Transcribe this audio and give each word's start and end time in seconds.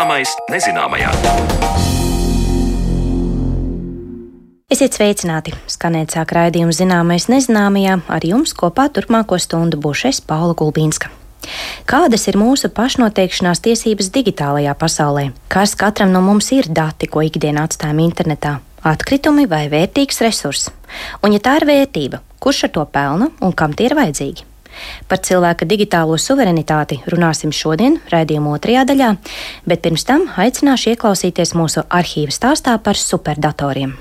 Zināmais 0.00 0.30
nezināmajā. 0.48 1.10
Esiet 4.72 4.96
sveicināti! 4.96 5.52
Skanēt 5.68 6.14
sāk 6.16 6.32
raidījumu 6.32 6.72
zināmais 6.72 7.26
nezināmajā, 7.28 7.98
ar 8.08 8.24
jums 8.24 8.56
kopā 8.56 8.86
turpmāko 8.96 9.36
stundu 9.36 9.76
būšu 9.76 10.08
es 10.08 10.22
Paula 10.24 10.56
Gulbīnska. 10.56 11.12
Kādas 11.84 12.24
ir 12.32 12.40
mūsu 12.40 12.72
pašnoteikšanās 12.72 13.60
tiesības 13.60 14.08
digitālajā 14.16 14.72
pasaulē? 14.80 15.34
Kas 15.52 15.76
katram 15.76 16.16
no 16.16 16.24
mums 16.24 16.48
ir 16.56 16.72
dati, 16.72 17.04
ko 17.04 17.20
ikdienā 17.20 17.68
atstājam 17.68 18.00
internetā? 18.00 18.56
Atkritumi 18.80 19.44
vai 19.52 19.66
vērtīgs 19.68 20.24
resurss? 20.24 20.72
Un, 21.20 21.36
ja 21.36 21.44
tā 21.44 21.60
ir 21.60 21.68
vērtība, 21.68 22.24
kurš 22.40 22.70
ar 22.70 22.78
to 22.78 22.88
pelna 22.88 23.34
un 23.44 23.52
kam 23.52 23.76
tie 23.76 23.92
ir 23.92 24.00
vajadzīgi? 24.00 24.48
Par 25.08 25.22
cilvēka 25.26 25.68
digitālo 25.68 26.18
suverenitāti 26.18 27.00
runāsim 27.10 27.52
šodien, 27.54 27.98
raidījuma 28.12 28.54
otrajā 28.56 28.84
daļā, 28.92 29.10
bet 29.66 29.82
pirms 29.84 30.06
tam 30.08 30.28
aicināšu 30.40 30.94
ieklausīties 30.94 31.56
mūsu 31.58 31.86
arhīva 31.88 32.34
stāstā 32.34 32.76
par 32.82 33.00
superdatoriem. 33.00 33.96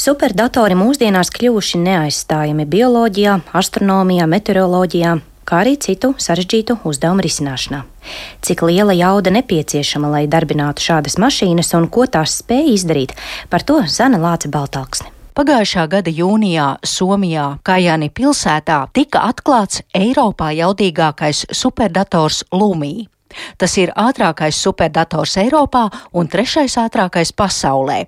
Superdatori 0.00 0.76
mūsdienās 0.78 1.28
kļuvuši 1.34 1.80
neaizstājami 1.82 2.64
bioloģijā, 2.72 3.34
astronomijā, 3.58 4.24
meteoroloģijā, 4.30 5.18
kā 5.44 5.60
arī 5.60 5.74
citu 5.82 6.14
sarežģītu 6.16 6.78
uzdevumu 6.88 7.26
risināšanā. 7.26 7.82
Cik 8.40 8.64
liela 8.70 8.96
jauda 8.96 9.34
nepieciešama, 9.34 10.08
lai 10.14 10.24
darbinātu 10.30 10.86
šādas 10.86 11.18
mašīnas 11.20 11.74
un 11.76 11.90
ko 11.92 12.08
tās 12.08 12.38
spēj 12.40 12.74
izdarīt, 12.78 13.16
par 13.52 13.66
to 13.66 13.82
Zana 13.90 14.22
Lāce 14.22 14.48
Baltalksne. 14.48 15.19
Pagājušā 15.30 15.84
gada 15.86 16.10
jūnijā 16.10 16.66
Somijā, 16.82 17.44
Kajāni 17.62 18.08
pilsētā, 18.10 18.80
tika 18.92 19.22
atklāts 19.30 19.84
Eiropā 19.94 20.50
jaudīgākais 20.58 21.44
superdators 21.54 22.42
Lumija. 22.50 23.06
Tas 23.58 23.76
ir 23.78 23.92
ātrākais 23.98 24.58
superdators 24.58 25.36
Eiropā 25.40 25.86
un 26.16 26.28
trešais 26.30 26.76
ātrākais 26.80 27.32
pasaulē. 27.36 28.04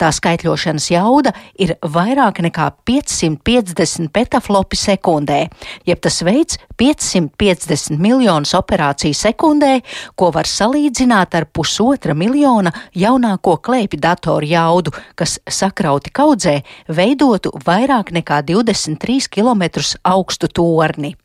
Tā 0.00 0.10
skaitļošanas 0.14 0.90
jauda 0.92 1.32
ir 1.62 1.74
vairāk 1.82 2.42
nekā 2.46 2.68
550 2.88 4.12
petaflopi 4.14 4.78
sekundē, 4.78 5.40
jeb 5.88 6.02
tas 6.04 6.20
veids 6.26 6.60
550 6.76 7.96
miljonus 8.00 8.54
operāciju 8.58 9.16
sekundē, 9.16 9.80
ko 10.14 10.30
var 10.34 10.48
salīdzināt 10.50 11.36
ar 11.38 11.48
pusotra 11.52 12.14
miljona 12.14 12.72
jaunāko 12.94 13.56
klēpju 13.64 14.00
datoru 14.00 14.50
jaudu, 14.52 14.94
kas 15.16 15.38
sakrauti 15.48 16.12
kaudzē 16.12 16.58
veidotu 16.88 17.54
vairāk 17.66 18.12
nekā 18.16 18.42
23 18.46 19.30
km 19.32 19.64
augstu 20.04 20.48
torni. 20.52 21.16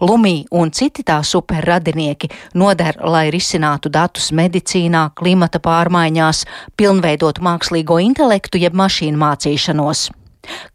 Lumī 0.00 0.44
un 0.50 0.70
citi 0.70 1.04
tā 1.06 1.18
superradinieki 1.24 2.30
noder, 2.54 3.00
lai 3.04 3.28
risinātu 3.34 3.92
datus 3.92 4.30
medicīnā, 4.32 5.08
klimata 5.18 5.60
pārmaiņās, 5.64 6.44
pilnveidot 6.76 7.42
mākslīgo 7.44 7.98
intelektu 8.02 8.60
jeb 8.62 8.78
mašīnu 8.78 9.20
mācīšanos. 9.20 10.08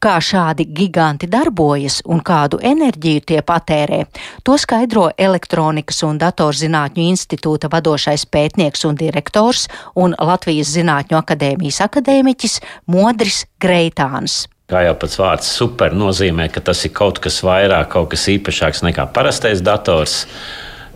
Kā 0.04 0.18
šādi 0.22 0.68
giganti 0.76 1.28
darbojas 1.32 2.02
un 2.06 2.22
kādu 2.26 2.60
enerģiju 2.62 3.24
tie 3.32 3.42
patērē, 3.42 4.04
to 4.46 4.58
skaidro 4.62 5.08
Elektronikas 5.18 6.04
un 6.08 6.20
datorzinātņu 6.22 7.08
institūta 7.10 7.72
vadošais 7.74 8.28
pētnieks 8.30 8.86
un 8.90 9.00
direktors 9.00 9.68
un 9.96 10.18
Latvijas 10.20 10.76
Zinātņu 10.76 11.18
akadēmijas 11.24 11.82
akadēmiķis 11.88 12.60
Modris 12.94 13.46
Greitāns. 13.64 14.44
Kā 14.72 14.86
jau 14.86 14.94
pats 14.96 15.18
vārds 15.20 15.48
super 15.58 15.92
nozīmē, 15.92 16.46
ka 16.52 16.62
tas 16.64 16.86
ir 16.88 16.94
kaut 16.96 17.18
kas 17.24 17.42
vairāk, 17.44 17.90
kaut 17.92 18.14
kas 18.14 18.30
īpašāks 18.32 18.86
nekā 18.88 19.10
parastais 19.16 19.60
dators. 19.60 20.22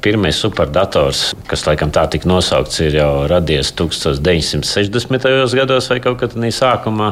Pirmais 0.02 0.38
superdators, 0.40 1.34
kas 1.50 1.66
laikam 1.68 1.90
tā 1.92 2.06
tika 2.14 2.30
nosaukts, 2.30 2.80
ir 2.86 3.00
jau 3.00 3.12
radies 3.28 3.74
1960. 3.76 5.28
gados 5.58 5.90
vai 5.92 6.00
kaut 6.00 6.22
kad 6.22 6.38
tādā 6.38 6.54
sākumā 6.54 7.10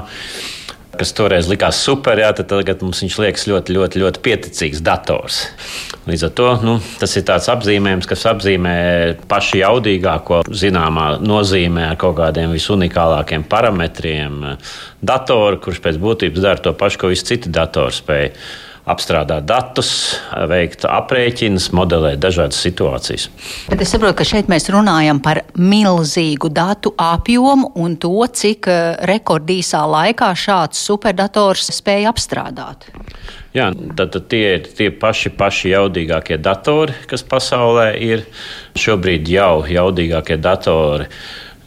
kas 0.99 1.13
toreiz 1.15 1.49
likās 1.49 1.79
super, 1.83 2.19
jā, 2.21 2.31
tad 2.35 2.49
tagad 2.51 2.83
mums 2.85 3.01
viņš 3.03 3.17
liekas 3.23 3.47
ļoti, 3.49 3.75
ļoti, 3.75 4.01
ļoti 4.03 4.21
pieticīgs 4.25 4.83
dators. 4.85 5.41
Līdz 6.09 6.27
ar 6.27 6.33
to 6.37 6.49
nu, 6.65 6.75
tas 7.01 7.15
ir 7.17 7.25
tāds 7.27 7.49
apzīmējums, 7.51 8.09
kas 8.09 8.27
apzīmē 8.33 8.75
pašu 9.31 9.61
jaudīgāko 9.61 10.43
zināmā 10.49 11.15
nozīmē 11.23 11.89
ar 11.91 11.99
kaut 12.01 12.17
kādiem 12.19 12.53
visunikālākiem 12.55 13.47
parametriem 13.49 14.43
datoru, 15.05 15.61
kurš 15.63 15.81
pēc 15.83 15.99
būtības 16.01 16.45
dara 16.45 16.61
to 16.61 16.75
pašu, 16.77 17.01
ko 17.01 17.11
visi 17.13 17.33
citi 17.33 17.53
datori 17.53 17.95
spēj 17.95 18.31
apstrādāt 18.89 19.47
datus, 19.49 19.89
veikt 20.49 20.85
aprēķinus, 20.89 21.71
modelēt 21.75 22.21
dažādas 22.21 22.59
situācijas. 22.61 23.27
Bet 23.69 23.81
es 23.81 23.93
saprotu, 23.93 24.19
ka 24.19 24.27
šeit 24.27 24.51
mēs 24.51 24.69
runājam 24.73 25.21
par 25.25 25.41
milzīgu 25.57 26.51
datu 26.53 26.93
apjomu 27.01 27.71
un 27.81 27.97
to, 28.01 28.13
cik 28.27 28.69
eh, 28.69 28.83
rekordīsā 29.09 29.81
laikā 29.89 30.31
šāds 30.37 30.83
superdators 30.85 31.71
spēja 31.73 32.13
apstrādāt. 32.13 32.89
Jā, 33.55 33.69
tad, 33.71 34.11
tad 34.11 34.27
tie 34.27 34.43
ir 34.57 34.65
tie 34.77 34.89
paši, 34.91 35.31
paši 35.39 35.71
jaudīgākie 35.71 36.37
datori, 36.43 36.93
kas 37.07 37.23
pasaulē 37.23 37.93
ir. 38.03 38.25
Šobrīd 38.75 39.29
jau 39.31 39.63
jaudīgākie 39.71 40.35
datori 40.43 41.07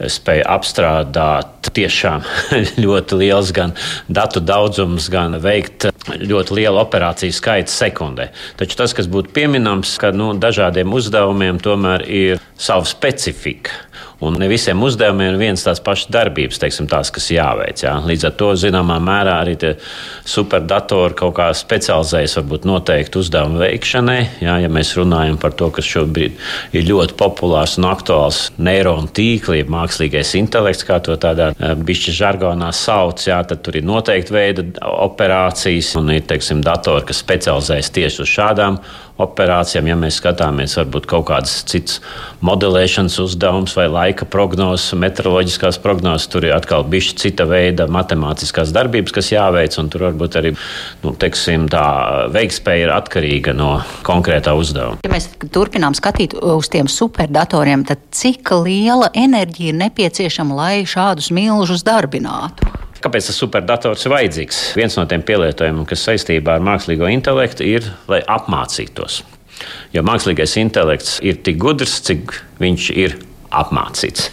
spēja 0.07 0.45
apstrādāt 0.55 1.71
tiešām 1.75 2.23
ļoti 2.83 3.19
liels 3.19 3.51
gan 3.55 3.73
datu 4.07 4.41
daudzums, 4.43 5.09
gan 5.11 5.37
veikt 5.43 5.89
ļoti 6.19 6.55
lielu 6.61 6.79
operāciju 6.81 7.35
skaitu 7.35 7.73
sekundē. 7.73 8.29
Taču 8.59 8.79
tas, 8.79 8.95
kas 8.95 9.09
būtu 9.11 9.33
pieminams, 9.35 9.97
ka 10.01 10.13
nu, 10.15 10.31
dažādiem 10.39 10.93
uzdevumiem 10.95 11.59
tomēr 11.63 12.05
ir 12.07 12.43
sava 12.59 12.87
specifika. 12.87 13.85
Un 14.19 14.35
ne 14.35 14.49
visiem 14.51 14.81
uzdevumiem 14.83 15.31
ir 15.31 15.37
viens 15.39 15.61
tās 15.63 15.79
pašas 15.79 16.09
darbības, 16.11 16.59
teiksim, 16.59 16.89
tās, 16.91 17.07
kas 17.15 17.29
jāveic. 17.31 17.85
Jā. 17.85 17.93
Līdz 18.03 18.25
ar 18.27 18.33
to, 18.35 18.49
zināmā 18.59 18.97
mērā, 18.99 19.37
arī 19.45 19.55
superdatori 20.27 21.15
kaut 21.21 21.37
kā 21.37 21.47
specializējas 21.55 22.35
varbūt 22.41 22.67
noteikti 22.67 23.21
uzdevumu 23.21 23.61
veikšanai. 23.63 24.19
Jā, 24.43 24.57
ja 24.65 24.71
mēs 24.75 24.91
runājam 24.99 25.39
par 25.39 25.55
to, 25.55 25.71
kas 25.71 25.87
šobrīd 25.87 26.35
ir 26.75 26.87
ļoti 26.89 27.15
populārs 27.19 27.77
un 27.79 27.87
aktuāls 27.93 28.41
neironu 28.59 29.07
tīkli, 29.15 29.63
mākslīgais 29.71 30.35
intelekts, 30.41 30.83
kā 30.83 30.99
to 31.03 31.15
tādā 31.15 31.53
eh, 31.55 31.75
bišķi 31.79 32.19
žargonā 32.19 32.73
sauc, 32.75 33.23
jā, 33.23 33.39
tad 33.47 33.63
tur 33.63 33.79
ir 33.79 33.87
noteikti 33.87 34.35
veida 34.35 34.67
operācijas 35.07 35.95
un 36.01 36.11
ir, 36.17 36.27
teiksim, 36.27 36.59
datori, 36.65 37.07
kas 37.07 37.23
specializējas 37.23 37.95
tieši 37.95 38.25
uz 38.27 38.35
šādām 38.35 38.83
operācijām. 39.19 39.89
Ja 39.89 39.97
mēs 39.99 40.19
skatāmies 40.21 40.77
varbūt 40.79 41.07
kaut 41.09 41.27
kādas 41.29 41.59
citas 41.69 41.99
modelēšanas 42.45 43.17
uzdevumus 43.23 43.75
vai 43.77 43.87
laika 43.91 44.27
prognozes, 44.29 44.93
meteoroloģiskās 44.99 45.79
prognozes, 45.83 46.29
tur 46.31 46.47
ir 46.47 46.55
atkal 46.55 46.85
bišķi 46.89 47.19
cita 47.25 47.47
veida 47.49 47.89
matemātiskās 47.91 48.73
darbības, 48.75 49.15
kas 49.15 49.31
jāveic, 49.33 49.75
un 49.81 49.91
tur 49.91 50.07
varbūt 50.09 50.39
arī 50.39 50.53
nu, 51.03 51.13
teiksim, 51.19 51.67
tā 51.71 51.85
veiktspēja 52.33 52.87
ir 52.87 52.95
atkarīga 52.95 53.55
no 53.57 53.71
konkrētā 54.07 54.55
uzdevuma. 54.57 55.03
Ja 55.05 55.13
mēs 55.13 55.29
turpinām 55.53 55.97
skatīt 55.97 56.37
uz 56.39 56.71
tiem 56.71 56.89
superdatoriem, 56.91 57.85
tad 57.89 58.03
cik 58.15 58.53
liela 58.63 59.11
enerģija 59.17 59.73
ir 59.73 59.81
nepieciešama, 59.83 60.59
lai 60.63 60.75
šādus 60.89 61.31
milžus 61.35 61.83
darbinātu? 61.87 62.79
Kāpēc 62.99 63.29
tas 63.29 63.37
superdators 63.39 64.03
ir 64.05 64.11
vajadzīgs? 64.11 64.57
Viens 64.75 64.97
no 64.99 65.05
tiem 65.07 65.23
pielietojumiem, 65.23 65.85
kas 65.87 66.03
saistībā 66.07 66.57
ar 66.57 66.65
mākslīgo 66.65 67.07
intelektu, 67.11 67.63
ir, 67.63 67.87
lai 68.11 68.19
apmācītos. 68.27 69.21
Jo 69.95 70.03
mākslīgais 70.07 70.57
intelekts 70.59 71.17
ir 71.23 71.39
tik 71.43 71.59
gudrs, 71.63 71.99
cik 72.03 72.35
viņš 72.59 72.89
ir 72.99 73.15
apmācīts. 73.55 74.29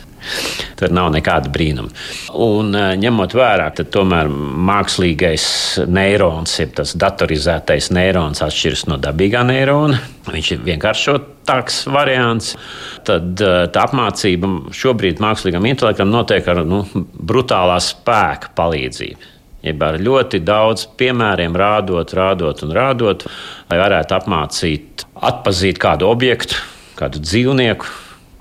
Tur 0.77 0.93
nav 0.95 1.11
nekāda 1.15 1.51
brīnuma. 1.53 1.93
Un, 2.35 2.75
eh, 2.75 2.95
ņemot 3.01 3.37
vērā, 3.37 3.71
ka 3.77 3.85
tomēr 3.85 4.31
mākslīgais 4.71 5.47
neirons, 5.89 6.59
jeb 6.61 6.75
tas 6.77 6.95
datorizētais 6.95 7.91
neirons, 7.97 8.43
atšķiras 8.45 8.87
no 8.91 8.99
dabīgā 9.03 9.45
neirona. 9.47 10.01
Viņš 10.27 10.51
ir 10.53 10.65
vienkāršotāks 10.67 11.85
variants. 11.93 12.57
Tad 13.05 13.41
eh, 13.41 13.67
tā 13.73 13.87
apmācība 13.87 14.73
šobrīd 14.75 15.23
mākslīgam 15.23 15.67
intelektam 15.71 16.13
notiek 16.13 16.49
ar 16.53 16.65
nu, 16.67 16.85
brutālā 17.17 17.79
spēka 17.83 18.53
palīdzību. 18.59 19.33
Jeb 19.67 19.83
ar 19.83 19.97
ļoti 19.99 20.41
daudz 20.47 20.85
piemēriem, 20.99 21.57
rādot, 21.59 22.13
rādot 22.15 22.63
un 22.63 22.75
rādot, 22.77 23.25
lai 23.71 23.79
varētu 23.81 24.15
apmācīt, 24.15 25.07
atpazīt 25.27 25.81
kādu 25.83 26.07
objektu, 26.07 26.61
kādu 26.99 27.23
dzīvnieku 27.25 27.89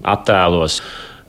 attēlos 0.05 0.81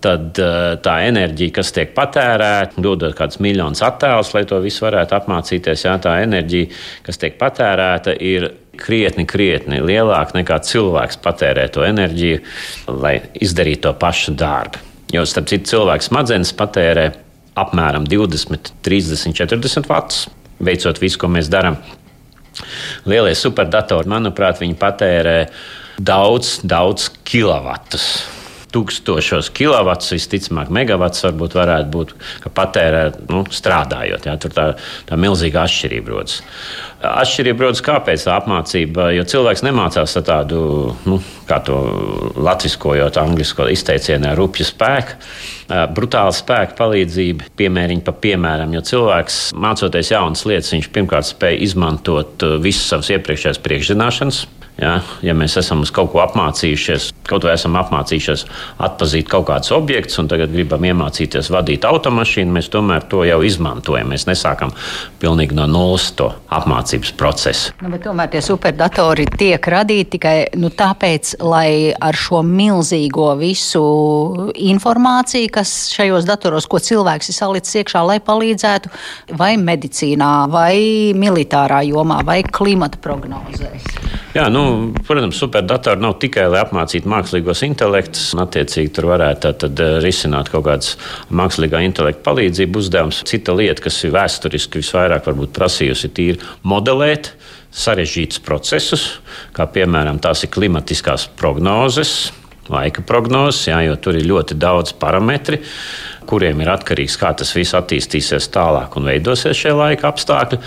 tad 0.07 0.39
eh, 0.41 0.77
tā 0.83 0.97
enerģija, 1.09 1.55
kas 1.59 1.73
tiek 1.75 1.93
patērēta, 1.97 2.81
dodot 2.83 3.15
kādus 3.17 3.41
miljonus 3.43 3.83
attēlus, 3.87 4.33
lai 4.37 4.45
to 4.49 4.61
visu 4.65 4.87
varētu 4.87 5.17
apmācīties, 5.19 5.87
jā, 5.89 5.97
tā 6.03 6.17
enerģija, 6.25 6.71
kas 7.07 7.21
tiek 7.23 7.37
patērēta, 7.41 8.15
ir 8.23 8.51
krietni, 8.81 9.27
krietni 9.29 9.81
lielāka 9.85 10.37
nekā 10.39 10.61
cilvēks 10.69 11.21
patērē 11.25 11.67
to 11.73 11.85
enerģiju, 11.87 12.43
lai 13.01 13.19
izdarītu 13.43 13.89
to 13.89 13.95
pašu 14.01 14.37
darbu. 14.39 14.83
Jo, 15.15 15.23
starp 15.29 15.49
citu, 15.51 15.71
cilvēks 15.71 16.11
smadzenes 16.11 16.53
patērē 16.59 17.11
apmēram 17.57 18.05
20, 18.11 18.73
30, 18.85 19.33
40 19.39 19.89
vatus, 19.89 20.27
veicot 20.61 21.01
visu, 21.01 21.21
ko 21.23 21.31
mēs 21.33 21.51
darām. 21.53 21.79
Lielie 23.09 23.35
superdatori, 23.37 24.09
manuprāt, 24.11 24.63
viņi 24.63 24.79
patērē 24.81 25.37
daudz, 26.01 26.59
daudz 26.65 27.11
kilovatus 27.29 28.36
tūkstošos 28.77 29.49
kilovats, 29.57 30.13
visticamāk, 30.13 30.71
megawats 30.75 31.25
varbūt 31.25 31.57
varētu 31.57 31.93
būt, 31.95 32.15
ka 32.45 32.53
patērē 32.53 33.05
nu, 33.31 33.43
strādājot. 33.49 34.29
Jā, 34.29 34.37
tur 34.43 34.53
tā, 34.57 34.67
tā 35.09 35.19
milzīga 35.21 35.65
atšķirība 35.65 36.13
rodas. 36.13 36.43
Atšķirība 37.07 37.67
rodas 37.67 37.83
kāpēc 37.85 38.25
tā 38.27 38.37
apmācība, 38.37 39.11
jo 39.17 39.25
cilvēks 39.29 39.65
nemācās 39.65 40.17
ar 40.21 40.25
tādu, 40.27 40.61
nu, 41.09 41.21
kā 41.49 41.61
to 41.65 41.77
latviskojot, 42.37 43.21
angļuisko 43.21 43.69
izteicienu, 43.73 44.35
rupju 44.37 44.67
spēku. 44.69 45.21
Brutāla 45.67 46.31
spēka 46.35 46.77
palīdzība, 46.79 47.49
piemēriņa 47.59 48.05
pa 48.07 48.15
piemēram, 48.23 48.75
jo 48.77 48.85
cilvēks 48.87 49.41
mācoties 49.59 50.13
jaunas 50.13 50.45
lietas, 50.47 50.71
viņš 50.77 50.93
pirmkārt 50.95 51.31
spēj 51.33 51.59
izmantot 51.67 52.45
visas 52.63 52.93
savas 52.93 53.11
iepriekšējās 53.17 53.63
priekšzināšanas, 53.65 54.45
Ja, 54.77 54.99
ja 55.25 55.33
mēs 55.33 55.55
esam 55.57 55.81
uz 55.87 55.91
kaut 55.95 56.11
ko 56.13 56.21
apmācījušies, 56.21 57.09
kaut 57.25 57.47
vai 57.47 57.55
esam 57.57 57.79
apmācījušies 57.81 58.43
atzīt 58.85 59.31
kaut 59.33 59.47
kādus 59.49 59.73
objektus, 59.73 60.19
un 60.21 60.29
tagad 60.29 60.53
gribam 60.53 60.85
iemācīties 60.85 61.49
vadīt 61.53 61.87
automašīnu, 61.89 62.53
mēs 62.53 62.69
tomēr 62.75 63.07
to 63.09 63.23
jau 63.25 63.39
izmantojam. 63.47 64.13
Mēs 64.13 64.27
nesākam 64.29 64.75
pilnīgi 65.23 65.57
no 65.57 65.65
nulles 65.71 66.11
to 66.19 66.29
apmācības 66.53 67.15
procesu. 67.17 67.73
Nu, 67.81 67.97
tomēr 68.05 68.29
tie 68.35 68.45
superdatori 68.45 69.25
tiek 69.39 69.71
radīti 69.73 70.19
tikai 70.19 70.37
nu, 70.61 70.69
tāpēc, 70.69 71.39
lai 71.41 71.95
ar 71.97 72.21
šo 72.21 72.43
milzīgo 72.45 73.33
visu 73.41 73.83
informāciju, 74.53 75.55
kas 75.57 75.75
šajos 75.97 76.29
datoros, 76.29 76.69
ko 76.69 76.83
cilvēks 76.85 77.33
ir 77.33 77.41
salicis 77.41 77.81
iekšā, 77.81 78.05
lai 78.13 78.21
palīdzētu 78.21 78.93
vai 79.41 79.55
medicīnā, 79.57 80.31
vai 80.53 80.77
militārā 81.17 81.81
jomā, 81.89 82.21
vai 82.29 82.43
klimata 82.45 83.01
prognozēs. 83.01 84.26
Jā, 84.37 84.51
nu, 84.53 84.93
protams, 85.07 85.39
superdatori 85.41 86.03
nav 86.03 86.19
tikai 86.21 86.45
lai 86.53 86.61
apmācītu 86.61 87.09
mākslīgos 87.09 87.63
intelektus, 87.65 88.27
un 88.37 88.43
attiecīgi 88.43 88.93
tur 88.93 89.09
varētu 89.09 89.53
tad, 89.63 89.81
eh, 89.81 89.97
risināt 90.05 90.51
kaut 90.53 90.67
kādas 90.67 90.97
mākslīgā 91.33 91.81
intelekta 91.87 92.21
palīdzību 92.27 92.83
uzdevumus. 92.83 93.23
Cita 93.25 93.55
lieta, 93.57 93.87
kas 93.87 94.03
ir 94.05 94.13
vēsturiski 94.13 94.83
visvairāk 94.83 95.31
prasījusi, 95.57 96.13
ir 96.35 96.37
modelēt 96.63 97.33
sarežģītus 97.73 98.43
procesus, 98.45 99.07
kā 99.57 99.65
piemēram 99.73 100.21
tās 100.21 100.45
ir 100.45 100.53
klimatiskās 100.53 101.29
prognozes, 101.37 102.31
laika 102.73 103.05
prognozes, 103.07 103.69
jā, 103.71 103.81
jo 103.87 103.97
tur 104.01 104.19
ir 104.19 104.29
ļoti 104.29 104.59
daudz 104.59 104.97
parametru 105.01 105.61
kuriem 106.27 106.61
ir 106.63 106.71
atkarīgs, 106.75 107.17
kā 107.21 107.31
tas 107.39 107.53
viss 107.57 107.77
attīstīsies 107.77 108.49
tālāk 108.55 108.97
un 108.99 109.09
veidosies 109.11 109.59
šie 109.59 109.73
laika 109.77 110.11
apstākļi. 110.11 110.59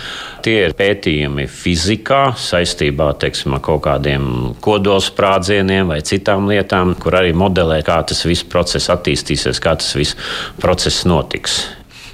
Tie 0.44 0.56
ir 0.64 0.76
pētījumi 0.78 1.46
fizikā 1.50 2.22
saistībā 2.40 3.12
teiksim, 3.20 3.56
ar 3.56 3.64
kaut 3.64 3.84
kādiem 3.86 4.54
kodolsprādzieniem 4.64 5.92
vai 5.92 6.00
citām 6.06 6.48
lietām, 6.50 6.96
kur 7.00 7.20
arī 7.20 7.34
modelē, 7.36 7.82
kā 7.86 8.00
tas 8.08 8.24
viss 8.28 8.46
process 8.48 8.92
attīstīsies, 8.92 9.62
kā 9.62 9.76
tas 9.80 9.92
viss 9.98 10.18
process 10.60 11.04
notiks. 11.08 11.60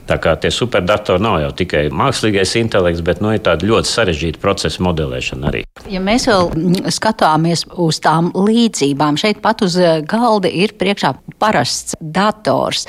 Tā 0.07 0.19
kā 0.23 0.37
tie 0.39 0.53
superdatori 0.55 1.23
nav 1.23 1.41
jau 1.43 1.51
tikai 1.63 1.87
mākslīgais 1.91 2.55
intelekts, 2.61 3.03
bet 3.07 3.23
nu, 3.25 3.33
ir 3.35 3.43
tāda 3.45 3.67
ļoti 3.67 3.91
sarežģīta 3.91 4.43
procesa 4.43 4.85
modelēšana 4.87 5.51
arī. 5.51 5.65
Ja 5.91 6.03
mēs 6.03 6.29
vēl 6.31 6.51
skatāmies 6.95 7.67
uz 7.75 8.01
tām 8.05 8.31
līdzībām, 8.37 9.19
šeit 9.21 9.43
pat 9.45 9.67
uz 9.67 9.79
galda 10.07 10.51
ir 10.51 10.77
priekšā 10.79 11.17
parasts 11.43 11.99
dators 12.01 12.87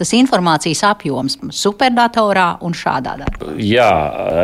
tas 0.00 0.14
informācijas 0.16 0.80
apjoms 0.88 1.34
superdatorā 1.52 2.46
un 2.64 2.72
šādā 2.76 3.18
datorā? 3.20 3.56
Jā, 3.60 3.90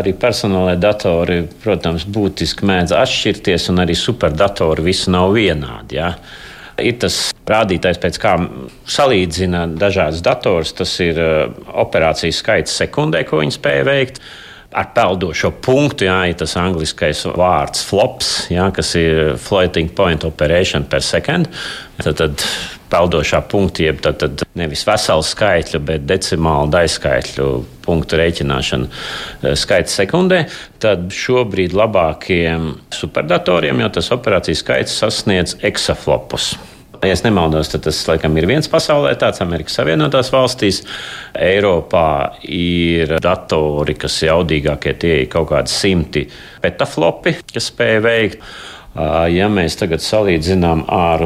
arī 0.03 0.13
personālajie 0.21 0.81
datori, 0.83 1.39
protams, 1.63 2.05
būtiski 2.05 2.69
mēdz 2.69 2.93
atšķirties, 2.99 3.71
un 3.73 3.81
arī 3.87 3.97
superdatori 3.97 4.85
visi 4.91 5.15
nav 5.15 5.33
vienādi. 5.39 5.97
Jā. 5.97 6.13
Ir 6.85 6.99
tas 7.01 7.31
rādītājs, 7.51 8.01
pēc 8.03 8.19
kā 8.23 8.35
salīdzina 8.97 9.67
dažādas 9.79 10.25
datorus. 10.25 10.75
Tas 10.77 10.97
ir 11.05 11.21
uh, 11.23 11.55
operācijas 11.85 12.43
skaits 12.43 12.77
sekundē, 12.83 13.25
ko 13.29 13.43
viņi 13.43 13.59
spēja 13.59 13.87
veikt 13.87 14.23
ar 14.77 14.91
peldošo 14.93 15.53
punktu, 15.65 16.05
jā, 16.05 16.17
ir 16.29 16.37
tas 16.37 16.57
angliskais 16.61 17.23
vārds 17.39 17.85
flops, 17.87 18.33
jā, 18.53 18.67
kas 18.77 18.93
ir 18.99 19.37
floating 19.41 19.93
point 19.97 20.27
operation 20.29 20.85
per 20.85 21.05
second. 21.05 21.49
Tad, 22.03 22.19
tad 22.19 22.45
peldošā 22.93 23.41
punkta, 23.51 23.87
jeb 23.87 24.03
tad, 24.05 24.21
tad 24.21 24.45
nevis 24.59 24.85
veselu 24.87 25.25
skaitļu, 25.25 25.81
bet 25.87 26.07
decimālu 26.07 26.69
daļskaitļu 26.75 27.49
punktu 27.87 28.21
rēķināšana 28.21 28.91
eh, 28.91 29.57
skaits 29.59 29.97
sekundē, 30.03 30.45
tad 30.83 31.09
šobrīd 31.15 31.75
labākiem 31.77 32.75
superdatoriem 32.95 33.85
jau 33.87 33.93
tas 33.99 34.13
operācijas 34.15 34.65
skaits 34.65 35.03
sasniedz 35.03 35.57
eksaflopus. 35.67 36.55
Ja 37.07 37.15
es 37.15 37.23
nemaldos, 37.23 37.69
tad 37.71 37.85
tas 37.87 38.01
laikam 38.09 38.35
ir 38.41 38.49
viens 38.51 38.67
pasaulē, 38.71 39.13
tāds 39.21 39.39
Amerikas 39.45 39.77
Savienotās 39.79 40.33
valstīs. 40.35 40.81
Eiropā 41.39 42.09
ir 42.51 43.13
datori, 43.23 43.95
kas 43.95 44.17
jaudīgākie 44.27 44.97
tie 44.99 45.13
ir 45.21 45.29
kaut 45.31 45.53
kādi 45.53 45.71
simti 45.71 46.25
petaflopi, 46.65 47.37
kas 47.53 47.71
spēj 47.71 48.01
veikt. 48.03 48.49
Ja 49.31 49.47
mēs 49.53 49.77
tagad 49.79 50.03
salīdzinām 50.03 50.87
ar 50.91 51.23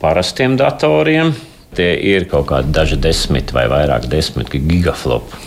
parastiem 0.00 0.56
datoriem, 0.58 1.34
tie 1.76 1.92
ir 2.10 2.26
kaut 2.32 2.48
kādi 2.50 2.74
daži 2.74 2.98
desmit 2.98 3.54
vai 3.54 3.68
vairāk 3.70 4.08
desmit 4.10 4.50
gigaflopu. 4.50 5.38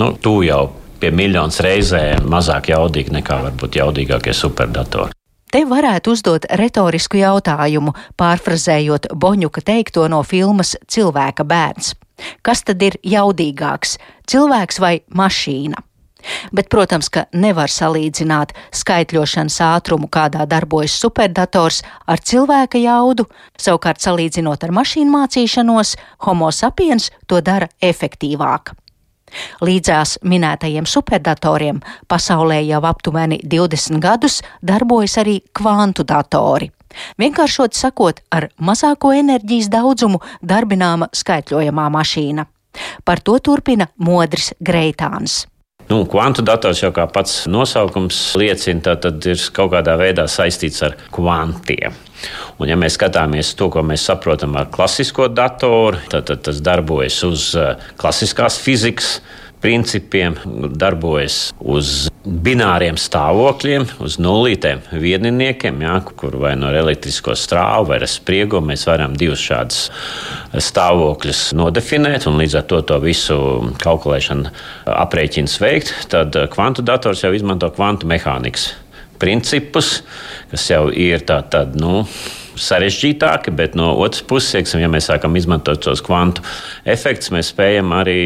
Nu, 0.00 0.14
tu 0.16 0.40
jau 0.42 0.64
pie 1.00 1.12
miljonas 1.14 1.60
reizēm 1.62 2.26
mazāk 2.32 2.72
jaudīgi 2.72 3.14
nekā 3.20 3.42
varbūt 3.46 3.78
jaudīgākie 3.78 4.34
superdatori. 4.34 5.12
Te 5.50 5.64
varētu 5.66 6.12
uzdot 6.14 6.44
retorisku 6.60 7.18
jautājumu, 7.18 7.90
pārfrazējot 8.20 9.08
Boņuka 9.18 9.64
teikto 9.66 10.06
no 10.06 10.22
filmas 10.22 10.76
Cilvēka 10.86 11.42
bērns. 11.42 11.96
Kas 12.46 12.62
tad 12.62 12.82
ir 12.86 12.98
jaudīgāks- 13.02 13.96
cilvēks 14.30 14.78
vai 14.78 15.00
mašīna? 15.10 15.82
Bet, 16.52 16.68
protams, 16.68 17.08
ka 17.08 17.24
nevar 17.32 17.68
salīdzināt 17.72 18.52
skaitļošanas 18.70 19.56
ātrumu, 19.64 20.06
kādā 20.08 20.46
darbojas 20.46 20.92
superdators, 20.92 21.82
ar 22.06 22.18
cilvēka 22.18 22.78
jaudu. 22.78 23.26
Savukārt, 23.58 24.04
salīdzinot 24.04 24.64
ar 24.64 24.70
mašīnu 24.70 25.10
mācīšanos, 25.10 25.96
Homo 26.26 26.50
sapiens 26.50 27.10
to 27.26 27.40
dara 27.40 27.68
efektīvāk. 27.80 28.74
Līdzās 29.64 30.18
minētajiem 30.26 30.88
superdatoriem 30.88 31.80
pasaulē 32.10 32.60
jau 32.66 32.82
aptuveni 32.88 33.40
20 33.44 34.00
gadus 34.02 34.40
darbojas 34.62 35.18
arī 35.22 35.40
kvantu 35.56 36.06
datori. 36.08 36.70
Vienkāršot 37.20 37.76
sakot, 37.78 38.18
ar 38.34 38.48
mazāko 38.58 39.12
enerģijas 39.14 39.70
daudzumu 39.70 40.20
darbināma 40.42 41.10
skaitļojamā 41.14 41.86
mašīna. 41.94 42.46
Par 43.04 43.22
to 43.22 43.38
turpina 43.42 43.88
Modris 43.98 44.52
Greitāns. 44.60 45.44
Nu, 45.90 46.04
kvantu 46.06 46.42
dators 46.46 46.84
jau 46.84 46.92
kā 46.94 47.06
pats 47.10 47.48
nosaukums 47.50 48.18
liecina, 48.38 48.94
tad 48.94 49.26
ir 49.26 49.40
kaut 49.54 49.72
kādā 49.72 49.96
veidā 49.98 50.28
saistīts 50.30 50.84
ar 50.86 50.94
kvantiem. 51.10 51.96
Un, 52.58 52.68
ja 52.68 52.76
mēs 52.80 52.98
skatāmies 52.98 53.54
to, 53.56 53.70
ko 53.72 53.84
mēs 53.86 54.04
saprotam 54.08 54.56
ar 54.60 54.70
klasisko 54.72 55.30
datoru, 55.32 56.00
tad, 56.12 56.28
tad 56.30 56.44
tas 56.48 56.62
darbojas 56.64 57.20
uz 57.28 57.50
eh, 57.58 57.76
klasiskās 58.00 58.58
fizikas 58.60 59.18
principiem, 59.60 60.36
darbojas 60.80 61.50
uz 61.60 62.08
bināriem 62.24 62.96
stāvokļiem, 63.00 63.86
uz 64.04 64.16
nulītēm 64.20 64.82
vieniniekiem, 65.02 65.80
jā, 65.84 65.94
kur 66.20 66.36
vai 66.40 66.54
no 66.58 66.70
elektrisko 66.72 67.36
strāvu 67.36 67.90
vai 67.92 68.00
spriegumu 68.08 68.72
mēs 68.72 68.86
varam 68.88 69.16
divus 69.20 69.42
šādus 69.44 69.82
stāvokļus 70.68 71.42
nodefinēt 71.60 72.28
un 72.28 72.40
līdz 72.40 72.58
ar 72.60 72.68
to 72.72 72.82
to 72.88 73.00
visu 73.04 73.38
kalkulēšanu 73.84 74.52
aprēķins 74.96 75.58
veikt. 75.62 75.94
Tad 76.12 76.36
kvantu 76.52 76.84
dators 76.86 77.24
jau 77.24 77.32
izmanto 77.36 77.70
kvantu 77.76 78.08
mehānikas 78.10 78.70
principus, 79.20 80.00
kas 80.50 80.68
jau 80.70 80.84
ir 80.92 81.24
tādi. 81.26 81.80
Nu, 81.80 82.04
sarežģītāki, 82.60 83.54
bet 83.56 83.76
no 83.78 83.94
otras 84.02 84.24
puses, 84.26 84.74
ja 84.74 84.90
mēs 84.90 85.08
sākam 85.10 85.36
izmantot 85.38 85.80
tos 85.84 86.02
kvantu 86.04 86.44
efektus, 86.84 87.32
mēs 87.34 87.54
spējam 87.54 87.94
arī 87.96 88.20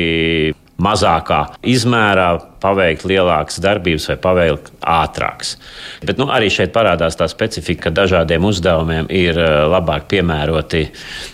mazākā 0.81 1.41
izmērā 1.71 2.29
paveikt 2.63 3.05
lielākas 3.07 3.61
darbības 3.63 4.09
vai 4.11 4.17
paveikt 4.25 4.71
ātrākas. 4.91 5.55
Bet 6.07 6.19
nu, 6.19 6.27
arī 6.33 6.49
šeit 6.53 6.73
parādās 6.75 7.19
tā 7.19 7.29
specifika, 7.31 7.89
ka 7.89 7.95
dažādiem 8.03 8.47
uzdevumiem 8.49 9.11
ir 9.13 9.39
eh, 9.39 9.55
labāk 9.71 10.09
piemēroti 10.11 10.87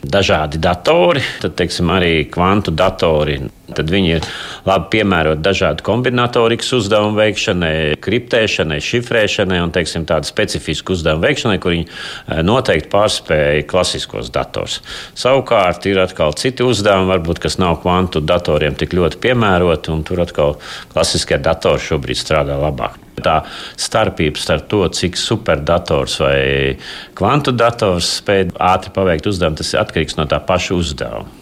dažādi 0.04 0.60
datori. 0.60 1.22
Tad, 1.42 1.56
teiksim, 1.60 1.92
arī 1.94 2.26
kvantu 2.32 2.74
datori. 2.76 3.38
Tad 3.70 3.90
viņi 3.90 4.12
ir 4.16 4.26
labi 4.66 4.90
piemēroti 4.96 5.44
dažādu 5.44 5.86
kombinatorikas 5.86 6.72
uzdevumu 6.80 7.18
veikšanai, 7.20 7.74
kriptēšanai, 8.02 8.80
šifrēšanai 8.84 9.60
un 9.64 9.74
teiksim, 9.74 10.06
tādu 10.08 10.28
specifisku 10.28 10.96
uzdevumu 10.96 11.26
veikšanai, 11.28 11.60
kur 11.62 11.76
viņi 11.76 11.86
eh, 11.86 12.42
noteikti 12.46 12.90
pārspēja 12.92 13.66
klasiskos 13.70 14.32
dators. 14.34 14.80
Savukārt 15.18 15.86
ir 15.90 16.02
atkal 16.02 16.34
citi 16.38 16.66
uzdevumi, 16.66 17.10
varbūt, 17.14 17.42
kas 17.46 17.60
nav 17.62 17.80
kvantu 17.84 18.22
datoriem 18.24 18.76
tik 18.78 18.96
ļoti 18.96 19.20
piemēroti, 19.22 19.94
un 19.94 20.04
tur 20.06 20.24
atkal 20.24 20.56
klasiski 20.90 21.20
klasiskie 21.20 21.38
datori 21.42 21.82
šobrīd 21.82 22.18
strādā 22.18 22.56
labāk. 22.58 22.98
Tā 23.20 23.42
starpība 23.76 24.40
starp 24.40 24.68
to, 24.70 24.86
cik 24.88 25.18
superdators 25.18 26.20
vai 26.22 26.76
kvantu 27.14 27.52
dators 27.52 28.16
spēj 28.20 28.54
ātri 28.56 28.94
paveikt 28.94 29.28
uzdevumu, 29.28 29.58
tas 29.60 29.74
atkarīgs 29.74 30.16
no 30.16 30.26
tā 30.30 30.40
paša 30.40 30.78
uzdevuma. 30.78 31.39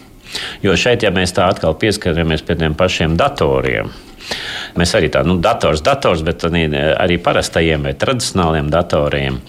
Jo 0.63 0.75
šeit, 0.77 1.03
ja 1.03 1.13
mēs 1.15 1.33
tā 1.35 1.49
atkal 1.49 1.77
pieskaramies 1.79 2.45
pie 2.45 2.59
tiem 2.59 2.77
pašiem 2.77 3.17
datoriem, 3.19 3.91
Mēs 4.77 4.93
arī 4.93 5.09
tādu 5.09 5.33
nu, 5.33 5.39
dators, 5.41 5.81
dators, 5.81 6.21
bet 6.21 6.43
arī 6.45 7.17
parastajiem 7.23 7.87
vai 7.87 7.95
tradicionāliem 7.97 8.69
datoriem 8.69 9.39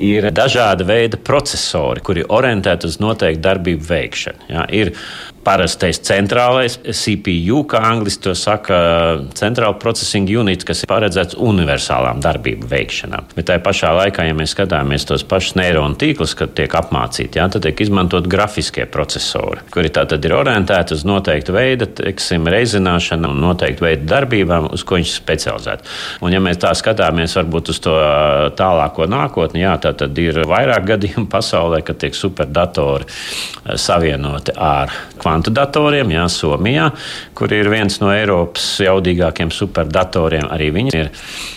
ir 0.00 0.30
dažāda 0.32 0.86
veida 0.88 1.18
procesori, 1.20 2.00
kuri 2.04 2.24
orientēti 2.24 2.88
uz 2.88 3.00
noteiktu 3.02 3.42
darbību 3.44 3.88
veikšanu. 3.88 4.46
Ja, 4.48 4.64
ir 4.72 4.94
parastais 5.44 6.00
centrālais 6.04 6.76
CPU, 6.84 7.62
kā 7.70 7.80
angļuiski 7.90 8.24
to 8.26 8.34
saka, 8.36 8.76
centrāla 9.38 9.78
processing 9.80 10.28
unit, 10.28 10.64
kas 10.68 10.84
ir 10.84 10.90
paredzēts 10.90 11.38
universālām 11.40 12.20
darbību 12.22 12.68
veikšanām. 12.70 13.30
Bet 13.36 13.48
tajā 13.48 13.62
pašā 13.64 13.92
laikā, 13.96 14.26
ja 14.28 14.36
mēs 14.36 14.52
skatāmies 14.54 15.06
tos 15.08 15.24
pašus 15.28 15.56
neironu 15.58 15.96
tīklus, 16.00 16.34
kad 16.38 16.52
tiek 16.58 16.74
apmācīti, 16.76 17.40
jā, 17.40 17.48
tad 17.52 17.64
tiek 17.64 17.80
izmantot 17.80 18.28
grafiskie 18.30 18.84
procesori, 18.90 19.64
kuri 19.72 19.92
tātad 19.96 20.24
ir 20.28 20.36
orientēti 20.36 20.96
uz 20.98 21.06
noteiktu 21.08 21.56
veidu, 21.56 21.88
teiksim, 22.02 22.48
reizināšanu 22.52 23.32
un 23.32 23.40
noteiktu 23.46 23.86
veidu 23.86 24.08
darbībām, 24.10 24.68
uz 24.76 24.84
ko 24.84 25.00
viņš 25.00 25.14
ir 25.14 25.22
specializēts. 25.22 25.96
Un, 26.20 26.34
ja 26.36 26.42
mēs 26.44 26.60
tā 26.60 26.74
skatāmies 26.76 27.38
varbūt 27.40 27.72
uz 27.72 27.80
to 27.82 27.96
tālāko 28.60 29.08
nākotni, 29.10 29.64
jā, 29.64 29.74
tā 29.80 29.94
tad 29.96 30.20
ir 30.20 30.42
vairāk 30.50 30.84
gadījumu 30.92 31.30
pasaulē, 31.32 31.80
kad 31.86 32.00
tiek 32.04 32.16
superdatori 32.16 33.08
savienoti 33.80 34.52
ar 34.60 34.92
kvantu 35.20 35.29
kvantu 35.30 35.52
datoriem, 35.54 36.10
jā, 36.10 36.26
Somijā, 36.26 36.90
kur 37.38 37.52
ir 37.54 37.70
viens 37.70 38.00
no 38.02 38.10
Eiropas 38.10 38.66
jaudīgākiem 38.82 39.52
superdatoriem. 39.54 40.48
Arī 40.50 40.70
viņi 40.74 40.94
ir 40.96 41.10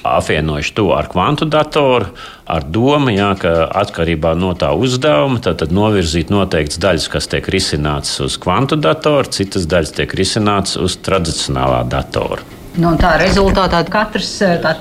apvienojuši 0.06 0.75
to 0.77 0.92
ar 0.94 1.10
kvantu 1.10 1.50
datoru, 1.50 2.12
ar 2.46 2.68
domu, 2.70 3.10
jā, 3.15 3.32
ka 3.39 3.53
atkarībā 3.82 4.36
no 4.38 4.53
tā 4.53 4.74
uzdevuma 4.77 5.42
tad, 5.42 5.63
tad 5.63 5.74
novirzīt 5.74 6.30
noteikts 6.34 6.77
daļas, 6.84 7.10
kas 7.10 7.32
tiek 7.32 7.50
risināts 7.50 8.20
uz 8.22 8.38
kvantu 8.38 8.77
datoru, 8.77 9.32
citas 9.34 9.65
daļas 9.70 9.96
tiek 9.98 10.20
risināts 10.20 10.77
uz 10.77 11.00
tradicionālā 11.01 11.82
datora. 11.89 12.62
Nu, 12.74 12.96
tā 12.98 13.12
rezultātā 13.22 13.84
katrs 13.86 14.32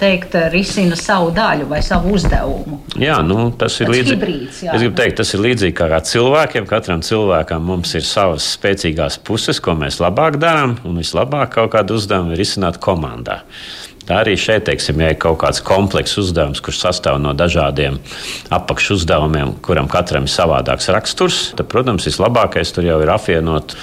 teikt, 0.01 0.37
risina 0.53 0.97
savu 0.97 1.29
daļu 1.37 1.67
vai 1.69 1.83
savu 1.85 2.15
uzdevumu. 2.17 2.79
Jā, 2.97 3.19
nu, 3.27 3.51
tas 3.59 3.77
ir 3.83 3.93
līdzīgi. 3.93 4.31
Es 4.49 4.81
gribu 4.81 4.97
teikt, 4.97 5.19
tas 5.21 5.35
ir 5.37 5.43
līdzīgi 5.45 5.77
kā 5.77 6.01
cilvēkiem. 6.09 6.67
Katram 6.71 7.05
cilvēkam 7.05 7.65
mums 7.69 7.93
ir 7.99 8.07
savas 8.09 8.49
spēcīgās 8.57 9.21
puses, 9.27 9.61
ko 9.61 9.77
mēs 9.77 10.01
labāk 10.01 10.41
darām, 10.41 10.79
un 10.89 11.03
vislabāk 11.03 11.53
kaut 11.59 11.75
kādu 11.77 12.01
uzdevumu 12.01 12.33
ir 12.33 12.41
risināt 12.41 12.81
komandā. 12.81 13.43
Tā 14.03 14.23
arī 14.25 14.35
šeit, 14.41 14.65
teiksim, 14.67 14.99
ja 14.99 15.13
ir 15.13 15.19
kaut 15.23 15.39
kāds 15.45 15.61
komplekss 15.63 16.19
uzdevums, 16.19 16.63
kurš 16.65 16.81
sastāv 16.83 17.21
no 17.23 17.37
dažādiem 17.39 18.01
apakšu 18.51 18.97
uzdevumiem, 18.97 19.55
kuram 19.63 19.87
katram 19.91 20.27
ir 20.27 20.33
savādāks 20.33 20.91
raksturs, 20.91 21.43
tad, 21.59 21.69
protams, 21.71 22.09
vislabākais 22.09 22.75
tur 22.75 22.89
jau 22.89 22.99
ir 23.05 23.13
apvienot 23.15 23.77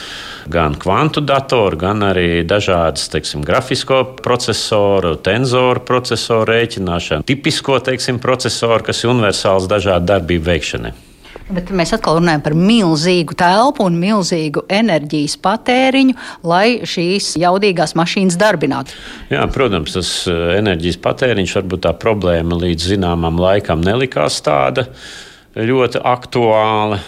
gan 0.50 0.76
kvantu 0.80 1.22
datoru, 1.26 1.78
gan 1.80 2.04
arī 2.10 2.42
dažādas 2.48 3.10
teiksim, 3.14 3.44
grafisko 3.46 4.02
procesoru, 4.24 5.16
tenzoru 5.24 5.84
procesoru 5.86 6.50
rēķināšanu, 6.54 7.28
tipisko 7.30 7.80
teiksim, 7.86 8.20
procesoru, 8.24 8.82
kas 8.90 9.04
ir 9.04 9.14
universāls 9.14 9.70
dažādu 9.70 10.10
darbību 10.14 10.50
veikšanai. 10.50 10.96
Bet 11.50 11.72
mēs 11.74 11.96
atkal 11.96 12.20
runājam 12.20 12.44
par 12.46 12.54
milzīgu 12.58 13.34
telpu 13.38 13.86
un 13.90 13.96
milzīgu 13.98 14.68
enerģijas 14.70 15.36
patēriņu, 15.42 16.14
lai 16.46 16.82
šīs 16.86 17.32
jaudīgās 17.42 17.96
mašīnas 17.98 18.38
darbinātu. 18.38 18.94
Jā, 19.34 19.48
protams, 19.54 19.96
tas 19.98 20.12
eh, 20.30 20.44
enerģijas 20.60 21.00
patēriņš 21.02 21.56
varbūt 21.62 21.86
tā 21.88 21.96
problēma 21.98 22.60
līdz 22.66 22.92
zināmam 22.94 23.42
laikam 23.42 23.82
nelikās 23.86 24.38
tāda 24.46 24.90
ļoti 25.56 26.02
aktuāla. 26.06 27.00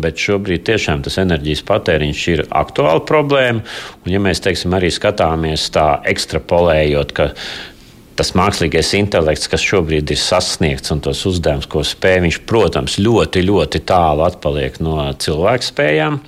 Bet 0.00 0.20
šobrīd 0.20 0.64
tiešām 0.64 1.02
tas 1.04 1.18
enerģijas 1.20 1.64
patēriņš 1.68 2.24
ir 2.32 2.42
aktuāla 2.48 3.04
problēma. 3.04 3.60
Un, 4.04 4.10
ja 4.12 4.20
mēs 4.22 4.40
teiksim, 4.44 4.72
arī 4.76 4.88
skatāmies 4.92 5.66
tā 5.74 5.98
ekstrapolējot, 6.08 7.12
ka 7.16 7.30
tas 8.16 8.30
mākslīgais 8.38 8.94
intelekts, 8.96 9.50
kas 9.50 9.64
šobrīd 9.64 10.12
ir 10.14 10.20
sasniegts 10.20 10.94
un 10.94 11.02
tos 11.04 11.24
uzdevumus, 11.28 11.68
ko 11.70 11.82
spēj, 11.84 12.20
viņš, 12.24 12.40
protams, 12.48 12.98
ļoti, 13.02 13.42
ļoti 13.48 13.82
tālu 13.88 14.24
atpaliek 14.28 14.78
no 14.84 15.10
cilvēku 15.18 15.68
spējām. 15.68 16.20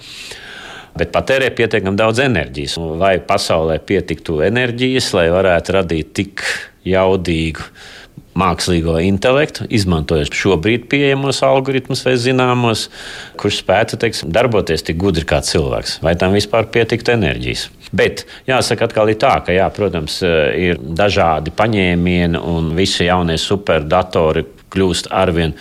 Bet 0.97 1.12
patērē 1.12 1.50
pietiekami 1.52 1.99
daudz 2.00 2.23
enerģijas. 2.25 2.78
Lai 3.00 3.16
pasaulē 3.21 3.76
pietiktu 3.85 4.40
enerģijas, 4.47 5.12
lai 5.16 5.28
varētu 5.33 5.76
radīt 5.76 6.14
tik 6.16 6.45
jaudīgu 6.88 7.69
mākslīgo 8.37 8.99
intelektu, 9.05 9.66
izmantojot 9.73 10.35
šobrīd 10.37 10.87
pieejamos 10.93 11.43
algoritmus 11.47 12.05
vai 12.07 12.16
zināmos, 12.21 12.87
kurš 13.40 13.62
spētu 13.62 14.00
teiksim, 14.02 14.33
darboties 14.35 14.85
tik 14.87 15.00
gudri 15.00 15.26
kā 15.28 15.40
cilvēks. 15.45 15.99
Vai 16.05 16.16
tam 16.21 16.37
vispār 16.37 16.69
pietiktu 16.73 17.14
enerģijas? 17.16 17.69
Bet 17.97 18.26
jāsaka, 18.49 18.88
atkal 18.88 19.12
ir 19.12 19.21
tā, 19.23 19.37
ka, 19.47 19.55
jā, 19.55 19.66
protams, 19.75 20.19
ir 20.23 20.81
dažādi 20.81 21.55
paņēmieni 21.57 22.43
un 22.43 22.73
visi 22.76 23.07
jaunie 23.07 23.38
superdatori 23.40 24.45
kļūst 24.75 25.11
arvien 25.14 25.55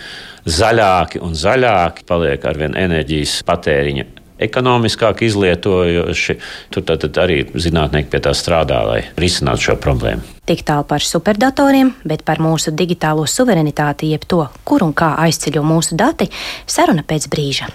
zaļāki 0.46 1.22
un 1.24 1.34
zaļāki, 1.38 2.06
paliek 2.06 2.44
arvien 2.46 2.76
enerģijas 2.78 3.40
patēriņa 3.46 4.25
ekonomiskāk 4.38 5.22
izlietojoši. 5.26 6.38
Tur 6.70 6.86
tad 6.86 7.06
arī 7.22 7.42
zinātnieki 7.54 8.10
pie 8.12 8.20
tā 8.24 8.34
strādā, 8.36 8.82
lai 8.88 9.00
risinātu 9.20 9.70
šo 9.70 9.78
problēmu. 9.80 10.24
Tik 10.46 10.62
tālu 10.66 10.86
par 10.86 11.02
superdatoriem, 11.02 11.94
bet 12.06 12.22
par 12.26 12.38
mūsu 12.42 12.70
digitālo 12.76 13.26
suverenitāti, 13.26 14.12
jeb 14.12 14.28
to, 14.28 14.44
kur 14.64 14.84
un 14.86 14.94
kā 14.94 15.16
aizceļo 15.24 15.64
mūsu 15.66 15.98
dati, 15.98 16.30
saruna 16.66 17.02
pēc 17.02 17.26
brīža. 17.32 17.72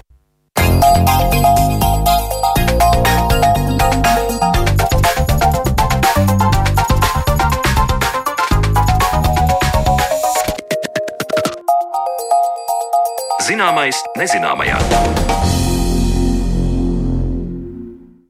Zināmais 13.52 14.00
nezināmajā. 14.16 15.51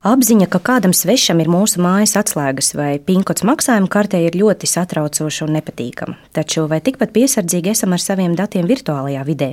Apziņa, 0.02 0.48
ka 0.50 0.58
kādam 0.66 0.96
svešam 0.98 1.44
ir 1.44 1.50
mūsu 1.54 1.78
mājas 1.78 2.16
atslēgas 2.18 2.72
vai 2.74 2.96
pinkots 3.06 3.44
maksājuma 3.46 3.86
kartē, 3.86 4.24
ir 4.26 4.34
ļoti 4.34 4.66
satraucoša 4.66 5.46
un 5.46 5.54
nepatīkama. 5.54 6.16
Taču 6.34 6.64
vai 6.72 6.80
tikpat 6.82 7.14
piesardzīgi 7.14 7.70
esam 7.70 7.94
ar 7.94 8.02
saviem 8.02 8.34
datiem 8.34 8.66
virtuālajā 8.66 9.22
vidē? 9.30 9.52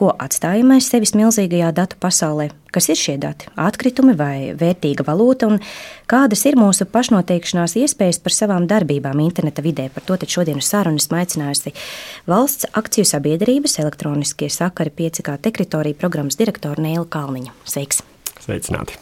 Ko 0.00 0.08
atstājam 0.16 0.72
aiz 0.72 0.88
sevis 0.88 1.12
milzīgajā 1.12 1.68
datu 1.76 2.00
pasaulē? 2.00 2.48
Kas 2.72 2.88
ir 2.88 2.96
šie 2.96 3.18
dati? 3.20 3.52
Atkritumi 3.60 4.16
vai 4.16 4.56
vērtīga 4.56 5.04
valūta, 5.04 5.52
un 5.52 5.60
kādas 6.08 6.48
ir 6.48 6.56
mūsu 6.56 6.88
pašnoteikšanās 6.88 7.76
iespējas 7.84 8.24
par 8.24 8.32
savām 8.40 8.64
darbībām 8.64 9.20
interneta 9.20 9.60
vidē? 9.60 9.90
Par 9.92 10.08
to 10.08 10.16
šodien 10.16 10.64
uz 10.64 10.72
sarunas 10.72 11.12
aicinājusi 11.12 11.76
valsts 12.24 12.72
akciju 12.72 13.04
sabiedrības 13.12 13.82
elektroniskie 13.84 14.48
sakari 14.48 14.96
5K 14.96 15.36
teritorija 15.44 16.00
programmas 16.00 16.40
direktora 16.40 16.80
Nēla 16.80 17.04
Kalniņa. 17.04 17.52
Sveiks! 17.68 18.00
Sveicināti! 18.40 18.96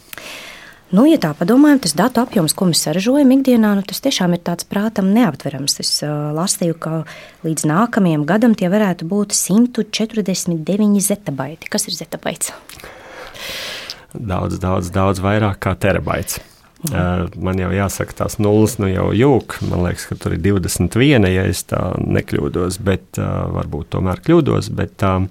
Nu, 0.92 1.06
ja 1.08 1.16
tā 1.16 1.30
padomājam, 1.32 1.78
tas 1.80 1.94
datu 1.96 2.20
apjoms, 2.20 2.52
ko 2.52 2.66
mēs 2.68 2.82
saražojam 2.84 3.30
ikdienā, 3.32 3.70
nu, 3.78 3.84
tas 3.88 4.02
tiešām 4.04 4.34
ir 4.36 4.42
tāds 4.44 4.66
prātam 4.68 5.08
neaptverams. 5.16 5.78
Es 5.80 5.92
uh, 6.04 6.28
lasīju, 6.36 6.76
ka 6.84 6.92
līdz 7.46 7.64
nākamajam 7.70 8.26
gadam 8.28 8.52
tie 8.52 8.68
varētu 8.68 9.08
būt 9.08 9.32
149 9.32 11.00
zetabaiti. 11.00 11.72
Kas 11.72 11.88
ir 11.88 11.96
zetabaits? 11.96 12.52
Daudz, 14.12 14.60
daudz, 14.60 14.92
daudz 14.92 15.24
vairāk 15.24 15.62
kā 15.64 15.72
terabaits. 15.80 16.42
Mhm. 16.82 16.92
Uh, 16.92 17.40
man 17.40 17.64
jau 17.64 17.72
jāsaka, 17.72 18.20
tās 18.20 18.36
nulles 18.36 18.76
nu 18.82 18.92
jau 18.92 19.08
jūg. 19.16 19.62
Man 19.72 19.86
liekas, 19.88 20.10
ka 20.10 20.20
tur 20.20 20.36
ir 20.36 20.44
21, 20.44 21.24
ja 21.32 21.48
es 21.48 21.64
tā 21.72 21.86
nekļūdos, 22.04 22.82
bet 22.84 23.16
uh, 23.16 23.46
varbūt 23.56 23.94
tomēr 23.96 24.20
kļūdos. 24.28 24.68
Bet, 24.76 25.00
uh, 25.08 25.24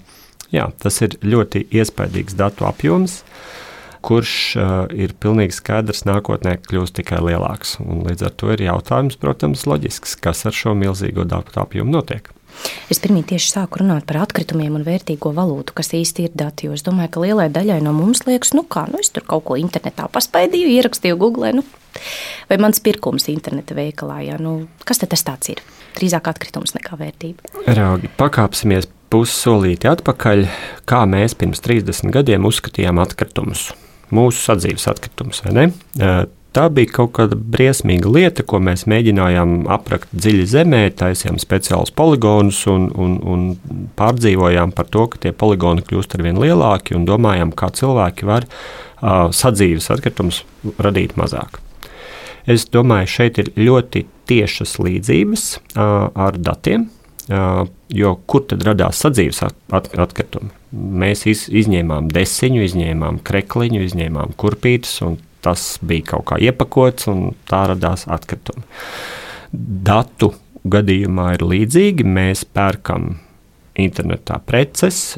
jā, 0.49 0.71
tas 0.81 1.03
ir 1.05 1.21
ļoti 1.21 1.67
iespaidīgs 1.69 2.39
datu 2.39 2.65
apjoms. 2.65 3.21
Uh, 3.21 3.67
kurš 4.05 4.33
uh, 4.57 4.73
ir 4.91 5.13
pilnīgi 5.21 5.55
skaidrs, 5.55 6.03
nākotnē 6.09 6.57
kļūs 6.65 6.93
tikai 6.97 7.21
lielāks. 7.23 7.77
Un 7.83 8.03
līdz 8.07 8.27
ar 8.27 8.35
to 8.37 8.51
ir 8.55 8.65
jautājums, 8.65 9.17
protams, 9.21 9.65
loģisks, 9.69 10.17
kas 10.21 10.45
ar 10.49 10.57
šo 10.57 10.75
milzīgo 10.77 11.25
datu 11.29 11.61
apjomu 11.61 11.93
notiek. 11.99 12.31
Es 12.91 12.99
pirmie 13.01 13.21
tieši 13.25 13.53
sāku 13.53 13.81
runāt 13.81 14.05
par 14.09 14.21
atkritumiem 14.25 14.75
un 14.75 14.85
vērtīgo 14.85 15.31
valūtu, 15.35 15.75
kas 15.77 15.93
īsti 15.97 16.27
ir 16.27 16.33
dati. 16.37 16.69
Es 16.75 16.83
domāju, 16.85 17.13
ka 17.13 17.23
lielai 17.23 17.47
daļai 17.53 17.79
no 17.85 17.93
mums 17.95 18.25
liekas, 18.27 18.53
nu 18.57 18.65
kā, 18.67 18.85
nu 18.91 18.99
es 19.01 19.11
tur 19.13 19.25
kaut 19.27 19.45
ko 19.47 19.57
internetā 19.59 20.09
paspaidīju, 20.11 20.73
ierakstīju 20.75 21.19
Google. 21.21 21.53
Nu, 21.57 21.65
vai 22.51 22.59
mans 22.61 22.83
pirkums 22.83 23.29
interneta 23.31 23.77
veikalā, 23.77 24.21
ja, 24.27 24.39
nu, 24.41 24.65
kas 24.87 25.01
tas 25.01 25.25
ir? 25.51 25.63
Drīzāk 25.97 26.27
atkritums 26.31 26.75
nekā 26.77 26.99
vērtība. 26.99 27.63
Raugi, 27.67 28.11
pakāpsimies 28.19 28.87
pussolīti 29.11 29.89
atpakaļ, 29.91 30.45
kā 30.87 31.05
mēs 31.09 31.35
pirms 31.39 31.63
30 31.63 32.13
gadiem 32.15 32.47
uzskatījām 32.47 33.01
atkritumus 33.03 33.71
mūsu 34.15 34.45
sadzīves 34.45 34.87
atkritumus. 34.91 35.43
tā 36.55 36.67
bija 36.73 36.91
kaut 36.97 37.13
kāda 37.15 37.37
briesmīga 37.37 38.11
lieta, 38.11 38.43
ko 38.47 38.59
mēs 38.63 38.85
mēģinājām 38.91 39.65
aprakt 39.71 40.11
dziļi 40.13 40.47
zemē, 40.51 40.83
taisījām 40.99 41.39
speciālus 41.41 41.93
poligonus 41.95 42.61
un, 42.71 42.89
un, 42.91 43.17
un 43.23 43.47
pārdzīvojām 43.99 44.75
par 44.75 44.89
to, 44.91 45.07
ka 45.11 45.21
tie 45.25 45.33
poligoni 45.35 45.85
kļūst 45.87 46.17
ar 46.17 46.25
vien 46.27 46.39
lielāki 46.41 46.97
un 46.97 47.07
domājām, 47.07 47.55
kā 47.55 47.71
cilvēki 47.79 48.27
var 48.29 48.47
uh, 48.47 49.29
sadzīves 49.35 49.91
atkritumus 49.95 50.43
radīt 50.81 51.17
mazāk. 51.19 51.61
Es 52.49 52.65
domāju, 52.73 53.11
šeit 53.15 53.37
ir 53.41 53.53
ļoti 53.55 54.05
tiešas 54.29 54.79
līdzības 54.81 55.45
uh, 55.55 56.09
ar 56.09 56.39
datiem, 56.41 56.89
jo 57.29 58.13
kur 58.25 58.45
tad 58.49 58.63
radās 58.65 59.01
sadzīves 59.03 59.41
at 59.47 59.89
atkritumi? 60.05 60.51
Mēs 60.71 61.25
iz, 61.29 61.45
izņēmām 61.61 62.07
desiņu, 62.13 62.63
izņēmām 62.67 63.19
krekliņu, 63.27 63.81
izņēmām 63.87 64.37
kurpītes, 64.39 65.01
un 65.05 65.19
tas 65.43 65.75
bija 65.85 66.13
kaut 66.13 66.27
kā 66.31 66.39
iepakots, 66.41 67.09
un 67.11 67.33
tā 67.49 67.65
radās 67.73 68.07
atkritumi. 68.11 68.63
Datu 69.51 70.31
gadījumā 70.63 71.33
ir 71.35 71.45
līdzīgi. 71.45 72.07
Mēs 72.07 72.45
pērkam 72.45 73.15
internetā 73.81 74.39
preces, 74.45 75.17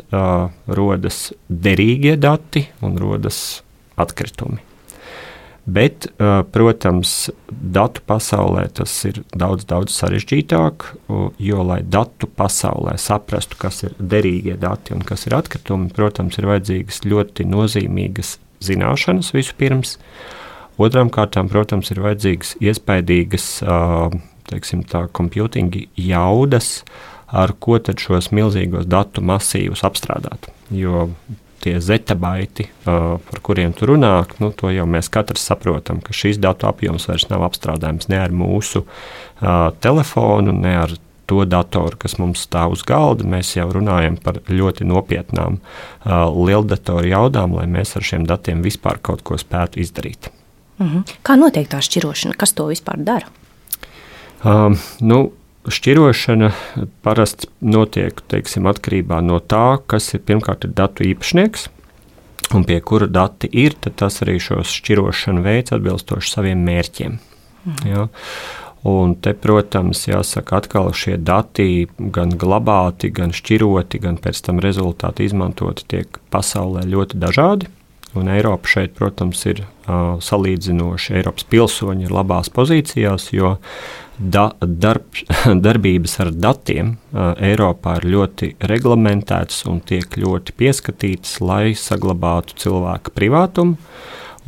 rodas 0.68 1.26
derīgie 1.50 2.16
dati 2.22 2.68
un 2.86 2.98
rodas 3.02 3.40
atkritumi. 4.00 4.73
Bet, 5.64 6.10
protams, 6.52 7.30
datu 7.48 8.02
pasaulē 8.04 8.66
tas 8.76 8.92
ir 9.08 9.22
daudz, 9.32 9.64
daudz 9.70 9.96
sarežģītāk, 9.96 10.90
jo, 11.40 11.62
lai 11.64 11.80
datu 11.88 12.28
pasaulē 12.28 12.98
saprastu, 13.00 13.56
kas 13.62 13.86
ir 13.88 13.96
derīgie 13.96 14.58
dati 14.60 14.92
un 14.92 15.06
kas 15.08 15.24
ir 15.30 15.38
atkritumi, 15.38 15.88
protams, 15.96 16.36
ir 16.42 16.50
vajadzīgas 16.52 17.06
ļoti 17.08 17.48
nozīmīgas 17.48 18.36
zināšanas 18.64 19.32
vispirms. 19.32 19.96
Otram 20.84 21.08
kārtām, 21.14 21.48
protams, 21.48 21.94
ir 21.96 22.04
vajadzīgas 22.04 22.58
iespaidīgas, 22.60 23.48
komputinga 25.16 25.86
jaudas, 25.96 26.74
ar 27.32 27.56
ko 27.64 27.80
tad 27.80 28.04
šos 28.04 28.34
milzīgos 28.36 28.84
datu 28.92 29.24
masīvus 29.24 29.88
apstrādāt. 29.88 30.52
Jo 30.76 31.08
tie 31.64 31.78
zetabaiti, 31.82 32.68
uh, 32.84 33.16
par 33.30 33.42
kuriem 33.46 33.74
tu 33.78 33.88
runā, 33.90 34.12
nu, 34.44 34.52
to 34.56 34.72
jau 34.74 34.86
mēs 34.90 35.10
katrs 35.14 35.46
saprotam, 35.48 36.02
ka 36.04 36.16
šīs 36.16 36.42
datu 36.44 36.68
apjoms 36.70 37.08
vairs 37.10 37.30
nav 37.32 37.46
apstrādājams 37.48 38.10
ne 38.12 38.20
ar 38.20 38.36
mūsu 38.36 38.84
uh, 38.84 39.72
telefonu, 39.84 40.56
ne 40.56 40.76
ar 40.84 40.96
to 41.26 41.46
datoru, 41.48 41.98
kas 42.00 42.18
mums 42.20 42.44
stāv 42.44 42.76
uz 42.76 42.84
galda. 42.88 43.26
Mēs 43.28 43.56
jau 43.56 43.70
runājam 43.72 44.18
par 44.22 44.42
ļoti 44.50 44.88
nopietnām 44.88 45.60
uh, 45.60 46.28
lieldatoru 46.36 47.08
jaudām, 47.14 47.56
lai 47.58 47.68
mēs 47.72 47.96
ar 47.98 48.06
šiem 48.06 48.28
datiem 48.30 48.64
vispār 48.66 49.00
kaut 49.02 49.24
ko 49.24 49.40
spētu 49.40 49.80
izdarīt. 49.84 50.30
Mm 50.80 50.90
-hmm. 50.90 51.16
Kā 51.24 51.38
notiek 51.40 51.70
tā 51.70 51.80
šķirošana? 51.80 52.36
Kas 52.38 52.54
to 52.54 52.68
vispār 52.68 52.98
dara? 52.98 53.28
Um, 54.44 54.78
nu, 55.00 55.32
Šķirošana 55.64 56.50
parasti 57.06 57.48
notiek 57.64 58.18
teiksim, 58.28 58.66
atkarībā 58.68 59.22
no 59.24 59.38
tā, 59.40 59.78
kas 59.88 60.10
ir 60.16 60.24
pirmkārt 60.28 60.68
ir 60.68 60.74
datu 60.76 61.06
īpašnieks. 61.08 61.70
Un 62.54 62.66
pie 62.68 62.82
kura 62.84 63.08
dati 63.08 63.48
ir, 63.48 63.78
tad 63.80 63.96
tas 64.02 64.20
arī 64.26 64.36
šos 64.44 64.74
šķirošanu 64.76 65.46
veids 65.46 65.74
atbilstoši 65.74 66.34
saviem 66.36 66.66
mērķiem. 66.68 67.16
Mhm. 67.64 67.88
Ja? 67.88 68.10
Un 68.84 69.14
te, 69.16 69.32
protams, 69.32 70.02
jāsaka, 70.10 70.60
atkal 70.60 70.90
šie 70.92 71.16
dati 71.16 71.88
gan 71.98 72.34
glabāti, 72.36 73.14
gan 73.16 73.32
šķiroti, 73.32 74.02
gan 74.04 74.20
pēc 74.20 74.42
tam 74.44 74.60
rezultāti 74.64 75.24
izmantoti 75.30 75.88
tiek 75.88 76.20
pasaulē 76.34 76.84
ļoti 76.92 77.22
dažādi. 77.22 77.72
Un 78.14 78.30
Eiropa 78.30 78.70
šeit, 78.70 78.94
protams, 78.98 79.42
ir 79.50 79.64
uh, 79.64 80.20
salīdzinoši 80.22 81.16
Eiropas 81.18 81.48
pilsoņi 81.50 82.06
ir 82.06 82.14
labās 82.14 82.52
pozīcijās, 82.54 83.32
jo 83.34 83.56
da, 84.18 84.52
darb, 84.62 85.18
darbības 85.66 86.20
ar 86.22 86.30
datiem 86.38 86.94
uh, 86.94 87.34
Eiropā 87.42 87.98
ir 88.02 88.10
ļoti 88.14 88.52
reglamentētas 88.70 89.64
un 89.72 89.82
tiek 89.82 90.20
ļoti 90.20 90.54
pieskatītas, 90.62 91.40
lai 91.42 91.74
saglabātu 91.78 92.60
cilvēka 92.62 93.16
privātumu, 93.18 93.80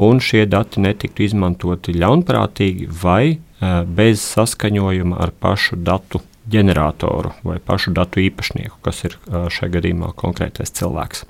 un 0.06 0.22
šie 0.22 0.46
dati 0.52 0.84
netiktu 0.86 1.26
izmantoti 1.26 1.96
ļaunprātīgi 1.98 2.90
vai 3.02 3.36
uh, 3.36 3.82
bez 3.86 4.22
saskaņojuma 4.36 5.22
ar 5.26 5.34
pašu 5.42 5.82
datu 5.82 6.22
ģeneratoru 6.54 7.34
vai 7.42 7.58
pašu 7.58 7.96
datu 7.98 8.22
īpašnieku, 8.22 8.78
kas 8.86 9.08
ir 9.08 9.18
uh, 9.18 9.48
šajā 9.50 9.80
gadījumā 9.80 10.14
konkrētais 10.20 10.76
cilvēks. 10.78 11.26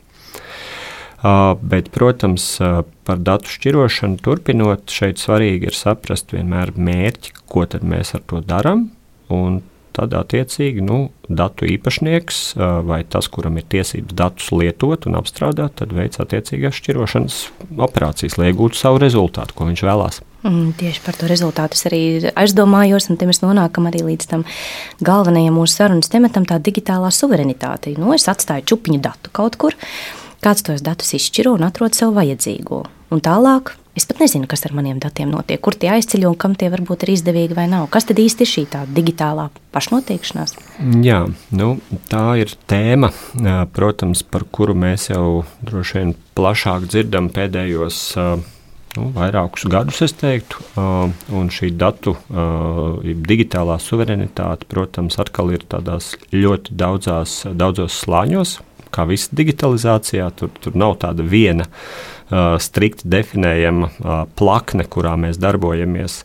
Uh, 1.16 1.56
bet, 1.62 1.90
protams, 1.96 2.44
uh, 2.60 2.82
par 3.08 3.22
datu 3.24 3.50
šķirošanu 3.50 4.20
turpinot, 4.22 4.92
šeit 4.92 5.22
svarīgi 5.22 5.72
ir 5.72 5.78
saprast 5.78 6.36
vienmēr 6.36 6.74
mērķi, 6.76 7.32
ko 7.48 7.64
mēs 7.82 8.14
ar 8.18 8.26
to 8.28 8.42
darām. 8.46 8.90
Tad, 9.96 10.12
attiecīgi, 10.12 10.82
nu, 10.84 10.98
datu 11.32 11.64
īpašnieks 11.72 12.40
uh, 12.58 12.82
vai 12.84 13.00
tas, 13.08 13.30
kuram 13.32 13.56
ir 13.62 13.64
tiesības 13.72 14.18
datus 14.20 14.50
lietot 14.52 15.08
un 15.08 15.16
apstrādāt, 15.16 15.78
tad 15.80 15.94
veids 15.96 16.20
attiecīgās 16.20 16.76
šķirošanas 16.82 17.38
operācijas, 17.88 18.36
lai 18.36 18.50
iegūtu 18.52 18.76
savu 18.76 19.00
rezultātu, 19.00 19.56
ko 19.56 19.70
viņš 19.70 19.86
vēlās. 19.88 20.20
Mm, 20.44 20.76
tieši 20.82 21.02
par 21.06 21.16
to 21.16 21.32
rezultātu 21.32 21.80
es 21.80 21.88
arī 21.88 22.02
aizdomājos, 22.36 23.08
un 23.08 23.22
te 23.22 23.30
mēs 23.30 23.40
nonākam 23.40 23.88
arī 23.88 24.04
līdz 24.10 24.30
tam 24.34 24.44
galvenajam 25.00 25.56
mūsu 25.62 25.80
sarunas 25.80 26.12
tematam, 26.12 26.44
tā 26.44 26.60
digitālā 26.60 27.08
suverenitāte. 27.16 27.96
Nu, 27.96 28.12
es 28.20 28.28
atstāju 28.28 28.68
čupiņu 28.74 29.00
datu 29.08 29.32
kaut 29.34 29.56
kur, 29.64 29.80
uh, 29.80 30.25
Kāds 30.46 30.62
tos 30.62 30.84
datus 30.86 31.16
izšķiro 31.18 31.56
un 31.58 31.64
atrod 31.66 31.96
sev 31.98 32.12
vajadzīgo. 32.14 32.84
Un 33.10 33.22
tālāk 33.26 33.72
es 33.98 34.06
pat 34.06 34.20
nezinu, 34.22 34.46
kas 34.46 34.62
ar 34.68 34.76
maniem 34.78 35.00
datiem 35.02 35.32
notiek, 35.34 35.58
kur 35.58 35.74
tie 35.74 35.90
aizceļ 35.96 36.28
un 36.30 36.36
kam 36.38 36.54
tie 36.54 36.68
varbūt 36.70 37.08
ir 37.08 37.16
izdevīgi 37.16 37.58
vai 37.58 37.66
nav. 37.72 37.88
Kas 37.90 38.06
tad 38.06 38.22
īsti 38.22 38.46
ir 38.46 38.52
šī 38.52 38.64
tā 38.70 38.84
digitālā 38.86 39.48
pašnoteikšanās? 39.74 40.54
Jā, 41.02 41.24
nu, 41.50 41.70
tā 42.12 42.26
ir 42.44 42.54
tēma, 42.70 43.10
protams, 43.74 44.22
par 44.22 44.46
kuru 44.46 44.76
mēs 44.78 45.10
jau 45.10 45.48
droši 45.66 45.98
vien 45.98 46.14
plašāk 46.38 46.86
dzirdam 46.92 47.32
pēdējos 47.34 48.04
nu, 48.20 49.10
vairākus 49.18 49.66
gadus, 49.72 50.04
es 50.06 50.14
teiktu. 50.22 50.62
Un 50.78 51.50
šī 51.50 51.72
datu, 51.74 52.14
digitālā 53.02 53.80
suverenitāte, 53.82 54.70
protams, 54.70 55.18
atkal 55.26 55.56
ir 55.58 55.66
tādās 55.74 56.14
ļoti 56.36 56.78
daudzās, 56.78 57.42
daudzos 57.50 57.98
slāņos 58.06 58.60
kā 58.96 59.06
viss 59.10 59.32
digitalizācijā, 59.36 60.30
tur, 60.40 60.54
tur 60.64 60.78
nav 60.80 60.98
tāda 61.04 61.26
viena 61.28 61.68
uh, 61.68 62.56
strikti 62.62 63.10
definējama 63.12 63.90
uh, 63.92 64.22
plakne, 64.40 64.88
kurā 64.88 65.16
mēs 65.20 65.40
darbojamies. 65.42 66.22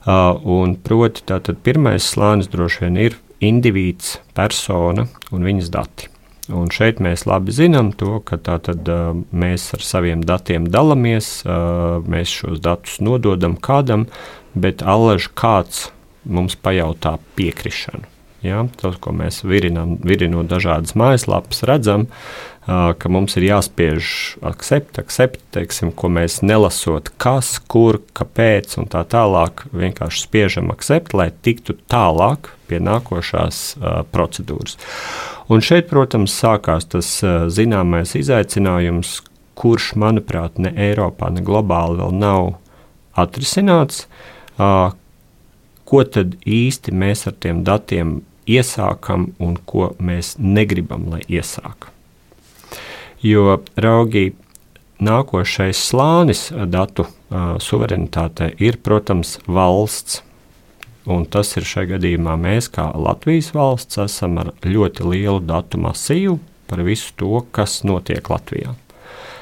Uh, 0.00 0.72
proti, 0.86 1.26
tātad 1.28 1.60
pirmais 1.64 2.06
slānis 2.08 2.48
droši 2.50 2.86
vien 2.86 2.96
ir 3.08 3.18
indivīds, 3.44 4.18
persona 4.36 5.06
un 5.30 5.44
viņas 5.44 5.70
dati. 5.72 6.08
Un 6.50 6.70
šeit 6.74 6.98
mēs 6.98 7.28
labi 7.30 7.52
zinām, 7.54 7.92
to, 7.94 8.18
ka 8.26 8.40
tātad, 8.40 8.82
uh, 8.90 9.12
mēs 9.30 9.68
ar 9.76 9.84
saviem 9.86 10.24
datiem 10.26 10.66
dalāmies, 10.66 11.40
uh, 11.46 12.00
mēs 12.10 12.32
šos 12.40 12.62
datus 12.64 12.98
nododam 13.04 13.54
kādam, 13.60 14.08
bet 14.58 14.82
allaž 14.82 15.30
kāds 15.38 15.90
mums 16.24 16.56
pajautā 16.58 17.18
piekrišanu. 17.38 18.08
Ja, 18.40 18.62
tas, 18.80 18.94
ko 18.96 19.12
mēs 19.12 19.42
virinām, 19.44 19.98
virinot 20.00 20.48
dažādas 20.48 20.94
mājaslapas, 20.96 21.60
redzam, 21.68 22.06
ka 22.64 23.10
mums 23.12 23.34
ir 23.36 23.44
jāspiež 23.44 24.12
akcept, 24.46 24.96
akcept, 25.02 25.42
teiksim, 25.52 25.90
ko 25.92 26.08
mēs 26.12 26.38
nelasot, 26.40 27.10
kas, 27.20 27.58
kur, 27.68 27.98
kāpēc 28.16 28.78
un 28.80 28.88
tā 28.88 29.02
tālāk, 29.12 29.66
vienkārši 29.76 30.24
spiežam 30.24 30.72
akcept, 30.72 31.12
lai 31.16 31.28
tiktu 31.44 31.76
tālāk 31.92 32.48
pie 32.70 32.80
nākošās 32.80 33.60
procedūras. 34.12 34.78
Un 35.50 35.60
šeit, 35.66 35.90
protams, 35.90 36.32
sākās 36.32 36.88
tas 36.92 37.12
zināmais 37.52 38.14
izaicinājums, 38.16 39.18
kurš, 39.60 39.92
manuprāt, 40.00 40.56
ne 40.62 40.72
Eiropā, 40.88 41.28
ne 41.34 41.44
globāli 41.44 42.00
vēl 42.00 42.16
nav 42.16 42.54
atrisināts. 43.20 44.06
Ko 45.90 46.02
tad 46.06 46.36
īsti 46.46 46.94
mēs 46.94 47.26
ar 47.26 47.34
tiem 47.42 47.64
datiem 47.66 48.20
iesākam 48.48 49.30
un 49.38 49.56
ko 49.66 49.92
mēs 50.00 50.36
negribam, 50.38 51.08
lai 51.12 51.22
iesāk. 51.28 51.90
Jo, 53.20 53.60
raugi, 53.76 54.32
nākošais 55.00 55.80
slānis 55.90 56.48
datu 56.72 57.06
uh, 57.06 57.56
suverenitātei 57.60 58.54
ir, 58.62 58.80
protams, 58.80 59.38
valsts. 59.46 60.22
Un 61.10 61.24
tas 61.24 61.48
ir 61.56 61.64
šajā 61.66 61.94
gadījumā 61.94 62.36
mēs, 62.40 62.68
kā 62.72 62.90
Latvijas 62.96 63.50
valsts, 63.56 63.98
esam 64.02 64.38
ar 64.40 64.52
ļoti 64.64 65.06
lielu 65.08 65.40
datu 65.44 65.80
masīvu 65.80 66.38
par 66.70 66.84
visu 66.86 67.12
to, 67.18 67.40
kas 67.50 67.80
notiek 67.88 68.28
Latvijā. 68.30 68.76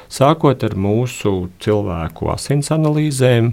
Sākot 0.09 0.63
ar 0.65 0.73
mūsu 0.73 1.51
cilvēku 1.61 2.31
asins 2.33 2.71
analīzēm, 2.73 3.51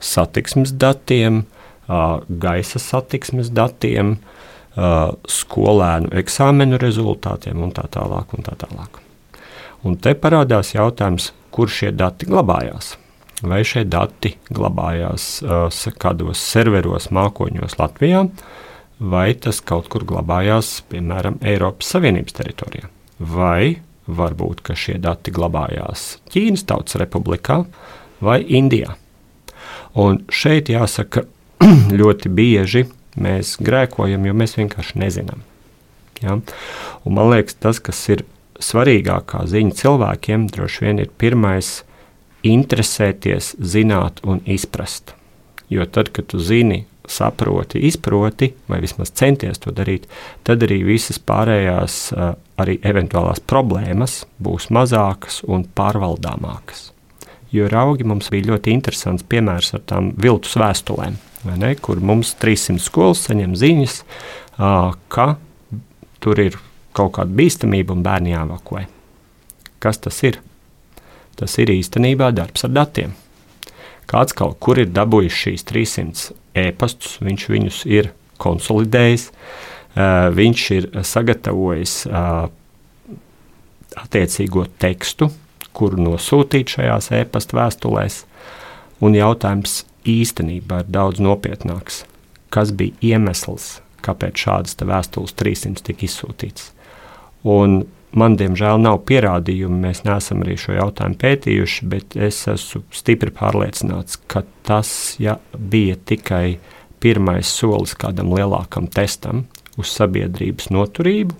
satiksmes 0.00 0.72
datiem, 0.72 1.42
gaisa 1.86 2.80
satiksmes 2.80 3.50
datiem, 3.52 4.14
uh, 4.16 4.37
uh, 4.78 5.16
skolēnu 5.28 6.12
eksāmenu 6.20 6.78
rezultātiem 6.80 7.60
un 7.62 7.74
tā 7.74 7.88
tālāk. 7.92 8.32
Un 8.36 8.46
tā 8.46 8.54
tālāk. 8.60 9.02
Un 9.86 9.98
te 10.02 10.14
parādās 10.18 10.74
jautājums, 10.74 11.32
kur 11.54 11.70
šie 11.70 11.92
dati 11.92 12.26
glabājās. 12.26 12.96
vai 13.42 13.62
šie 13.62 13.84
dati 13.86 14.32
glabājās 14.50 15.42
uh, 15.42 15.90
kādos 15.98 16.40
serveros, 16.42 17.10
mākoņos 17.14 17.78
Latvijā, 17.78 18.24
vai 18.98 19.34
tas 19.34 19.60
kaut 19.60 19.86
kur 19.88 20.02
glabājās, 20.04 20.82
piemēram, 20.90 21.38
Eiropas 21.42 21.92
Savienības 21.94 22.34
teritorijā. 22.34 22.90
Vai 23.18 23.78
varbūt 24.08 24.62
šie 24.74 24.98
dati 24.98 25.30
glabājās 25.30 26.18
Ķīnas 26.32 26.64
Tautas 26.66 26.98
Republikā 26.98 27.64
vai 28.20 28.40
Indijā. 28.42 28.96
Un 29.94 30.24
šeit 30.30 30.68
jāsaka, 30.72 31.24
ļoti 32.00 32.28
bieži 32.34 32.86
mēs 33.20 33.56
grēkojam, 33.62 34.26
jo 34.26 34.34
mēs 34.36 34.56
vienkārši 34.58 35.00
nezinām. 35.02 35.44
Ja? 36.22 36.38
Un 37.04 37.16
man 37.18 37.30
liekas, 37.32 37.58
tas, 37.60 37.80
kas 37.82 38.00
ir 38.12 38.24
svarīgākā 38.62 39.44
ziņa 39.48 39.76
cilvēkiem, 39.78 40.48
droši 40.54 40.84
vien 40.86 41.02
ir 41.04 41.12
pirmais 41.20 41.82
interesēties, 42.46 43.54
zināt 43.58 44.22
un 44.26 44.42
izprast. 44.46 45.14
Jo 45.68 45.84
tad, 45.84 46.10
kad 46.16 46.30
tu 46.30 46.40
zini, 46.40 46.84
saproti, 47.08 47.80
izproti, 47.88 48.52
vai 48.68 48.80
vismaz 48.84 49.12
centies 49.16 49.60
to 49.62 49.72
darīt, 49.74 50.06
tad 50.44 50.62
arī 50.64 50.80
visas 50.86 51.18
pārējās, 51.18 51.98
arī 52.60 52.78
eventuālās 52.84 53.40
problēmas 53.48 54.22
būs 54.42 54.68
mazākas 54.74 55.42
un 55.48 55.64
pārvaldāmākas. 55.76 56.90
Jo 57.52 57.68
raugi 57.72 58.04
mums 58.04 58.28
bija 58.32 58.50
ļoti 58.50 58.74
interesants 58.76 59.24
piemērs 59.24 59.72
ar 59.76 59.84
tām 59.88 60.12
viltus 60.20 60.56
vēstulēm, 60.60 61.16
ne, 61.44 61.74
kur 61.78 62.00
mums 62.02 62.34
300 62.40 62.82
skolas 62.82 63.22
saņem 63.28 63.54
ziņas, 63.58 64.00
ka 65.12 65.28
tur 66.18 66.40
ir 66.42 66.58
kaut 66.96 67.14
kāda 67.18 67.30
bīstamība 67.38 67.94
un 67.94 68.02
bērni 68.02 68.34
jāevakuē. 68.34 68.86
Kas 69.78 70.00
tas 70.02 70.18
ir? 70.26 70.40
Tas 71.38 71.54
ir 71.62 71.70
īstenībā 71.70 72.32
darbs 72.34 72.66
ar 72.66 72.72
datiem. 72.74 73.12
Kāds 74.10 74.34
kaut 74.34 74.56
kur 74.58 74.80
ir 74.80 74.88
dabūjis 74.90 75.36
šīs 75.44 75.66
300 75.68 76.32
e-pastus, 76.58 77.18
viņš 77.22 77.44
viņus 77.52 77.82
ir 77.86 78.10
konsolidējis, 78.42 79.28
viņš 80.34 80.64
ir 80.74 80.88
sagatavojis 81.06 81.94
attiecīgo 83.98 84.64
tekstu, 84.80 85.30
kuru 85.76 86.00
nosūtīt 86.02 86.74
šajās 86.74 87.12
e-pasta 87.20 87.58
vēstulēs. 87.60 88.24
Un 89.04 89.14
jautājums 89.14 89.84
īstenībā 90.08 90.82
ir 90.82 90.90
daudz 90.94 91.20
nopietnāks. 91.22 92.02
Kas 92.54 92.72
bija 92.72 92.96
iemesls, 93.14 93.78
kāpēc 94.04 94.40
šādas 94.46 94.76
vēstules 94.80 95.36
300 95.36 95.84
tika 95.84 96.06
izsūtītas? 96.06 96.72
Un 97.48 97.82
man, 98.16 98.36
diemžēl, 98.40 98.80
nav 98.82 99.02
pierādījumu, 99.08 99.82
mēs 99.84 100.02
neesam 100.06 100.42
arī 100.44 100.56
šo 100.60 100.78
jautājumu 100.78 101.18
pētījuši, 101.20 101.88
bet 101.92 102.16
es 102.16 102.40
esmu 102.50 102.82
stipri 102.94 103.34
pārliecināts, 103.34 104.20
ka 104.30 104.44
tas 104.66 104.90
ja, 105.22 105.38
bija 105.54 105.98
tikai 106.08 106.58
pirmais 107.02 107.50
solis 107.50 107.94
kādam 107.98 108.32
lielākam 108.34 108.88
testam 108.90 109.46
uz 109.78 109.92
sabiedrības 109.94 110.72
noturību, 110.74 111.36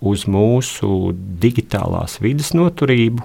uz 0.00 0.24
mūsu 0.28 1.12
digitālās 1.40 2.18
vidas 2.24 2.52
noturību 2.56 3.24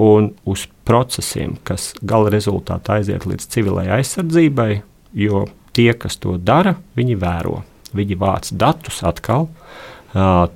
un 0.00 0.32
uz 0.48 0.66
procesiem, 0.88 1.56
kas 1.66 1.92
gala 2.02 2.32
rezultātā 2.32 2.98
aiziet 3.00 3.26
līdz 3.28 3.48
civilai 3.52 3.88
aizsardzībai, 3.98 4.82
jo 5.12 5.46
tie, 5.76 5.92
kas 5.92 6.18
to 6.20 6.38
dara, 6.40 6.76
viņi 6.96 7.18
vēro. 7.20 7.62
Viņi 7.92 8.16
vāc 8.16 8.48
datus 8.56 9.02
atkal, 9.04 9.50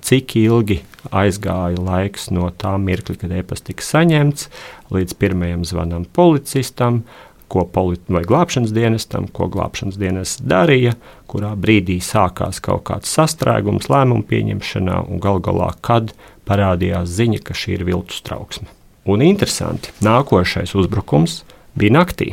cik 0.05 0.37
ilgi 0.40 0.81
aizgāja 1.12 1.81
laiks 1.81 2.31
no 2.33 2.49
tā 2.51 2.75
mirkļa, 2.81 3.16
kad 3.20 3.33
e-pasta 3.37 3.70
tika 3.70 3.85
saņemts, 3.85 4.49
līdz 4.92 5.16
pirmajam 5.20 5.64
zvanam 5.68 6.07
policistam, 6.16 7.05
ko 7.53 7.62
politi 7.70 8.11
vai 8.11 8.25
glābšanas 8.27 8.72
dienestam, 8.75 9.29
ko 9.31 9.46
glābšanas 9.53 9.99
dienests 10.01 10.42
darīja, 10.42 10.96
kurā 11.31 11.53
brīdī 11.55 12.01
sākās 12.03 12.59
kaut 12.64 12.88
kāds 12.90 13.12
sastrēgums 13.14 13.87
lēmumu 13.92 14.27
pieņemšanā, 14.27 15.05
un 15.07 15.22
gal 15.22 15.38
galā, 15.44 15.70
kad 15.81 16.11
parādījās 16.49 17.12
ziņa, 17.20 17.44
ka 17.46 17.55
šī 17.55 17.79
ir 17.79 17.87
viltus 17.87 18.25
trauksme. 18.27 18.66
Un 19.07 19.23
interesanti, 19.23 19.92
nākošais 20.03 20.75
uzbrukums 20.79 21.40
bija 21.79 21.95
naktī, 22.01 22.33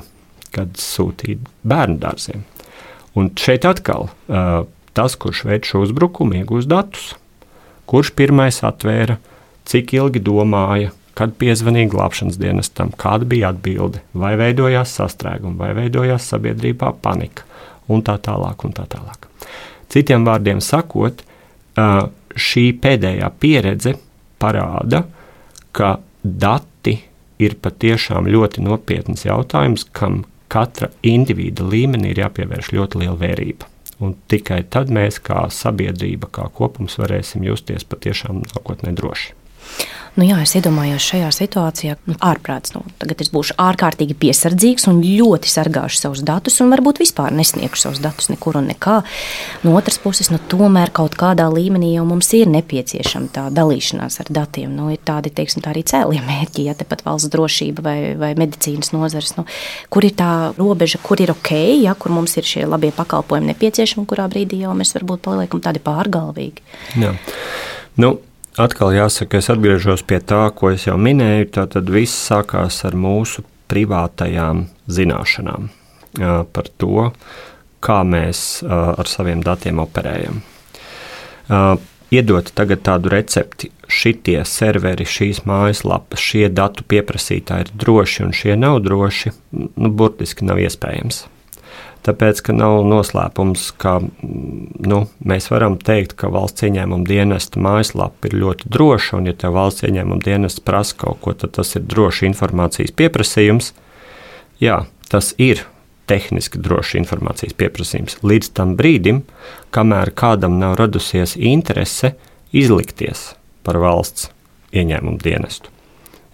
kad 0.53 0.73
sūtīja 0.79 1.41
bērnu 1.67 1.99
dārziem. 2.01 2.45
Un 3.17 3.29
šeit 3.37 3.67
atkal 3.69 4.07
uh, 4.09 4.63
tas, 4.97 5.15
kurš 5.19 5.43
veids 5.49 5.69
šo 5.69 5.83
uzbrukumu, 5.85 6.39
iegūst 6.39 6.69
datus. 6.69 7.13
Kurš 7.89 8.13
pirmais 8.17 8.61
atvēra, 8.65 9.19
cik 9.69 9.93
ilgi 9.97 10.21
domāja, 10.23 10.93
kad 11.17 11.35
piezvanīja 11.37 11.91
glābšanas 11.91 12.39
dienestam, 12.41 12.93
kāda 12.97 13.27
bija 13.29 13.51
atbilde, 13.53 14.01
vai 14.17 14.33
veidojās 14.39 14.95
sastrēgumi, 14.97 15.59
vai 15.59 15.73
veidojās 15.77 16.25
sabiedrībā 16.31 16.93
panika, 17.03 17.45
un 17.91 18.01
tā 18.05 18.17
tālāk. 18.23 18.65
Un 18.65 18.73
tā 18.73 18.87
tālāk. 18.89 19.29
Citiem 19.93 20.25
vārdiem 20.25 20.61
sakot, 20.63 21.21
šī 21.77 22.65
pēdējā 22.81 23.29
pieredze 23.41 23.93
parāda, 24.41 25.03
ka 25.73 25.97
dati 26.23 26.97
ir 27.43 27.57
patiešām 27.61 28.29
ļoti 28.31 28.63
nopietns 28.63 29.25
jautājums, 29.27 29.85
kam 29.91 30.23
katra 30.53 30.89
individa 31.03 31.65
līmenī 31.65 32.13
ir 32.13 32.23
jāpievērš 32.25 32.73
ļoti 32.77 33.03
liela 33.03 33.17
vērība. 33.19 33.69
Un 34.03 34.15
tikai 34.31 34.63
tad 34.73 34.91
mēs, 34.93 35.19
kā 35.23 35.45
sabiedrība, 35.53 36.29
kā 36.33 36.49
kopums, 36.53 36.97
varēsim 36.99 37.45
justies 37.47 37.85
patiešām 37.87 38.43
nākotnē 38.47 38.93
droši. 38.97 39.33
Nu, 40.13 40.21
jā, 40.27 40.35
es 40.45 40.51
iedomājos 40.53 41.01
šajā 41.09 41.29
situācijā, 41.33 41.95
nu, 42.05 42.13
ārprāts. 42.21 42.75
Nu, 42.75 42.83
tagad 43.01 43.23
es 43.23 43.31
būšu 43.33 43.55
ārkārtīgi 43.57 44.13
piesardzīgs 44.21 44.85
un 44.91 44.99
ļoti 45.01 45.49
sargāšu 45.49 45.97
savus 46.03 46.21
datus, 46.25 46.59
un 46.61 46.69
varbūt 46.69 46.99
vispār 47.01 47.33
nesniegšu 47.33 47.81
savus 47.87 48.01
datus 48.03 48.29
nekur 48.29 48.59
un 48.59 48.67
nekā. 48.69 48.99
No 49.65 49.73
otras 49.79 49.97
puses, 50.03 50.29
nu, 50.29 50.37
tomēr 50.51 50.91
kaut 50.93 51.17
kādā 51.17 51.47
līmenī 51.49 51.95
jau 51.95 52.03
mums 52.05 52.29
ir 52.37 52.51
nepieciešama 52.53 53.31
tā 53.33 53.45
dalīšanās 53.57 54.19
ar 54.21 54.29
datiem. 54.37 54.75
Nu, 54.77 54.91
ir 54.93 55.01
tādi, 55.01 55.31
teiksim, 55.33 55.63
tā 55.65 55.71
arī 55.73 55.81
cēlie 55.89 56.21
mērķi, 56.27 56.67
ja 56.67 56.75
tepat 56.77 57.01
valsts 57.07 57.31
drošība 57.33 57.85
vai, 57.87 57.97
vai 58.19 58.29
medicīnas 58.37 58.93
nozares. 58.93 59.33
Nu, 59.39 59.47
kur 59.89 60.05
ir 60.05 60.13
tā 60.19 60.51
robeža, 60.59 61.01
kur 61.01 61.23
ir 61.25 61.33
ok, 61.33 61.55
ja 61.87 61.95
kur 61.97 62.13
mums 62.13 62.37
ir 62.37 62.45
šie 62.45 62.67
labie 62.69 62.91
pakalpojumi 62.93 63.49
nepieciešami, 63.55 64.05
kurā 64.13 64.29
brīdī 64.29 64.61
jau 64.61 64.77
mēs 64.77 64.93
varbūt 64.99 65.25
paliekam 65.25 65.65
tādi 65.65 65.81
pārgalvīgi. 65.81 66.67
Jā. 67.01 67.15
Nu, 67.97 68.13
atkal 68.57 68.93
jāsaka, 68.95 69.39
es 69.39 69.49
atgriežos 69.53 70.03
pie 70.07 70.19
tā, 70.19 70.45
ko 70.55 70.73
es 70.73 70.87
jau 70.87 70.97
minēju. 70.99 71.49
Tad 71.55 71.89
viss 71.89 72.27
sākās 72.29 72.83
ar 72.87 72.97
mūsu 72.97 73.45
privātajām 73.71 74.67
zināšanām 74.91 75.71
par 76.53 76.69
to, 76.77 77.09
kā 77.83 78.03
mēs 78.05 78.61
ar 78.69 79.09
saviem 79.09 79.41
datiem 79.43 79.81
operējam. 79.83 80.43
Iedot 82.13 82.51
tagad 82.53 82.83
tādu 82.85 83.09
recepti, 83.09 83.71
šitie 83.89 84.37
serveri, 84.45 85.05
šīs 85.07 85.43
mājaslapas, 85.49 86.21
šie 86.21 86.45
datu 86.53 86.85
pieprasītāji 86.85 87.65
ir 87.65 87.71
droši 87.73 88.25
un 88.27 88.35
šie 88.37 88.57
nav 88.59 88.83
droši, 88.85 89.33
nu, 89.57 89.89
burtiski 89.89 90.45
nav 90.45 90.61
iespējams. 90.61 91.23
Tāpēc, 92.03 92.41
ka 92.43 92.51
nav 92.55 92.81
noslēpums, 92.83 93.69
ka 93.79 93.93
nu, 94.03 94.97
mēs 95.23 95.47
varam 95.53 95.77
teikt, 95.79 96.17
ka 96.19 96.27
valsts 96.33 96.65
ieņēmuma 96.67 97.07
dienesta 97.07 97.61
mājaslapa 97.63 98.27
ir 98.27 98.35
ļoti 98.41 98.71
droša, 98.75 99.19
un, 99.21 99.29
ja 99.31 99.35
tev 99.39 99.55
valsts 99.55 99.85
ieņēmuma 99.87 100.19
dienests 100.25 100.63
prasa 100.67 100.97
kaut 101.05 101.21
ko, 101.23 101.31
tad 101.31 101.55
tas 101.55 101.71
ir 101.79 101.85
drošs 101.87 102.25
informācijas 102.27 102.91
pieprasījums. 102.99 103.71
Jā, 104.59 104.81
tas 105.07 105.31
ir 105.39 105.63
tehniski 106.11 106.59
drošs 106.59 106.97
informācijas 106.99 107.55
pieprasījums. 107.59 108.17
Līdz 108.19 108.51
tam 108.57 108.75
brīdim, 108.79 109.23
kamēr 109.71 110.11
kādam 110.11 110.59
nav 110.59 110.75
radusies 110.81 111.37
interese 111.39 112.17
izlikties 112.51 113.29
par 113.63 113.79
valsts 113.79 114.27
ieņēmumu 114.75 115.23
dienestu. 115.23 115.71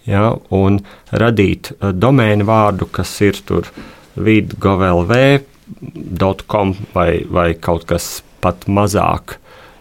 Ja, 0.08 0.32
un 0.50 0.80
radīt 1.12 1.70
uh, 1.76 1.92
domēnu 1.94 2.48
vārdu, 2.48 2.88
kas 2.90 3.12
ir 3.22 3.38
tur 3.46 3.68
vidgovlv, 4.18 5.14
.com 6.20 6.74
vai, 6.94 7.22
vai 7.30 7.52
kaut 7.54 7.86
kas 7.90 8.20
pat 8.40 8.66
mazāk 8.70 9.38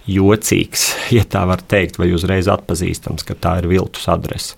jocīgs, 0.10 0.92
ja 1.18 1.26
tā 1.26 1.46
var 1.50 1.64
teikt, 1.70 2.00
vai 2.02 2.12
uzreiz 2.16 2.50
atpazīstams, 2.52 3.26
ka 3.28 3.38
tā 3.38 3.60
ir 3.64 3.70
viltus 3.72 4.10
adrese. 4.12 4.58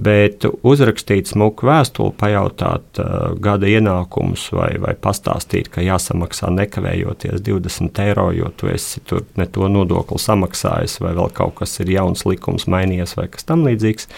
Bet 0.00 0.46
uzrakstīt 0.64 1.28
smuku 1.28 1.66
vēstuli, 1.66 2.14
pajautāt 2.16 3.00
uh, 3.02 3.34
gada 3.42 3.68
ienākumus 3.68 4.46
vai, 4.54 4.70
vai 4.80 4.94
pastāstīt, 4.96 5.68
ka 5.74 5.82
jāsamaksā 5.84 6.48
nekavējoties 6.54 7.42
20 7.44 8.00
eiro, 8.06 8.30
jo 8.32 8.48
tu 8.56 8.70
esi 8.70 9.02
tur 9.04 9.26
ne 9.36 9.48
to 9.50 9.68
nodokli 9.68 10.22
samaksājis, 10.22 11.00
vai 11.04 11.12
vēl 11.18 11.34
kaut 11.36 11.58
kas 11.58 11.76
ir 11.82 11.92
jauns 11.98 12.24
likums 12.24 12.68
mainījies, 12.70 13.18
vai 13.18 13.26
kas 13.34 13.44
tamlīdzīgs. 13.50 14.08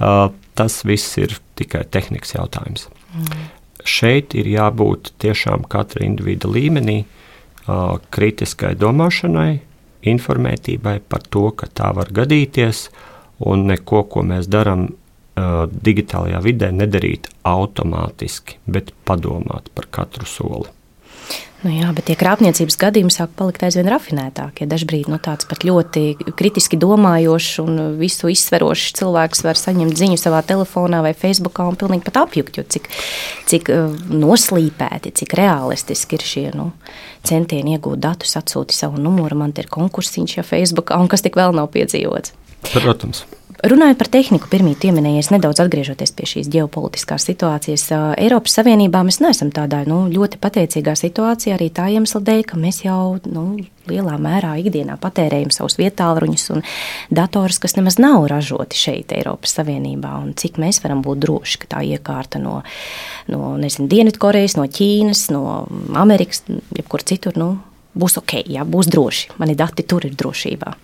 Uh, 0.00 0.32
tas 0.58 0.80
viss 0.88 1.20
ir 1.20 1.36
tikai 1.60 1.84
tehnikas 1.92 2.34
jautājums. 2.40 2.88
Mm 3.12 3.59
šeit 3.84 4.34
ir 4.38 4.48
jābūt 4.50 5.12
tiešām 5.22 5.66
katra 5.70 6.04
individa 6.06 6.48
līmenī, 6.50 7.04
kritiskai 8.10 8.74
domāšanai, 8.78 9.60
informētībai 10.10 10.96
par 11.08 11.26
to, 11.28 11.50
ka 11.52 11.68
tā 11.68 11.92
var 11.96 12.10
gadīties, 12.12 12.88
un 13.46 13.66
neko, 13.70 14.04
ko 14.10 14.24
mēs 14.26 14.48
darām 14.50 14.88
digitālajā 15.88 16.40
vidē 16.44 16.70
nedarīt 16.74 17.30
automātiski, 17.46 18.58
bet 18.66 18.92
padomāt 19.08 19.70
par 19.74 19.88
katru 19.92 20.26
soli. 20.28 20.68
Nu 21.60 21.68
jā, 21.74 21.90
bet 21.92 22.06
tie 22.08 22.14
krāpniecības 22.16 22.78
gadījumi 22.80 23.12
sāk 23.12 23.34
palikt 23.36 23.60
aizvien 23.66 23.88
rafinētākie. 23.92 24.64
Dažbrīd 24.70 25.10
nu, 25.12 25.18
tāds 25.20 25.44
pat 25.48 25.66
ļoti 25.68 26.32
kritiski 26.38 26.78
domājošs 26.80 27.58
un 27.60 27.80
visu 28.00 28.30
izsverošs 28.32 28.94
cilvēks 28.96 29.44
var 29.44 29.60
saņemt 29.60 29.98
ziņu 30.00 30.16
savā 30.20 30.40
telefonā 30.48 31.02
vai 31.04 31.12
Facebookā 31.12 31.66
un 31.68 31.76
pilnīgi 31.80 32.06
pat 32.06 32.22
apjukt, 32.22 32.56
jo 32.56 32.64
cik, 32.64 32.88
cik 33.50 33.68
uh, 33.74 33.92
noslīpēti, 34.08 35.12
cik 35.20 35.36
realistiski 35.36 36.16
ir 36.16 36.24
šie 36.30 36.46
nu, 36.56 36.70
centieni 37.28 37.76
iegūt 37.76 38.00
datus, 38.06 38.38
atsūti 38.40 38.76
savu 38.76 39.02
numuru, 39.02 39.42
man 39.42 39.52
te 39.52 39.66
ir 39.66 39.68
konkursiņš 39.74 40.38
jau 40.38 40.46
Facebookā 40.54 40.96
un 40.96 41.12
kas 41.12 41.26
tik 41.26 41.36
vēl 41.36 41.52
nav 41.60 41.68
piedzīvots. 41.76 42.32
Protams. 42.72 43.26
Runājot 43.60 43.98
par 44.00 44.08
tehniku, 44.08 44.48
pirmie 44.48 44.72
pieminējies 44.80 45.28
nedaudz 45.34 45.60
atgriežoties 45.60 46.14
pie 46.16 46.24
šīs 46.30 46.46
ģeopolitiskās 46.48 47.26
situācijas. 47.28 47.82
Eiropas 48.16 48.54
Savienībā 48.56 49.02
mēs 49.04 49.18
neesam 49.20 49.50
tādā 49.52 49.82
nu, 49.84 50.06
ļoti 50.08 50.38
pateicīgā 50.40 50.94
situācijā 50.96 51.58
arī 51.58 51.68
tā 51.76 51.90
iemesla 51.92 52.22
dēļ, 52.24 52.40
ka 52.48 52.60
mēs 52.62 52.80
jau 52.86 53.18
nu, 53.28 53.44
lielā 53.90 54.16
mērā 54.22 54.54
ikdienā 54.62 54.96
patērējam 55.02 55.52
savus 55.52 55.76
vietāluņus 55.76 56.46
un 56.56 56.64
datorus, 57.12 57.60
kas 57.60 57.76
nemaz 57.76 58.00
nav 58.00 58.30
ražoti 58.32 58.80
šeit, 58.80 59.12
Eiropas 59.18 59.58
Savienībā. 59.58 60.14
Un 60.24 60.32
cik 60.40 60.56
mēs 60.62 60.80
varam 60.80 61.04
būt 61.04 61.20
droši, 61.26 61.60
ka 61.60 61.74
tā 61.76 61.84
iekārta 61.84 62.40
no, 62.40 62.62
no 63.28 63.58
Dienvidkorejas, 63.60 64.56
no 64.56 64.64
Ķīnas, 64.72 65.28
no 65.36 65.44
Amerikas, 66.00 66.46
jebkur 66.48 67.04
citur 67.04 67.36
nu, 67.36 67.52
būs 67.92 68.16
ok, 68.24 68.40
jā, 68.56 68.64
būs 68.64 68.88
droši. 68.88 69.34
Mani 69.36 69.58
dati 69.58 69.84
tur 69.84 70.08
ir 70.08 70.16
drošībā. 70.16 70.78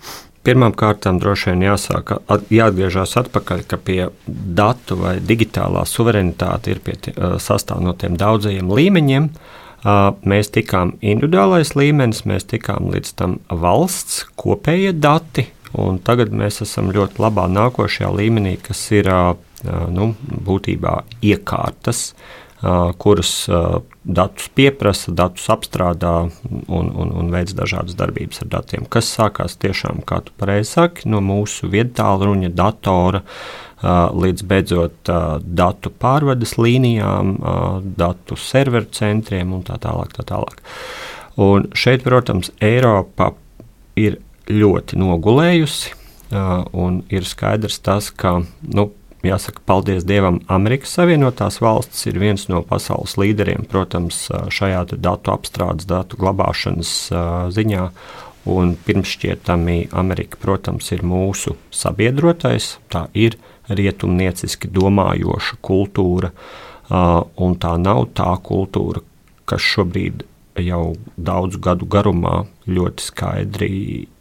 Pirmkārt, 0.47 1.09
droši 1.19 1.51
vien 1.51 1.65
jāsāk, 1.67 2.13
jāatgriežas 2.55 3.17
atpakaļ, 3.19 3.65
ka 3.67 3.79
pie 3.83 4.01
datu 4.27 4.95
vai 5.01 5.17
digitālā 5.19 5.83
suverenitāte 5.91 6.71
ir 6.71 6.83
pie, 6.87 6.95
sastāv 7.43 7.83
no 7.83 7.97
tiem 7.99 8.15
daudzajiem 8.21 8.71
līmeņiem. 8.71 9.27
Mēs 10.27 10.53
tikām 10.55 10.95
individuālais 11.03 11.75
līmenis, 11.79 12.23
mēs 12.31 12.47
tikām 12.53 12.93
līdz 12.95 13.13
tam 13.19 13.37
valsts 13.51 14.23
kopējie 14.39 14.95
dati, 14.95 15.49
un 15.75 15.99
tagad 15.99 16.31
mēs 16.31 16.63
esam 16.63 16.95
ļoti 16.95 17.21
labā 17.23 17.49
nākošajā 17.51 18.15
līmenī, 18.15 18.57
kas 18.63 18.87
ir 18.95 19.11
nu, 19.67 20.13
būtībā 20.47 21.01
iekārtas, 21.27 22.13
kuras 22.99 23.31
datus 24.07 24.49
pieprasa, 24.57 25.13
datus 25.13 25.45
apstrādā 25.53 26.15
un, 26.25 26.89
un, 26.89 27.13
un 27.13 27.31
veids 27.33 27.53
dažādas 27.57 27.99
darbības 27.99 28.45
ar 28.45 28.51
datiem, 28.55 28.87
kas 28.89 29.11
sākās 29.13 29.59
tiešām, 29.61 30.01
kā 30.09 30.23
tu 30.25 30.33
pareizi 30.41 30.73
saki, 30.79 31.09
no 31.13 31.21
mūsu 31.25 31.69
viedtālruņa, 31.73 32.53
datora 32.57 33.23
līdz 34.17 34.47
beidzot 34.49 35.11
datu 35.45 35.93
pārvades 36.01 36.57
līnijām, 36.57 37.37
datu 37.99 38.39
serveru 38.41 38.89
centriem 38.97 39.53
un 39.53 39.67
tā 39.67 39.77
tālāk. 39.83 40.17
Tā 40.17 40.25
tālāk. 40.25 40.63
Un 41.37 41.69
šeit, 41.77 42.01
protams, 42.07 42.49
Eiropa 42.65 43.35
ir 44.01 44.23
ļoti 44.49 44.97
nogulējusi, 44.97 45.93
un 46.73 47.03
ir 47.13 47.29
skaidrs 47.29 47.79
tas, 47.85 48.09
ka 48.11 48.39
nu, 48.73 48.89
Jāsaka, 49.27 49.63
paldies 49.67 50.05
Dievam, 50.07 50.41
Amerikas 50.53 50.95
Savienotās 50.97 51.59
valstis 51.63 52.07
ir 52.11 52.21
viens 52.23 52.47
no 52.51 52.63
pasaules 52.67 53.17
līderiem, 53.21 53.67
protams, 53.71 54.27
šajā 54.55 54.85
datu 54.95 55.33
apstrādes, 55.35 55.89
datu 55.91 56.19
glabāšanas 56.21 56.95
ziņā. 57.57 57.91
Un 58.47 58.77
pirmšķietami 58.87 59.89
Amerika, 59.99 60.39
protams, 60.39 60.93
ir 60.95 61.01
mūsu 61.03 61.57
sabiedrotais. 61.75 62.77
Tā 62.95 63.09
ir 63.19 63.35
rietumnieciski 63.67 64.71
domājoša 64.71 65.59
kultūra, 65.67 66.31
un 67.43 67.59
tā 67.59 67.75
nav 67.83 68.05
tā 68.15 68.31
kultūra, 68.47 69.03
kas 69.51 69.67
šobrīd 69.67 70.23
jau 70.63 70.95
daudzu 71.17 71.61
gadu 71.63 71.87
garumā 71.91 72.45
ļoti 72.69 73.05
skaidri 73.05 73.71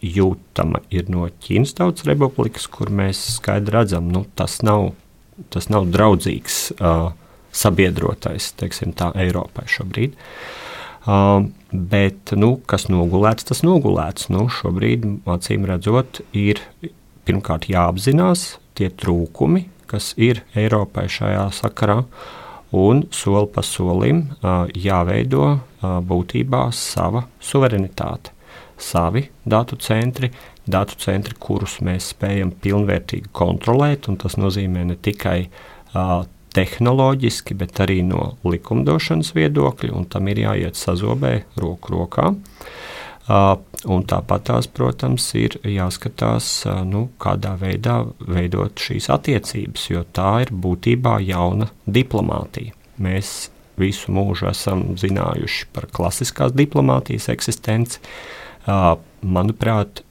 jūtama 0.04 0.82
ir 0.94 1.10
no 1.12 1.28
Ķīnas 1.44 1.76
Tautas 1.78 2.08
Republikas, 2.08 2.68
kur 2.72 2.92
mēs 2.94 3.22
skaidri 3.38 3.76
redzam, 3.78 4.10
ka 4.10 4.18
nu, 4.18 4.24
tas, 4.38 4.60
nav, 4.66 4.92
tas 5.54 5.70
nav 5.72 5.88
draudzīgs 5.94 6.60
uh, 6.78 7.12
sabiedrotais 7.56 8.52
tā, 8.60 9.12
Eiropai 9.16 9.68
šobrīd. 9.72 10.16
Uh, 11.06 11.48
bet, 11.72 12.34
nu, 12.34 12.56
kas 12.66 12.88
nogulēts, 12.90 13.46
tas 13.52 13.62
nogulēts. 13.66 14.32
Nu, 14.34 14.48
šobrīd, 14.50 15.06
acīm 15.30 15.68
redzot, 15.70 16.24
ir 16.34 16.64
pirmkārt 17.26 17.70
jāapzinās 17.70 18.56
tie 18.76 18.90
trūkumi, 18.90 19.68
kas 19.90 20.14
ir 20.18 20.42
Eiropai 20.58 21.06
šajā 21.12 21.46
sakarā. 21.56 22.02
Uh, 22.02 22.42
un 22.72 23.04
soli 23.14 23.50
pa 23.54 23.64
solim 23.66 24.24
jāveido 24.76 25.60
būtībā 25.82 26.64
sava 26.74 27.26
suverenitāte, 27.44 28.34
savi 28.78 29.28
datu 29.46 29.78
centri, 29.78 30.32
datu 30.66 30.98
centri, 31.00 31.36
kurus 31.40 31.80
mēs 31.86 32.12
spējam 32.16 32.56
pilnvērtīgi 32.62 33.30
kontrolēt. 33.36 34.10
Tas 34.22 34.40
nozīmē 34.42 34.88
ne 34.90 34.98
tikai 34.98 35.50
tehnoloģiski, 36.56 37.56
bet 37.60 37.80
arī 37.84 38.02
no 38.08 38.36
likumdošanas 38.48 39.34
viedokļa, 39.36 39.94
un 39.96 40.08
tam 40.10 40.32
ir 40.32 40.46
jāiet 40.46 40.80
sazobē 40.80 41.42
roku 41.60 41.98
rokā. 41.98 42.32
Uh, 43.26 43.58
un 43.86 44.06
tāpat 44.08 44.48
tās, 44.50 44.68
protams, 44.72 45.28
ir 45.38 45.58
jāskatās, 45.64 46.66
nu, 46.88 47.08
kādā 47.22 47.56
veidā 47.60 48.02
veidot 48.20 48.80
šīs 48.82 49.10
attiecības, 49.14 49.90
jo 49.92 50.04
tā 50.16 50.32
ir 50.46 50.52
būtībā 50.52 51.18
jauna 51.26 51.70
diplomātija. 51.86 52.76
Mēs 53.02 53.50
visu 53.80 54.14
mūžu 54.16 54.50
esam 54.52 54.94
zinājuši 55.00 55.70
par 55.76 55.90
klasiskās 55.94 56.56
diplomātijas 56.56 57.30
eksistenci. 57.34 58.02
Manuprāt, 59.26 60.02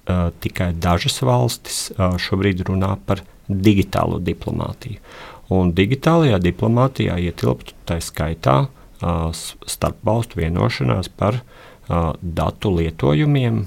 tikai 0.45 0.73
dažas 0.79 1.21
valstis 1.25 1.87
šobrīd 1.97 2.63
runā 2.69 2.95
par 3.07 3.25
digitālo 3.49 4.21
diplomātiju. 4.23 5.01
Un 5.55 5.75
digitālajā 5.77 6.39
diplomātijā 6.41 7.19
ietilptu 7.21 7.75
tā 7.89 7.99
skaitā 8.01 8.65
starpvalstu 9.69 10.39
vienošanās 10.41 11.11
par 11.13 11.37
uh, 11.37 11.65
datu 11.89 12.71
lietojumiem 12.79 13.59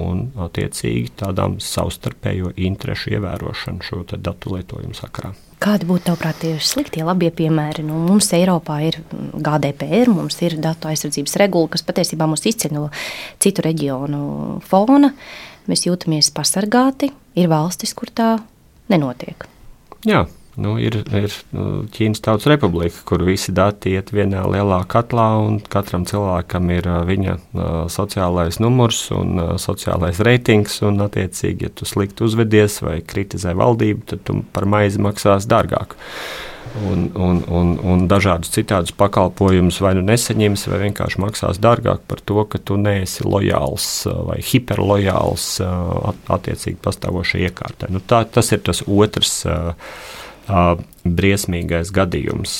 un, 0.00 0.20
attiecīgi, 0.46 1.10
tādām 1.20 1.58
savstarpējo 1.60 2.54
interešu 2.56 3.16
ievērošanu 3.18 3.84
šo 3.84 4.04
datu 4.14 4.54
lietojumu 4.54 4.96
sakarā. 4.96 5.34
Kādi 5.64 5.86
būtu 5.88 6.08
tavuprāt 6.10 6.42
tie 6.42 6.54
sliktie, 6.60 7.00
labie 7.06 7.30
piemēri? 7.32 7.84
Nu, 7.86 7.96
mums 8.08 8.28
Eiropā 8.36 8.80
ir 8.84 8.98
GDPR, 9.12 10.10
mums 10.12 10.36
ir 10.44 10.58
datu 10.60 10.90
aizsardzības 10.90 11.38
regula, 11.40 11.70
kas 11.72 11.84
patiesībā 11.86 12.26
mūs 12.28 12.44
izceļ 12.50 12.74
no 12.76 12.88
citu 13.40 13.64
reģionu 13.64 14.60
fona. 14.66 15.12
Mēs 15.70 15.86
jūtamies 15.86 16.28
pasargāti, 16.36 17.08
ir 17.40 17.48
valstis, 17.48 17.94
kur 17.96 18.12
tā 18.12 18.34
nenotiek. 18.92 19.46
Jā, 20.04 20.26
Nu, 20.56 20.76
ir, 20.78 21.00
ir 21.10 21.32
nu, 21.50 21.82
Ķīnas 21.90 22.22
Tautas 22.22 22.46
Republika, 22.46 23.00
kur 23.08 23.24
visi 23.26 23.50
dati 23.54 23.96
iet 23.96 24.12
vienā 24.14 24.44
lielā 24.46 24.84
katlā, 24.86 25.26
un 25.42 25.58
katram 25.58 26.06
cilvēkam 26.06 26.70
ir 26.76 26.86
viņa 27.08 27.36
sociālais 27.90 28.60
numurs 28.62 29.08
un 29.14 29.58
sociālais 29.58 30.22
reitings. 30.22 30.78
Un, 30.86 31.02
attiecīgi, 31.08 31.66
ja 31.66 31.74
tu 31.74 31.88
slikti 31.88 32.26
uzvedies 32.26 32.78
vai 32.86 33.00
kritizē 33.02 33.56
valdību, 33.58 34.06
tad 34.14 34.22
tu 34.28 34.40
par 34.54 34.68
maizi 34.70 35.02
maksās 35.02 35.50
dārgāk. 35.50 35.98
Un, 36.74 37.04
un, 37.14 37.42
un, 37.54 37.74
un 37.86 38.06
dažādus 38.10 38.50
citādus 38.54 38.94
pakalpojumus 38.98 39.76
vai 39.82 39.92
nu 39.98 40.02
nesaņems, 40.06 40.64
vai 40.70 40.80
vienkārši 40.86 41.20
maksās 41.22 41.60
dārgāk 41.62 42.02
par 42.10 42.22
to, 42.26 42.40
ka 42.50 42.58
tu 42.58 42.78
neesi 42.78 43.26
lojāls 43.26 43.86
vai 44.30 44.40
hiperlojāls 44.42 45.46
attiecīgi 46.34 46.80
pastāvošai 46.82 47.46
iekārtai. 47.46 47.92
Nu, 47.94 48.02
tā, 48.02 48.24
tas 48.26 48.50
ir 48.54 48.62
tas 48.66 48.86
otrs. 48.86 49.40
Uh, 49.46 50.22
briesmīgais 50.48 51.92
gadījums, 51.94 52.54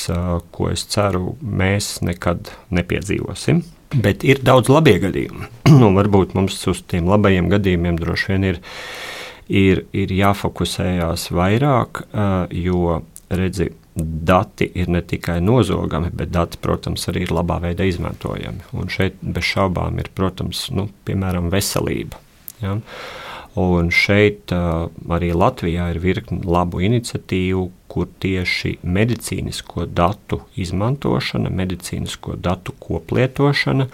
ko 0.54 0.70
es 0.72 0.84
ceru, 0.92 1.34
mēs 1.40 1.98
nekad 2.04 2.52
nepiedzīvosim. 2.74 3.62
Bet 3.94 4.24
ir 4.26 4.40
daudz 4.42 4.70
labie 4.72 4.96
gadījumi. 5.02 5.48
nu, 5.80 5.92
varbūt 5.94 6.34
mums 6.34 6.58
uz 6.70 6.82
tiem 6.90 7.08
labajiem 7.10 7.50
gadījumiem 7.52 8.00
droši 8.00 8.32
vien 8.32 8.48
ir, 8.50 8.60
ir, 9.48 9.84
ir 9.94 10.14
jāfokusējās 10.14 11.30
vairāk, 11.34 12.04
jo 12.50 13.00
redzi, 13.34 13.70
dati 13.94 14.66
ir 14.74 14.88
ne 14.90 15.04
tikai 15.06 15.38
nozogami, 15.44 16.10
bet 16.10 16.32
dati, 16.34 16.58
protams, 16.62 17.06
arī 17.12 17.28
ir 17.28 17.34
labā 17.36 17.60
veidā 17.62 17.86
izmantojami. 17.86 18.66
Un 18.74 18.90
šeit 18.90 19.20
bez 19.22 19.46
šaubām 19.52 20.00
ir, 20.02 20.10
protams, 20.16 20.66
nu, 20.74 20.88
piemēram, 21.06 21.46
veselība. 21.52 22.18
Ja? 22.64 22.74
Uh, 22.74 23.23
Un 23.60 23.92
šeit 23.94 24.50
arī 24.50 25.30
Latvijā 25.30 25.86
ir 25.92 26.00
virkni 26.02 26.40
labu 26.42 26.80
iniciatīvu, 26.82 27.68
kur 27.86 28.08
tieši 28.22 28.80
medicīnisko 28.82 29.86
datu 29.86 30.40
izmantošana, 30.58 31.52
medicīnisko 31.54 32.34
datu 32.42 32.74
koplietošana 32.82 33.86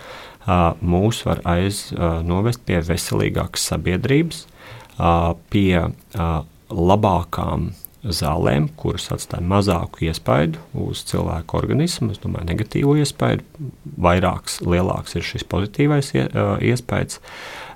mūs 0.81 1.21
var 1.27 1.43
aiznovest 1.45 2.63
uh, 2.63 2.67
pie 2.67 2.81
veselīgākas 2.89 3.69
sabiedrības, 3.71 4.47
pie 5.53 5.85
labākām 6.71 7.71
zālēm, 8.01 8.71
kuras 8.81 9.11
atstāja 9.13 9.45
mazāku 9.45 10.07
iespaidu 10.09 10.61
uz 10.87 11.03
cilvēku 11.11 11.59
organismu. 11.59 12.15
Es 12.15 12.23
domāju, 12.23 12.49
negatīvu 12.49 12.97
iespaidu, 13.03 13.45
vairāks, 14.01 14.61
lielāks 14.65 15.19
ir 15.19 15.27
šis 15.27 15.45
pozitīvais 15.51 16.15
iespējas, 16.17 17.21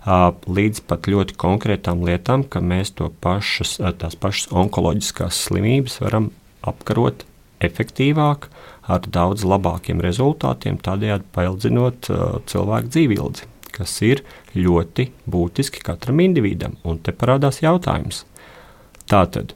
līdz 0.05 0.83
pat 0.89 1.09
ļoti 1.09 1.37
konkrētām 1.41 2.05
lietām, 2.05 2.45
ka 2.45 2.61
mēs 2.61 2.93
to 2.99 3.09
pašas, 3.25 3.79
tās 4.01 4.17
pašas 4.21 4.51
onkoloģiskās 4.53 5.39
slimības 5.47 6.01
varam 6.03 6.31
apkarot 6.65 7.25
efektīvāk, 7.65 8.51
ar 8.85 9.09
daudz 9.09 9.47
labākiem 9.49 10.03
rezultātiem, 10.05 10.77
tādējādi 10.85 11.25
paildzinot 11.33 12.11
cilvēku 12.51 12.93
dzīvību, 12.93 13.31
kas 13.75 13.97
ir 14.05 14.21
ļoti 14.55 15.09
būtiski 15.31 15.81
katram 15.85 16.21
individam. 16.21 16.77
Un 16.85 17.01
te 17.01 17.15
parādās 17.17 17.63
jautājums. 17.65 18.25
Tātad, 19.09 19.55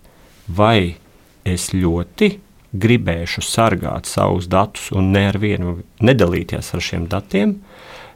vai 0.48 0.96
es 1.44 1.70
ļoti 1.74 2.38
gribēšu 2.72 3.44
sargāt 3.44 4.08
savus 4.08 4.48
datus 4.48 4.90
un 4.92 5.12
ne 5.12 5.28
ar 5.30 5.38
vienu 5.40 5.78
nedalīties 6.04 6.74
ar 6.74 6.84
šiem 6.84 7.06
datiem, 7.08 7.58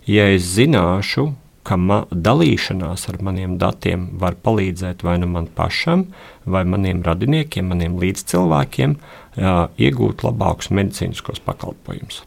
ja 0.08 0.26
es 0.32 0.48
zināšu, 0.56 1.30
ka 1.66 1.78
dalīšanās 2.10 3.06
ar 3.10 3.20
maniem 3.22 3.56
datiem 3.60 4.08
var 4.20 4.36
palīdzēt 4.42 5.04
vai 5.06 5.18
nu 5.22 5.28
man 5.30 5.46
pašam, 5.46 6.08
vai 6.44 6.64
maniem 6.68 7.02
radiniekiem, 7.06 7.68
maniem 7.70 7.98
līdzcilvēkiem 8.02 8.96
jā, 9.38 9.56
iegūt 9.78 10.24
labākus 10.26 10.72
medicīniskos 10.74 11.42
pakalpojumus. 11.46 12.22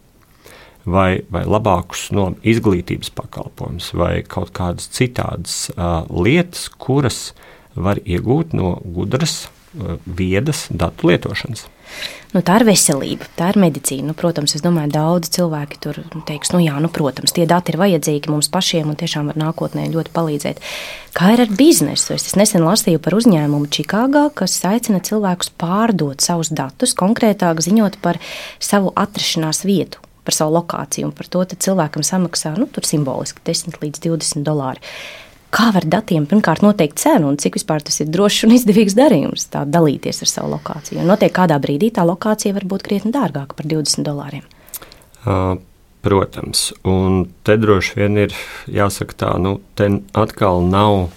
Vai, 0.86 1.26
vai 1.34 1.42
labākus 1.50 2.12
no 2.14 2.30
izglītības 2.46 3.10
pakalpojumus, 3.18 3.90
vai 3.98 4.20
kaut 4.22 4.54
kādas 4.54 4.86
citādas 4.94 5.66
uh, 5.74 6.06
lietas, 6.14 6.68
kuras 6.70 7.32
var 7.74 7.98
iegūt 8.06 8.54
no 8.54 8.76
gudras 8.86 9.48
Eh, 9.76 9.98
viedas 10.06 10.68
datu 10.72 11.10
lietošanas. 11.10 11.66
Nu, 12.36 12.42
tā 12.44 12.58
ir 12.60 12.66
veselība, 12.68 13.28
tā 13.38 13.48
ir 13.54 13.60
medicīna. 13.64 14.10
Nu, 14.10 14.16
protams, 14.18 14.58
es 14.58 14.64
domāju, 14.64 14.92
daudzi 14.92 15.32
cilvēki 15.38 15.80
tur 15.84 16.02
teiks, 16.28 16.52
nu, 16.52 16.60
jā, 16.64 16.76
nu, 16.84 16.90
protams, 16.92 17.32
tie 17.36 17.46
dati 17.48 17.72
ir 17.72 17.80
vajadzīgi 17.80 18.32
mums 18.32 18.50
pašiem 18.52 18.92
un 18.92 19.00
tiešām 19.00 19.32
var 19.32 19.40
nākotnē 19.40 19.88
ļoti 19.94 20.14
palīdzēt. 20.16 20.64
Kā 21.16 21.32
ir 21.36 21.46
ar 21.46 21.54
biznesu? 21.56 22.16
Es 22.18 22.36
nesen 22.36 22.66
lasīju 22.68 23.00
par 23.04 23.16
uzņēmumu 23.16 23.72
Čikāgā, 23.72 24.28
kas 24.36 24.58
aicina 24.68 25.00
cilvēkus 25.00 25.54
pārdot 25.62 26.26
savus 26.26 26.52
datus, 26.52 26.96
konkrētāk 27.00 27.64
ziņot 27.64 28.02
par 28.04 28.20
savu 28.60 28.92
atrašanās 28.96 29.64
vietu 29.68 30.04
par 30.26 30.34
savu 30.34 30.56
lokāciju, 30.56 31.06
un 31.06 31.14
par 31.14 31.28
to 31.30 31.44
cilvēkam 31.46 32.02
samaksā 32.02 32.56
nu, 32.58 32.66
simboliski 32.82 33.44
10 33.46 33.78
līdz 33.84 34.02
20 34.08 34.42
dolāri 34.48 34.82
kā 35.54 35.70
var 35.76 35.86
datiem 35.88 36.26
pirmkārt 36.30 36.64
noteikt 36.66 37.00
cenu 37.02 37.30
un 37.32 37.38
cik 37.42 37.60
vispār 37.60 37.84
tas 37.86 38.02
ir 38.02 38.10
drošs 38.14 38.48
un 38.48 38.56
izdevīgs 38.56 38.98
darījums, 38.98 39.50
tā 39.54 39.66
dalīties 39.68 40.24
ar 40.26 40.32
savu 40.32 40.56
lokāciju. 40.56 41.02
Un 41.02 41.12
noteikti 41.12 41.38
kādā 41.38 41.60
brīdī 41.62 41.92
tā 41.96 42.08
lokācija 42.08 42.56
var 42.56 42.66
būt 42.72 42.88
krietni 42.88 43.14
dārgāka 43.16 43.58
par 43.58 43.70
20 43.72 44.06
dolāriem. 44.08 44.44
Uh. 45.26 45.56
Protams, 46.06 46.68
un 46.86 47.24
te 47.42 47.56
droši 47.58 47.96
vien 47.98 48.18
ir 48.28 48.34
jāsaka 48.70 49.16
tā, 49.18 49.30
nu, 49.42 49.56
te 49.74 49.88
atkal 50.14 50.60
nav 50.62 51.08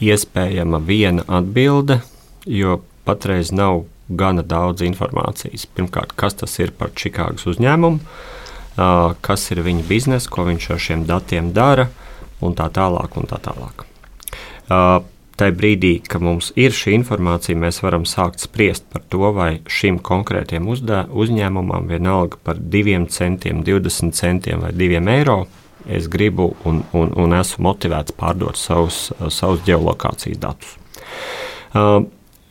iespējama 0.00 0.80
viena 0.88 1.26
atbilde, 1.28 1.98
jo 2.48 2.78
patreiz 3.04 3.50
nav 3.52 3.82
gana 4.08 4.40
daudz 4.40 4.80
informācijas. 4.86 5.66
Pirmkārt, 5.76 6.14
kas 6.16 6.38
tas 6.40 6.56
ir 6.64 6.72
par 6.78 6.94
Čikāgas 6.96 7.44
uzņēmumu, 7.52 8.00
kas 9.20 9.44
ir 9.52 9.60
viņa 9.66 9.84
biznesa, 9.90 10.32
ko 10.32 10.46
viņš 10.48 10.70
ar 10.72 10.80
šiem 10.80 11.04
datiem 11.12 11.52
dara, 11.52 11.90
un 12.42 12.54
tā 12.58 12.68
tālāk. 12.74 13.16
Un 13.18 13.30
tā 13.30 13.40
tālāk. 13.42 13.86
Uh, 14.68 15.00
Tajā 15.32 15.54
brīdī, 15.56 15.94
kad 16.04 16.20
mums 16.20 16.50
ir 16.60 16.74
šī 16.76 16.92
informācija, 16.98 17.56
mēs 17.56 17.80
varam 17.80 18.04
sākt 18.06 18.42
spriest 18.44 18.84
par 18.92 19.00
to, 19.08 19.30
vai 19.32 19.62
šim 19.64 19.96
konkrētajam 20.04 20.68
uzņēmumam, 20.68 21.88
vienalga 21.88 22.36
par 22.44 22.60
2 22.60 23.06
centiem, 23.10 23.62
20 23.64 24.12
centiem 24.14 24.60
vai 24.60 24.74
2 24.76 25.00
eiro, 25.14 25.38
es 25.88 26.06
gribu 26.12 26.50
un, 26.68 26.82
un, 26.92 27.14
un 27.16 27.34
esmu 27.38 27.64
motivēts 27.64 28.14
pārdot 28.18 28.60
savus, 28.60 29.06
savus 29.32 29.64
geolokācijas 29.66 30.42
datus. 30.42 30.76
Uh, 31.72 32.04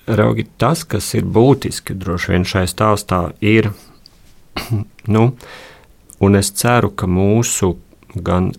Raugi, 0.09 0.47
tas, 0.57 0.81
kas 0.83 1.13
ir 1.13 1.27
būtiski 1.29 1.93
droši 1.95 2.33
vien 2.33 2.43
šai 2.47 2.65
stāstā, 2.67 3.21
ir, 3.45 3.69
nu, 5.15 5.27
un 6.19 6.39
es 6.39 6.49
ceru, 6.57 6.89
ka 6.97 7.07
mūsu 7.07 7.75
gan 8.17 8.51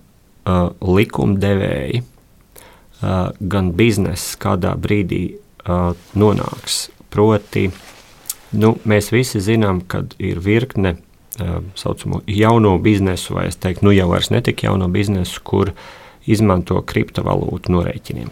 uh, 0.46 0.72
likumdevēji, 0.82 2.02
uh, 2.02 3.30
gan 3.40 3.72
bizness 3.78 4.36
kādā 4.40 4.74
brīdī 4.78 5.22
uh, 5.66 5.92
nonāks. 6.18 6.88
Proti, 7.12 7.68
nu, 8.56 8.76
mēs 8.88 9.12
visi 9.12 9.42
zinām, 9.44 9.82
ka 9.84 10.04
ir 10.22 10.40
virkne 10.42 10.96
uh, 10.96 11.58
saucamo 11.78 12.22
jauno 12.26 12.76
biznesu, 12.82 13.36
vai 13.36 13.48
es 13.50 13.58
teiktu, 13.60 13.86
nu 13.88 13.96
jau 13.96 14.08
vairs 14.12 14.32
netik 14.32 14.64
jauno 14.64 14.88
biznesu, 14.92 15.42
kur 15.44 15.74
izmanto 16.26 16.80
kriptovalūtu 16.86 17.72
norēķiniem. 17.74 18.30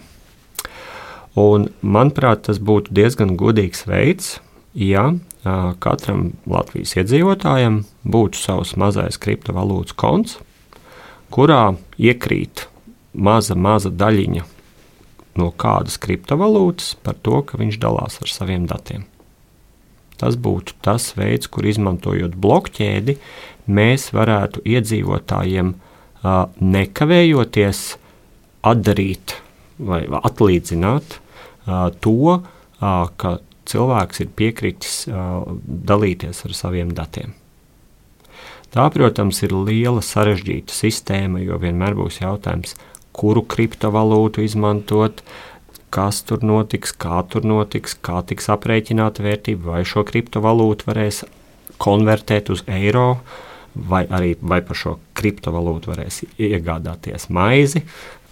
Un, 1.41 1.69
manuprāt, 1.83 2.47
tas 2.49 2.59
būtu 2.59 2.95
diezgan 2.95 3.37
godīgs 3.39 3.85
veids, 3.87 4.39
ja 4.75 5.11
uh, 5.13 5.73
katram 5.83 6.33
Latvijas 6.51 6.97
iedzīvotājam 6.99 7.85
būtu 8.03 8.39
savs 8.39 8.75
mazais 8.81 9.19
kriptovalūtas 9.23 9.95
konts, 9.99 10.39
kurā 11.33 11.75
iekrīt 11.99 12.67
maza, 13.15 13.55
maza 13.55 13.91
daļiņa 13.91 14.45
no 15.41 15.51
kādas 15.57 15.97
kriptovalūtas 16.03 16.97
par 17.05 17.17
to, 17.25 17.41
ka 17.47 17.61
viņš 17.61 17.79
dalās 17.83 18.19
ar 18.23 18.33
saviem 18.33 18.67
datiem. 18.71 19.07
Tas 20.21 20.37
būtu 20.37 20.77
tas 20.85 21.15
veids, 21.17 21.49
kur 21.49 21.65
izmantojot 21.65 22.35
blokķēdi, 22.37 23.17
mēs 23.71 24.11
varētu 24.13 24.61
iedzīvotājiem 24.69 25.73
nekavējoties 26.61 27.85
atdarīt 28.69 29.37
vai 29.81 30.03
atlīdzināt 30.21 31.17
to, 32.05 32.41
ka 32.81 33.37
cilvēks 33.71 34.25
ir 34.25 34.33
piekritis 34.37 34.97
dalīties 35.09 36.45
ar 36.45 36.57
saviem 36.59 36.93
datiem. 36.97 37.33
Tā, 38.71 38.87
protams, 38.95 39.41
ir 39.43 39.51
liela 39.67 40.03
sarežģīta 40.05 40.71
sistēma, 40.71 41.41
jo 41.43 41.59
vienmēr 41.59 41.97
būs 41.99 42.21
jautājums, 42.21 42.77
kuru 43.17 43.43
kriptovalūtu 43.43 44.45
izmantot, 44.47 45.25
kas 45.91 46.21
tur 46.23 46.45
notiks, 46.47 46.95
kā 46.95 47.25
tur 47.27 47.47
notiks, 47.51 47.97
kā 47.99 48.23
tiks 48.23 48.47
aprēķināta 48.55 49.27
vērtība, 49.27 49.73
vai 49.75 49.83
šo 49.83 50.05
kriptovalūtu 50.07 50.87
varēs 50.87 51.25
konvertēt 51.83 52.53
uz 52.55 52.63
eiro, 52.71 53.19
vai 53.75 54.05
arī 54.07 54.37
vai 54.39 54.61
par 54.67 54.79
šo 54.79 54.97
kriptovalūtu 55.19 55.91
varēs 55.91 56.23
iegādāties 56.39 57.27
maizi 57.35 57.83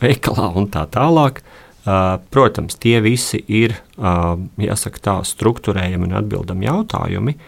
veikalā 0.03 0.53
un 0.55 0.71
tā 0.71 0.87
tālāk. 0.87 1.43
Uh, 1.89 2.19
protams, 2.31 2.77
tie 2.79 2.99
visi 3.01 3.39
ir 3.49 3.73
uh, 3.75 4.35
jāsaka, 4.61 5.01
tā 5.03 5.15
struktūrējami 5.25 6.05
un 6.05 6.19
atbildami 6.19 6.69
jautājumi, 6.69 7.39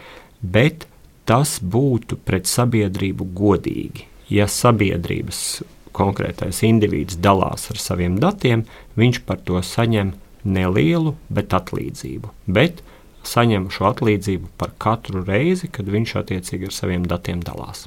bet 0.41 0.87
tas 1.31 1.59
būtu 1.63 2.19
pret 2.27 2.51
sabiedrību 2.51 3.29
godīgi. 3.39 4.07
Ja 4.31 4.49
sabiedrības 4.51 5.63
konkrētais 5.95 6.63
indivīds 6.67 7.19
dalās 7.23 7.69
ar 7.71 7.79
saviem 7.83 8.19
datiem, 8.23 8.65
viņš 8.99 9.23
par 9.27 9.41
to 9.47 9.63
saņem 9.63 10.15
nelielu, 10.45 11.15
bet 11.31 11.55
atlīdzību. 11.55 12.31
Bet 12.51 12.83
saņem 13.27 13.69
šo 13.75 13.91
atlīdzību 13.91 14.51
par 14.59 14.75
katru 14.83 15.23
reizi, 15.27 15.69
kad 15.71 15.91
viņš 15.91 16.17
attiecīgi 16.23 16.71
ar 16.71 16.75
saviem 16.75 17.07
datiem 17.11 17.43
dalās. 17.47 17.87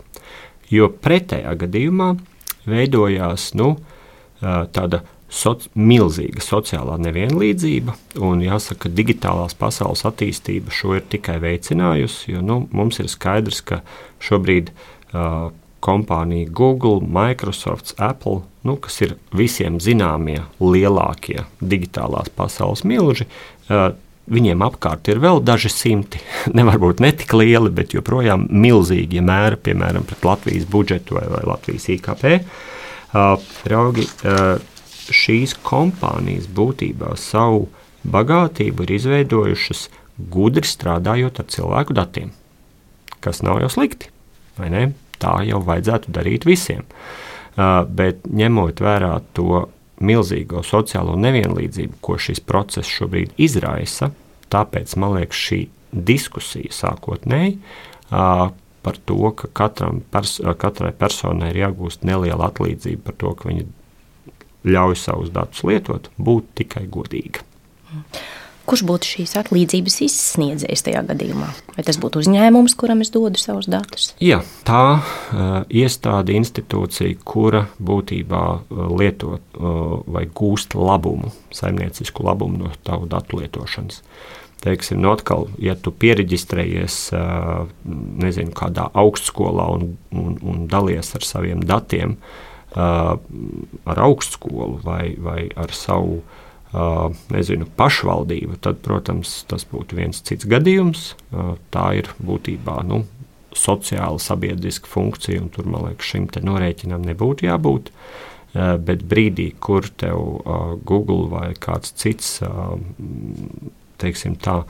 Jo 0.71 0.89
pretējā 1.03 1.55
gadījumā 1.63 2.13
veidojās 2.69 3.51
nu, 3.59 3.75
tāda 4.41 5.03
soc, 5.33 5.65
milzīga 5.73 6.43
sociālā 6.43 6.99
nevienlīdzība, 7.01 7.95
un 8.23 8.43
jāsaka, 8.45 8.85
ka 8.85 8.93
digitālās 8.93 9.57
pasaules 9.57 10.05
attīstība 10.07 10.73
šo 10.73 10.97
ir 10.99 11.07
tikai 11.09 11.39
veicinājusi, 11.43 12.35
jo 12.35 12.43
nu, 12.45 12.61
mums 12.71 13.01
ir 13.01 13.09
skaidrs, 13.11 13.63
ka 13.65 13.81
šobrīd 14.23 14.71
uh, 14.71 15.49
kompānija 15.83 16.51
Google, 16.53 17.01
Microsoft, 17.01 17.95
Apple, 17.97 18.43
nu, 18.63 18.77
kas 18.79 19.01
ir 19.03 19.17
visiem 19.35 19.81
zināmie 19.83 20.43
lielākie 20.61 21.43
digitālās 21.59 22.31
pasaules 22.37 22.85
milži, 22.87 23.27
uh, 23.69 23.91
Viņiem 24.23 24.61
apkārt 24.63 25.09
ir 25.11 25.19
vēl 25.19 25.41
daži 25.43 25.67
simti, 25.67 26.21
nevar 26.57 26.77
būt 26.79 27.01
ne 27.03 27.09
tik 27.11 27.33
lieli, 27.35 27.67
bet 27.75 27.91
joprojām 27.91 28.45
milzīgi 28.47 29.19
ja 29.19 29.23
mēra, 29.25 29.57
piemēram, 29.59 30.05
pret 30.07 30.23
Latvijas 30.23 30.67
budžetu 30.71 31.17
vai, 31.17 31.25
vai 31.27 31.41
Latvijas 31.49 31.89
IKP. 31.91 32.37
Uh, 33.13 33.35
raugi, 33.69 34.07
uh, 34.23 34.55
šīs 35.11 35.57
kompānijas 35.65 36.47
būtībā 36.47 37.15
savu 37.19 37.67
bagātību 38.03 38.85
ir 38.85 38.95
izveidojušas 38.99 39.87
gudri 40.31 40.67
strādājot 40.67 41.41
ar 41.41 41.49
cilvēku 41.49 41.95
datiem, 41.97 42.31
kas 43.23 43.41
nav 43.43 43.63
jau 43.63 43.71
slikti. 43.73 44.11
Tā 45.23 45.37
jau 45.47 45.61
vajadzētu 45.63 46.11
darīt 46.11 46.45
visiem. 46.45 46.83
Uh, 47.53 47.83
bet 47.87 48.25
ņemot 48.25 48.81
vērā 48.81 49.19
to 49.37 49.67
milzīgo 50.03 50.63
sociālo 50.65 51.15
nevienlīdzību, 51.21 51.99
ko 52.01 52.17
šis 52.17 52.41
process 52.43 52.89
šobrīd 52.89 53.35
izraisa, 53.37 54.11
tāpēc 54.53 54.95
man 54.99 55.17
liekas, 55.19 55.37
šī 55.37 55.61
diskusija 55.93 56.73
sākotnēji 56.73 57.59
par 58.83 58.97
to, 59.07 59.31
ka 59.37 59.69
pers 60.11 60.39
katrai 60.59 60.91
personai 60.97 61.53
ir 61.53 61.61
jāgūst 61.61 62.03
neliela 62.03 62.49
atlīdzība 62.49 63.05
par 63.05 63.17
to, 63.21 63.33
ka 63.37 63.49
viņi 63.49 63.67
ļauj 64.63 64.99
savus 64.99 65.33
datus 65.33 65.63
lietot, 65.67 66.09
būtu 66.17 66.63
tikai 66.63 66.87
godīga. 66.91 67.43
Kurš 68.63 68.85
būtu 68.87 69.07
šīs 69.09 69.33
atlīdzības 69.41 69.97
izsniedzējs 70.05 70.85
tajā 70.85 71.01
gadījumā? 71.09 71.49
Vai 71.75 71.83
tas 71.83 71.97
būtu 71.99 72.21
uzņēmums, 72.21 72.77
kuram 72.79 73.01
es 73.03 73.11
dodu 73.11 73.41
savus 73.41 73.67
datus? 73.67 74.13
Jā, 74.23 74.39
tā 74.63 74.83
uh, 74.95 75.65
iestāde, 75.67 76.31
institūcija, 76.39 77.17
kura 77.27 77.65
būtībā 77.83 78.43
uh, 78.53 78.85
lieto 78.95 79.35
uh, 79.35 79.97
vai 80.07 80.23
gūst 80.31 80.77
labumu, 80.79 81.33
saimniecisku 81.51 82.23
labumu 82.23 82.61
no 82.61 82.71
tavu 82.87 83.09
datu 83.11 83.41
lietošanas. 83.41 83.99
Teiksim, 84.63 85.01
no 85.03 85.09
nu 85.09 85.17
atkal, 85.17 85.49
ja 85.59 85.75
tu 85.75 85.91
pieregistrējies 85.91 86.95
nezinu, 87.83 88.53
kādā 88.55 88.85
augstskolā 88.95 89.65
un, 89.75 89.97
un, 90.15 90.37
un 90.39 90.61
dalies 90.71 91.09
ar 91.19 91.27
saviem 91.27 91.65
datiem 91.67 92.15
uh, 92.15 92.52
ar 92.75 93.99
augstskolu 94.07 94.79
vai, 94.83 95.13
vai 95.21 95.49
ar 95.59 95.73
savu 95.77 96.21
uh, 96.21 96.43
nezinu, 97.33 97.67
pašvaldība, 97.77 98.57
tad, 98.63 98.79
protams, 98.85 99.43
tas 99.49 99.65
būtu 99.69 99.97
viens 99.97 100.21
cits 100.25 100.47
gadījums. 100.49 101.13
Tā 101.73 101.85
ir 101.99 102.09
būtībā 102.23 102.81
nu, 102.89 103.03
sociāla, 103.53 104.17
sabiedriska 104.21 104.89
funkcija, 104.89 105.43
un 105.43 105.51
tur, 105.53 105.69
man 105.69 105.87
liekas, 105.89 106.09
šim 106.09 106.29
norēķinam 106.41 107.05
nebūtu 107.05 107.47
jābūt. 107.47 107.93
Bet 108.53 109.05
brīdī, 109.09 109.51
kur 109.61 109.85
tev 109.97 110.41
Google 110.85 111.29
vai 111.29 111.53
kāds 111.57 111.93
cits, 111.97 112.39
teiksim 114.01 114.37
tā, 114.41 114.61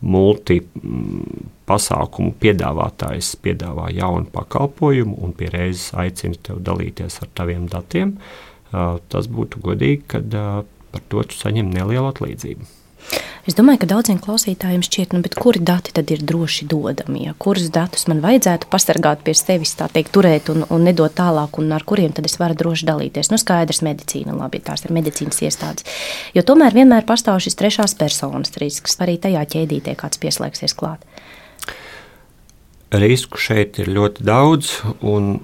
multi 0.00 0.62
pasākumu 1.70 2.34
piedāvātājs 2.42 3.36
piedāvā 3.44 3.88
jaunu 3.94 4.26
pakalpojumu 4.34 5.20
un 5.22 5.36
pie 5.38 5.52
reizes 5.54 5.94
aicina 5.94 6.38
tevi 6.42 6.66
dalīties 6.66 7.22
ar 7.22 7.32
taviem 7.38 7.70
datiem, 7.70 8.16
tas 8.70 9.30
būtu 9.30 9.62
godīgi, 9.64 10.02
kad 10.16 10.36
par 10.90 11.08
to 11.08 11.24
tu 11.30 11.38
saņem 11.38 11.70
nelielu 11.70 12.10
atlīdzību. 12.10 12.76
Es 13.48 13.56
domāju, 13.56 13.80
ka 13.82 13.88
daudziem 13.88 14.18
klausītājiem 14.20 14.82
šķiet, 14.84 15.14
nu, 15.16 15.24
kuri 15.40 15.62
dati 15.64 15.94
tad 15.96 16.10
ir 16.12 16.20
droši 16.28 16.66
dodami, 16.68 17.24
ja 17.24 17.32
kurus 17.40 17.70
datus 17.72 18.04
man 18.10 18.20
vajadzētu 18.22 18.68
pasargāt 18.70 19.24
pie 19.24 19.32
sevis, 19.34 19.72
tā 19.78 19.88
teikt, 19.90 20.12
turēt 20.14 20.50
un, 20.52 20.66
un 20.68 20.84
nedot 20.84 21.14
tālāk, 21.16 21.56
un 21.58 21.72
ar 21.74 21.86
kuriem 21.88 22.12
tad 22.14 22.28
es 22.28 22.36
varu 22.38 22.58
droši 22.60 22.86
dalīties. 22.90 23.32
Nu, 23.32 23.40
skaidrs, 23.40 23.80
medicīna, 23.86 24.36
labi, 24.36 24.60
tās 24.62 24.84
ir 24.84 24.94
medicīnas 24.94 25.40
iestādes. 25.48 25.88
Jo 26.36 26.44
tomēr 26.46 26.76
vienmēr 26.76 27.08
pastāv 27.08 27.40
šis 27.42 27.56
trešās 27.58 27.96
personas 27.98 28.52
risks, 28.60 29.00
arī 29.00 29.16
tajā 29.24 29.46
ķēdītē 29.56 29.96
kāds 29.98 30.20
pieslēgsies 30.20 30.76
klāt. 30.76 31.08
Risku 32.90 33.38
šeit 33.38 33.78
ir 33.78 33.90
ļoti 33.94 34.24
daudz, 34.26 34.80
un 35.06 35.36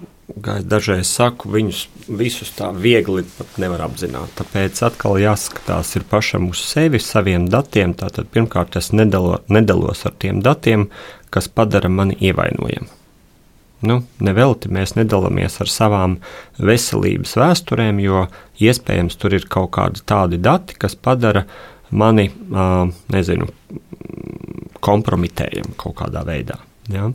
kā 0.43 0.59
es 0.61 0.67
dažreiz 0.67 1.07
saku, 1.07 1.49
viņus 1.55 1.85
visus 2.19 2.51
tā 2.57 2.73
viegli 2.75 3.23
nevar 3.63 3.85
apzināt. 3.87 4.33
Tāpēc 4.39 4.83
atkal 4.89 5.21
jāskatās 5.23 5.95
pašam 6.11 6.51
uz 6.51 6.65
sevi, 6.67 6.99
saviem 6.99 7.47
datiem. 7.51 7.95
Tātad 7.95 8.29
pirmkārt, 8.35 8.77
es 8.81 8.91
nedalo, 8.93 9.39
nedalos 9.49 10.03
ar 10.09 10.17
tiem 10.19 10.43
datiem, 10.43 10.89
kas 11.31 11.47
padara 11.49 11.89
mani 11.89 12.19
ievainojamu. 12.19 12.91
Nu, 13.87 14.01
Nevelti 14.25 14.71
mēs 14.73 14.95
nedalāmies 14.97 15.61
ar 15.61 15.69
savām 15.69 16.17
veselības 16.59 17.37
vēsturēm, 17.37 18.01
jo 18.01 18.25
iespējams 18.59 19.19
tur 19.21 19.37
ir 19.37 19.45
kaut 19.53 19.75
kādi 19.77 20.03
tādi 20.09 20.41
dati, 20.43 20.75
kas 20.81 20.97
padara 20.97 21.45
mani, 21.93 22.31
nezinu, 23.13 23.51
kompromitējumu 24.81 25.77
kaut 25.79 26.01
kādā 26.01 26.25
veidā. 26.27 26.57
Ja? 26.93 27.11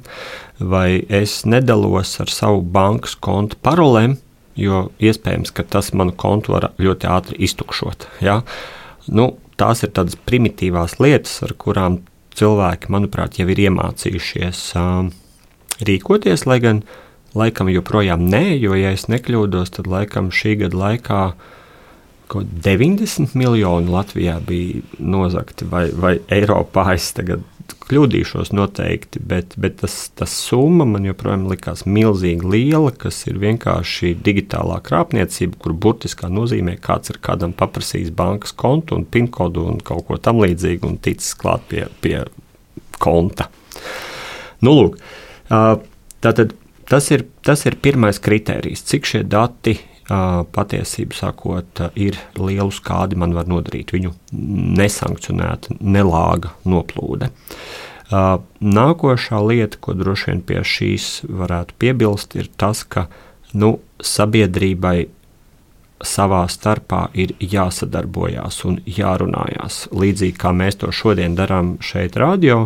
Vai 0.59 1.03
es 1.09 1.41
nedalos 1.45 2.17
ar 2.23 2.31
savu 2.31 2.61
bankas 2.61 3.15
kontu 3.15 3.59
parolēm, 3.63 4.17
jo 4.59 4.89
iespējams, 5.01 5.53
ka 5.55 5.63
tas 5.63 5.93
manu 5.95 6.15
kontu 6.17 6.55
var 6.55 6.71
ļoti 6.81 7.09
ātri 7.09 7.39
iztukšot. 7.47 8.07
Ja? 8.23 8.41
Nu, 9.07 9.33
tās 9.59 9.83
ir 9.85 9.93
tādas 9.95 10.17
primitīvās 10.27 10.99
lietas, 11.01 11.39
ar 11.45 11.55
kurām 11.59 12.01
cilvēki, 12.37 12.91
manuprāt, 12.93 13.39
jau 13.39 13.47
ir 13.51 13.59
iemācījušies 13.67 14.65
uh, 14.79 15.09
rīkoties, 15.83 16.45
lai 16.47 16.59
gan 16.63 16.83
laikam 17.37 17.71
joprojām 17.71 18.23
nē, 18.31 18.43
jo, 18.59 18.75
ja 18.77 18.93
es 18.95 19.07
nekļūdos, 19.11 19.75
tad 19.77 19.89
laikam 19.91 20.31
šī 20.35 20.57
gada 20.65 20.79
laikā 20.79 21.21
kaut 22.31 22.51
90 22.63 23.35
miljoni 23.35 23.91
Latvijā 23.91 24.37
bija 24.47 24.81
nozagti, 24.99 25.67
vai, 25.67 25.89
vai 25.91 26.13
Eiropā 26.31 26.93
es 26.95 27.09
tagad 27.15 27.43
kļūdīšos 27.75 28.51
noteikti, 28.55 29.21
bet, 29.27 29.55
bet 29.61 29.79
tas, 29.81 29.95
tas 30.17 30.33
summa 30.47 30.85
man 30.89 31.05
joprojām 31.07 31.47
likās 31.51 31.85
milzīgi 31.85 32.47
liela, 32.47 32.91
kas 32.91 33.23
ir 33.29 33.39
vienkārši 33.41 34.13
digitālā 34.23 34.79
krāpniecība, 34.85 35.59
kur 35.61 35.75
burtiskā 35.75 36.29
nozīmē, 36.31 36.77
kāds 36.83 37.13
ir 37.13 37.21
kādam 37.23 37.55
paprasījis 37.57 38.13
bankas 38.17 38.55
kontu 38.57 38.97
un 38.99 39.05
PIN 39.05 39.29
kodu 39.33 39.65
un 39.71 39.81
kaut 39.85 40.07
ko 40.09 40.19
tam 40.21 40.41
līdzīgu 40.43 40.89
un 40.89 40.97
ticis 41.01 41.35
klāt 41.39 41.67
pie, 41.71 41.85
pie 42.03 42.17
konta. 43.01 43.49
Nu, 44.61 44.75
lūk, 44.77 44.99
tātad 45.49 46.57
tas 46.91 47.07
ir, 47.13 47.25
tas 47.45 47.63
ir 47.65 47.79
pirmais 47.81 48.19
kriterijs, 48.21 48.83
cik 48.89 49.07
šie 49.07 49.23
dati 49.27 49.77
patiesību 50.55 51.15
sakot, 51.15 51.83
ir 51.95 52.17
lielu 52.39 52.73
skādi 52.73 53.19
man 53.19 53.35
var 53.37 53.47
nodarīt. 53.51 53.93
Viņu 53.95 54.13
nesankcionēta, 54.81 55.77
nelāga 55.79 56.51
noplūde. 56.67 57.31
Nākošā 58.11 59.39
lieta, 59.47 59.79
ko 59.79 59.95
droši 59.95 60.31
vien 60.31 60.43
pie 60.43 60.61
šīs 60.67 61.09
varētu 61.29 61.77
piebilst, 61.79 62.35
ir 62.35 62.51
tas, 62.59 62.83
ka 62.83 63.07
nu, 63.55 63.77
sabiedrībai 64.03 64.97
savā 66.01 66.41
starpā 66.49 67.05
ir 67.13 67.35
jāsadarbojās 67.39 68.63
un 68.67 68.79
jārunājās. 68.89 69.85
Līdzīgi 69.93 70.37
kā 70.41 70.51
mēs 70.55 70.79
to 70.81 70.89
šodien 70.91 71.37
darām 71.37 71.75
šeit, 71.85 72.17
radio, 72.19 72.65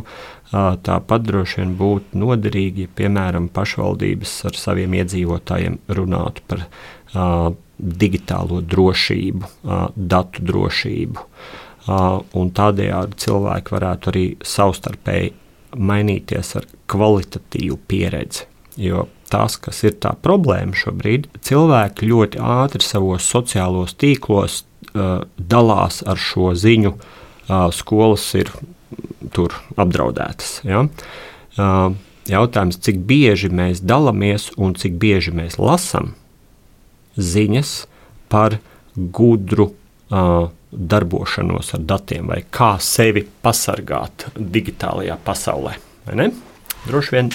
tāpat 0.52 1.26
droši 1.28 1.62
vien 1.62 1.74
būtu 1.78 2.22
noderīgi, 2.22 2.88
ja 2.88 2.96
piemēram 2.96 3.50
pašvaldības 3.54 4.38
ar 4.50 4.60
saviem 4.60 4.96
iedzīvotājiem 5.02 5.82
runātu 5.98 6.46
par 6.48 6.64
digitālo 7.14 8.62
drošību, 8.64 9.52
datu 9.96 10.46
drošību. 10.50 11.26
Un 12.36 12.54
tādējādi 12.58 13.20
cilvēki 13.22 13.76
varētu 13.76 14.12
arī 14.12 14.26
savstarpēji 14.42 15.34
mainīties 15.76 16.56
ar 16.58 16.66
kvalitatīvu 16.90 17.78
pieredzi. 17.90 18.48
Jo 18.82 19.06
tas, 19.32 19.58
kas 19.62 19.84
ir 19.86 19.98
tā 20.02 20.14
problēma 20.24 20.76
šobrīd, 20.78 21.28
cilvēki 21.46 22.10
ļoti 22.10 22.42
ātri 22.42 22.84
savos 22.84 23.28
sociālos 23.28 23.96
tīklos 24.00 24.64
dalās 24.94 26.02
ar 26.08 26.20
šo 26.20 26.54
ziņu, 26.58 26.96
skolas 27.76 28.26
ir 28.40 28.52
tur 29.36 29.54
apdraudētas. 29.78 30.60
Ja? 30.66 30.86
Jautājums, 32.26 32.80
cik 32.82 33.04
bieži 33.06 33.52
mēs 33.54 33.84
dalāmies 33.86 34.50
un 34.58 34.74
cik 34.80 34.98
bieži 35.02 35.36
mēs 35.36 35.60
lasām 35.62 36.16
ziņas 37.18 37.74
par 38.32 38.58
gudru 38.96 39.70
uh, 39.72 40.48
darbošanos 40.72 41.74
ar 41.78 41.84
datiem 41.88 42.30
vai 42.32 42.42
kā 42.52 42.76
sevi 42.84 43.24
pasargāt 43.44 44.28
digitālajā 44.36 45.18
pasaulē. 45.26 45.78
Droši 46.86 47.16
vien 47.16 47.32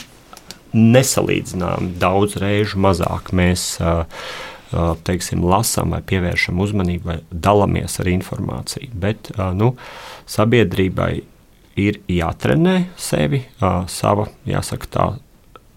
nesalīdzināmi 0.77 1.97
daudz 2.01 2.37
reižu 2.41 2.79
mazāk 2.83 3.33
mēs 3.35 3.73
uh, 3.83 4.05
uh, 4.07 4.93
teiksim, 5.07 5.43
lasām 5.43 5.97
vai 5.97 6.03
pievēršam 6.07 6.61
uzmanību 6.63 7.11
vai 7.11 7.19
dalāmies 7.31 7.99
ar 8.03 8.11
informāciju. 8.13 8.93
Bet 8.95 9.33
uh, 9.35 9.51
nu, 9.57 9.73
sabiedrībai 10.31 11.13
ir 11.81 12.01
jātrenē 12.11 12.77
sevi, 12.99 13.45
sava, 13.89 14.27
jāsaka, 14.49 14.89
tā 14.91 15.05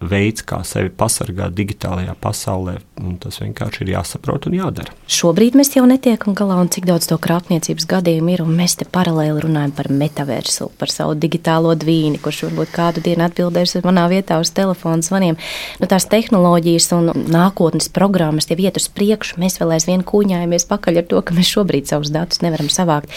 veids, 0.02 0.44
kā 0.46 0.62
sevi 0.68 0.92
pasargāt 0.94 1.54
digitālajā 1.56 2.16
pasaulē. 2.22 2.78
Tas 3.24 3.40
vienkārši 3.42 3.84
ir 3.84 3.94
jāsaprot 3.96 4.48
un 4.50 4.58
jādara. 4.58 4.94
Šobrīd 5.12 5.58
mēs 5.60 5.74
jau 5.76 5.86
netiekam 5.90 6.36
galā, 6.38 6.58
un 6.62 6.70
cik 6.74 6.88
daudz 6.90 7.08
to 7.10 7.18
krāpniecības 7.22 7.88
gadījumu 7.90 8.34
ir. 8.34 8.44
Mēs 8.48 8.78
te 8.80 8.88
paralēli 8.90 9.46
runājam 9.46 9.74
par 9.76 9.90
metaversu, 9.94 10.70
par 10.80 10.92
savu 10.94 11.16
digitālo 11.20 11.74
dvīni, 11.80 12.22
kurš 12.24 12.46
varbūt 12.48 12.74
kādu 12.76 13.04
dienu 13.06 13.28
atbildēs 13.28 13.78
manā 13.86 14.06
vietā 14.12 14.40
uz 14.44 14.54
telefonu 14.56 15.06
zvaniem. 15.06 15.40
Nu, 15.82 15.90
tās 15.90 16.08
tehnoloģijas 16.12 16.92
un 16.98 17.12
nākotnes 17.34 17.90
programmas 17.94 18.50
jau 18.52 18.60
iet 18.60 18.80
uz 18.80 18.90
priekšu. 18.94 19.40
Mēs 19.44 19.60
vēl 19.62 19.78
aizvien 19.78 20.06
kūņājamies 20.08 20.70
pakaļ 20.70 21.04
ar 21.04 21.10
to, 21.10 21.24
ka 21.24 21.36
mēs 21.38 21.56
šobrīd 21.56 21.90
savus 21.90 22.14
datus 22.14 22.44
nevaram 22.46 22.72
savākt 22.72 23.12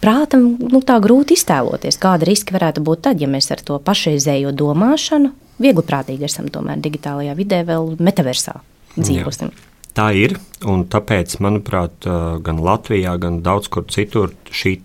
prātam 0.00 0.54
nu, 0.56 0.80
tā 0.80 0.96
grūti 1.04 1.36
iztēloties, 1.36 1.98
kāda 2.00 2.24
riska 2.24 2.54
varētu 2.56 2.80
būt 2.84 3.02
tad, 3.04 3.20
ja 3.20 3.28
mēs 3.28 3.50
ar 3.52 3.60
to 3.60 3.76
pašreizējo 3.76 4.54
domāšanu 4.56 5.34
viegli 5.62 5.84
prātīgi 5.86 6.26
esam 6.28 6.48
tomēr 6.52 6.80
digitālajā 6.84 7.34
vidē, 7.38 7.62
vēl 7.68 7.94
metaversā 7.98 8.58
dzīvosim. 8.96 9.52
Jā. 9.52 9.70
Tā 9.94 10.08
ir, 10.18 10.34
un 10.66 10.86
tāpēc, 10.90 11.36
manuprāt, 11.44 12.06
gan 12.42 12.62
Latvijā, 12.66 13.14
gan 13.22 13.42
daudz 13.46 13.68
kur 13.70 13.86
citur 13.86 14.32
šī 14.50 14.78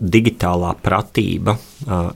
digitālā 0.00 0.72
pratība 0.82 1.54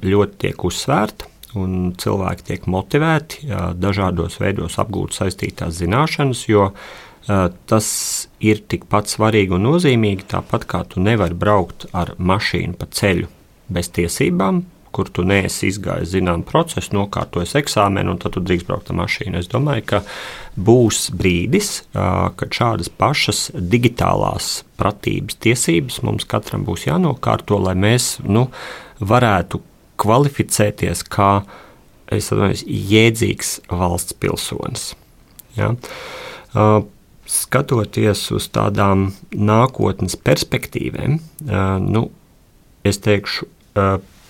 ļoti 0.03 0.41
tiek 0.47 0.65
uzsvērta. 0.67 1.29
Un 1.53 1.93
cilvēki 2.01 2.47
tiek 2.49 2.67
motivēti 2.73 3.51
dažādos 3.77 4.39
veidos 4.41 4.79
apgūt 4.81 5.13
saistītās 5.13 5.77
zināšanas, 5.83 6.47
jo 6.49 6.71
tas 7.69 7.89
ir 8.41 8.63
tikpat 8.73 9.13
svarīgi 9.13 9.53
un 9.53 9.67
nozīmīgi, 9.69 10.25
tāpat 10.33 10.65
kā 10.65 10.81
tu 10.89 11.03
nevari 11.05 11.37
braukt 11.37 11.85
ar 11.93 12.15
mašīnu 12.17 12.79
pa 12.81 12.89
ceļu 12.89 13.29
bez 13.69 13.93
tiesībām, 13.93 14.63
kur 14.93 15.09
tu 15.09 15.25
neesi 15.27 15.71
izgājis 15.73 16.13
zināmu 16.13 16.45
procesu, 16.49 16.93
nokārtojis 16.97 17.57
eksāmenu, 17.63 18.15
un 18.15 18.21
tad 18.23 18.37
tu 18.37 18.43
drīkst 18.45 18.69
braukt 18.69 18.93
ar 18.93 18.99
mašīnu. 19.01 19.41
Es 19.41 19.51
domāju, 19.53 19.87
ka 19.89 20.03
būs 20.61 21.09
brīdis, 21.17 21.73
kad 21.93 22.53
šādas 22.53 22.93
pašas 23.01 23.47
digitālās 23.57 24.63
pratības 24.81 25.41
tiesības 25.43 26.01
mums 26.07 26.29
katram 26.29 26.67
būs 26.69 26.87
jānokārto, 26.89 27.61
lai 27.63 27.75
mēs 27.79 28.19
nu, 28.27 28.49
varētu 29.01 29.63
kvalificēties 30.03 31.05
kā 31.13 31.35
atvainojos, 32.13 32.65
jēdzīgs 32.67 33.55
valsts 33.73 34.17
pilsonis. 34.21 34.91
Ja? 35.57 35.73
Skatoties 37.33 38.27
uz 38.35 38.49
tādām 38.53 39.13
nākotnes 39.33 40.19
perspektīvēm, 40.21 41.17
nu, 41.87 42.03
es 42.85 43.01
teikšu, 43.01 43.49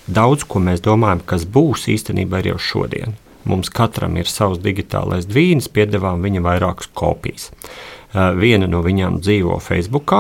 daudz 0.07 0.45
ko 0.49 0.63
mēs 0.63 0.83
domājam, 0.85 1.23
kas 1.27 1.47
būs 1.47 1.89
īstenībā 1.93 2.43
jau 2.47 2.59
šodien. 2.59 3.17
Mums 3.45 3.73
katram 3.75 4.17
ir 4.21 4.29
savs 4.31 4.61
digitālais 4.63 5.27
dvīns, 5.27 5.67
piedāvājam 5.73 6.23
viņa 6.23 6.45
vairākas 6.45 6.91
kopijas. 6.95 7.51
Eh, 7.51 8.35
viena 8.39 8.69
no 8.71 8.83
viņām 8.85 9.19
dzīvo 9.25 9.59
Facebook, 9.63 10.15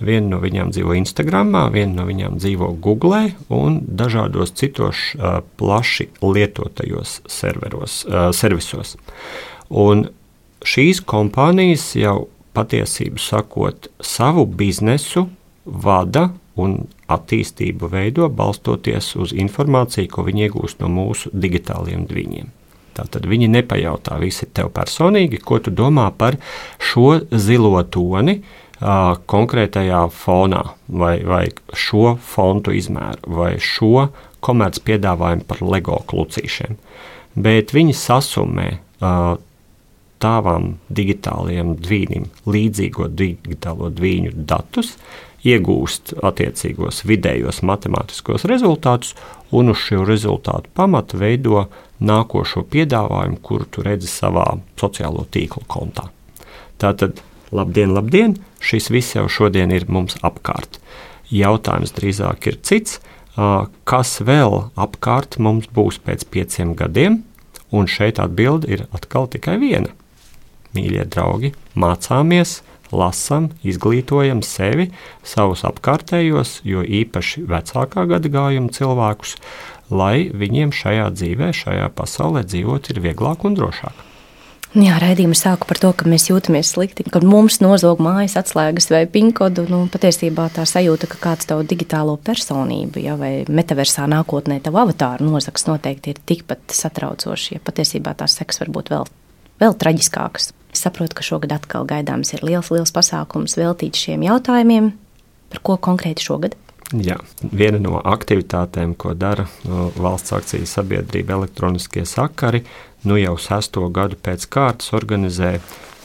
viena 0.00 0.32
no 0.32 0.40
viņām 0.42 0.72
dzīvo 0.72 0.96
Instagram, 0.98 1.52
viena 1.74 2.00
no 2.00 2.06
viņām 2.08 2.38
dzīvo 2.40 2.72
Google 2.82 3.32
un 3.52 3.80
dažādos 3.86 4.54
citos 4.58 5.12
uh, 5.14 5.40
plaši 5.60 6.08
lietotajos 6.22 7.20
serveros, 7.30 8.02
uh, 8.08 8.30
servisos. 8.34 8.96
Un 9.70 10.08
šīs 10.66 11.02
kompānijas 11.06 11.92
jau 11.98 12.26
patiesību 12.56 13.22
sakot, 13.22 13.88
savu 14.02 14.46
biznesu 14.46 15.28
vada 15.64 16.30
un 16.60 16.82
attīstību 17.12 17.88
veido 17.92 18.28
balstoties 18.28 19.14
uz 19.20 19.32
informāciju, 19.36 20.10
ko 20.12 20.26
viņi 20.26 20.48
iegūst 20.48 20.82
no 20.82 20.90
mūsu 20.92 21.32
digitāliem 21.32 22.04
dviņiem. 22.10 22.50
Tātad 22.92 23.24
viņi 23.28 23.48
nepajautā 23.48 24.18
visi 24.20 24.46
tev 24.52 24.68
personīgi, 24.76 25.40
ko 25.40 25.58
tu 25.64 25.72
domā 25.72 26.10
par 26.12 26.36
šo 26.76 27.22
zilo 27.32 27.80
toni 27.88 28.42
uh, 28.42 29.14
konkrētajā 29.32 30.02
fonā, 30.12 30.62
vai, 30.88 31.14
vai 31.24 31.46
šo 31.72 32.18
fontu 32.20 32.74
izmēru, 32.76 33.32
vai 33.38 33.54
šo 33.56 34.10
komerc 34.44 34.82
piedāvājumu 34.84 35.48
par 35.48 35.64
LEGO 35.64 36.02
klucīšiem. 36.10 36.76
Bet 37.40 37.72
viņi 37.72 37.96
sasumē 37.96 38.68
uh, 38.76 39.38
tavām 40.22 40.76
digitālajiem 40.92 41.74
dvīnim 41.82 42.28
līdzīgo 42.46 43.08
digitālo 43.16 43.88
dviņu 43.90 44.34
datus, 44.36 44.94
iegūst 45.46 46.14
attiecīgos 46.22 47.02
vidējos 47.08 47.62
matemātiskos 47.66 48.46
rezultātus, 48.50 49.16
un 49.52 49.72
uz 49.72 49.80
šo 49.82 50.06
rezultātu 50.08 50.70
pamata 50.74 51.18
veido 51.18 51.66
nākošo 52.02 52.64
piedāvājumu, 52.72 53.38
kuru 53.44 53.68
tu 53.70 53.84
redzi 53.84 54.10
savā 54.10 54.46
sociālo 54.80 55.26
tīklu 55.30 55.64
kontā. 55.70 56.08
Tātad, 56.82 57.20
labdien, 57.54 57.92
labdien, 57.94 58.36
šis 58.62 58.90
viss 58.90 59.16
jau 59.16 59.28
šodien 59.30 59.74
ir 59.74 59.86
mums 59.92 60.16
apkārt. 60.24 60.80
Jautājums 61.32 61.94
drīzāk 61.96 62.48
ir 62.50 62.58
cits, 62.64 62.98
kas 63.88 64.18
vēl 64.20 64.68
apkārt 64.76 65.38
mums 65.38 65.68
būs 65.72 66.00
pēc 66.04 66.26
pieciem 66.32 66.74
gadiem, 66.76 67.22
un 67.72 67.88
šeit 67.88 68.20
atbilde 68.20 68.68
ir 68.68 68.86
atkal 68.92 69.28
tikai 69.32 69.56
viena. 69.60 69.92
Mīļie 70.76 71.06
draugi, 71.12 71.52
mācāmies, 71.76 72.60
lasām, 72.92 73.50
izglītojam 73.64 74.44
sevi, 74.46 74.90
savus 75.26 75.64
apkārtējos, 75.68 76.60
jo 76.68 76.84
īpaši 76.84 77.46
vecākā 77.48 78.06
gadagājuma 78.12 78.72
cilvēkus, 78.76 79.36
lai 79.92 80.28
viņiem 80.32 80.72
šajā 80.76 81.10
dzīvē, 81.16 81.52
šajā 81.56 81.90
pasaulē 81.96 82.46
dzīvot 82.48 82.92
ir 82.92 83.04
vieglāk 83.08 83.44
un 83.48 83.58
drošāk. 83.58 84.08
Jā, 84.72 84.94
raidījumu 84.96 85.36
sāku 85.36 85.66
par 85.68 85.76
to, 85.76 85.90
ka 85.92 86.06
mēs 86.08 86.30
jūtamies 86.30 86.70
slikti, 86.72 87.04
kad 87.12 87.26
mums 87.28 87.58
nozog 87.60 87.98
mājas 88.00 88.38
atslēgas 88.40 88.88
vai 88.88 89.02
pinkodu. 89.04 89.66
Nu, 89.68 89.82
patiesībā 89.92 90.46
tā 90.54 90.64
sajūta, 90.64 91.10
ka 91.12 91.18
kāds 91.20 91.50
tavu 91.50 91.66
digitālo 91.68 92.14
personību 92.16 93.02
ja, 93.04 93.18
vai 93.20 93.44
metaversā 93.52 94.06
nākotnē 94.08 94.62
tavu 94.64 94.80
avatāru 94.80 95.28
nozags, 95.28 95.66
noteikti 95.68 96.14
ir 96.14 96.22
tikpat 96.24 96.72
satraucoši. 96.72 97.58
Ja 97.58 97.64
patiesībā 97.68 98.16
tās 98.16 98.38
sekas 98.40 98.62
var 98.64 98.72
būt 98.72 98.94
vēl, 98.94 99.04
vēl 99.60 99.76
traģiskākas. 99.84 100.54
Es 100.82 100.88
saprotu, 100.88 101.14
ka 101.14 101.22
šogad 101.22 101.52
atkal 101.54 101.84
gaidāms 101.86 102.32
ir 102.34 102.40
liels, 102.42 102.66
liels 102.74 102.90
pasākums 102.90 103.52
veltīts 103.54 104.00
šiem 104.02 104.24
jautājumiem. 104.26 104.88
Par 105.52 105.60
ko 105.62 105.76
konkrēti 105.78 106.24
šogad? 106.26 106.56
Jā, 106.90 107.20
viena 107.54 107.78
no 107.78 108.00
aktivitātēm, 108.02 108.96
ko 108.98 109.12
dara 109.14 109.44
valsts 109.62 110.34
akciju 110.34 110.66
sabiedrība 110.66 111.36
elektroniskie 111.36 112.02
sakari, 112.02 112.64
nu 113.06 113.20
jau 113.20 113.36
sesto 113.38 113.86
gadu 113.94 114.18
pēc 114.18 114.48
kārtas 114.50 114.90
organizē 114.98 115.52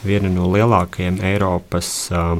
vienu 0.06 0.30
no 0.30 0.46
lielākajiem 0.54 1.18
Eiropas 1.26 1.90
uh, 2.14 2.38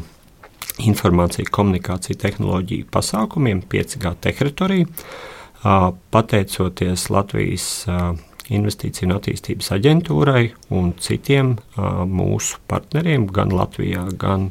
informāciju 0.78 1.51
komunikāciju 1.51 2.22
tehnoloģiju 2.22 2.86
pasākumiem, 2.95 3.66
5G 3.66 4.14
teritorija. 4.28 4.86
Uh, 5.59 5.91
pateicoties 6.14 7.11
Latvijas 7.11 7.68
uh, 7.91 8.12
Investīciju 8.49 9.11
un 9.11 9.17
attīstības 9.19 9.67
aģentūrai 9.77 10.45
un 10.73 10.95
citiem 10.97 11.57
mūsu 12.09 12.61
partneriem, 12.71 13.27
gan 13.35 13.53
Latvijā, 13.53 14.07
gan 14.17 14.49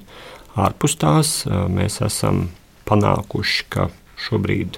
ārpus 0.58 0.98
tās. 1.02 1.32
Mēs 1.48 1.98
esam 2.06 2.48
panākuši, 2.86 3.64
ka 3.74 3.88
šobrīd 4.28 4.78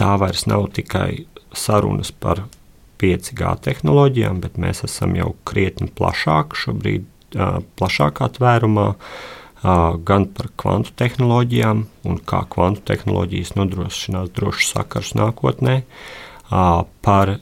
tā 0.00 0.16
vairs 0.18 0.48
nav 0.50 0.66
tikai 0.74 1.26
sarunas 1.54 2.10
par 2.10 2.44
5G 3.00 3.52
tehnoloģijām, 3.66 4.40
bet 4.42 4.58
mēs 4.60 4.82
esam 4.88 5.14
jau 5.18 5.34
krietni 5.46 5.86
plašāk, 5.94 6.56
šobrīd 6.58 7.06
plašākā 7.78 8.32
tvērumā, 8.34 8.88
gan 10.08 10.26
par 10.34 10.50
kvantu 10.58 10.96
tehnoloģijām 10.98 11.84
un 12.08 12.18
kā 12.26 12.42
kvantu 12.50 12.82
tehnoloģijas 12.90 13.54
nodrošinās 13.60 14.34
drošus 14.34 14.74
sakarus 14.74 15.14
nākotnē. 15.20 15.76
Uh, 15.84 16.26
par 16.50 17.36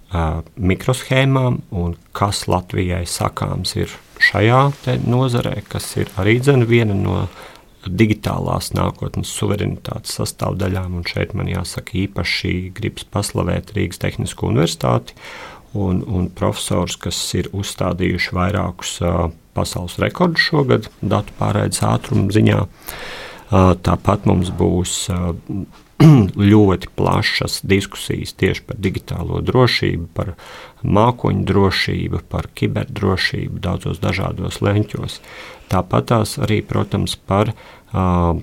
mikroshēmām 0.57 1.63
un 1.81 1.95
kas 2.13 2.43
Latvijai 2.51 3.07
sakāms 3.09 3.73
ir 3.79 3.95
šajā 4.21 4.61
nozarē, 5.09 5.63
kas 5.69 5.95
ir 5.97 6.11
arī 6.21 6.39
viena 6.69 6.95
no 6.95 7.23
digitālās 7.87 8.73
nākotnes 8.77 9.31
suverenitātes 9.33 10.19
sastāvdaļām. 10.19 10.99
Un 10.99 11.07
šeit 11.09 11.35
man 11.39 11.49
jāsaka 11.49 11.97
īpaši 12.05 12.73
gribas 12.77 13.07
paslavēt 13.09 13.73
Rīgas 13.77 14.03
Tehnisko 14.03 14.51
universitāti 14.51 15.17
un, 15.73 16.03
un 16.07 16.29
profesors, 16.35 16.97
kas 17.01 17.19
ir 17.39 17.51
uzstādījuši 17.57 18.35
vairākus 18.37 18.99
uh, 19.05 19.29
pasaules 19.57 19.99
rekordus 20.03 20.49
šogad 20.51 20.89
datu 21.01 21.35
pārraides 21.39 21.83
ātruma 21.87 22.33
ziņā. 22.35 22.65
Uh, 23.49 23.73
tāpat 23.85 24.27
mums 24.29 24.51
būs 24.55 25.07
uh, 25.13 25.33
ļoti 26.53 26.91
plašas 26.99 27.61
diskusijas 27.67 28.35
tieši 28.39 28.65
par 28.69 28.79
digitālo 28.79 29.41
drošību, 29.45 30.07
par 30.15 30.35
mākoņu 30.83 31.45
drošību, 31.49 32.23
par 32.31 32.51
kiberdrošību 32.59 33.59
daudzos 33.65 34.01
dažādos 34.03 34.61
leņķos. 34.63 35.19
Tāpat 35.73 36.09
tās 36.13 36.37
arī, 36.41 36.63
protams, 36.65 37.17
par 37.19 37.51
uh, 37.53 38.39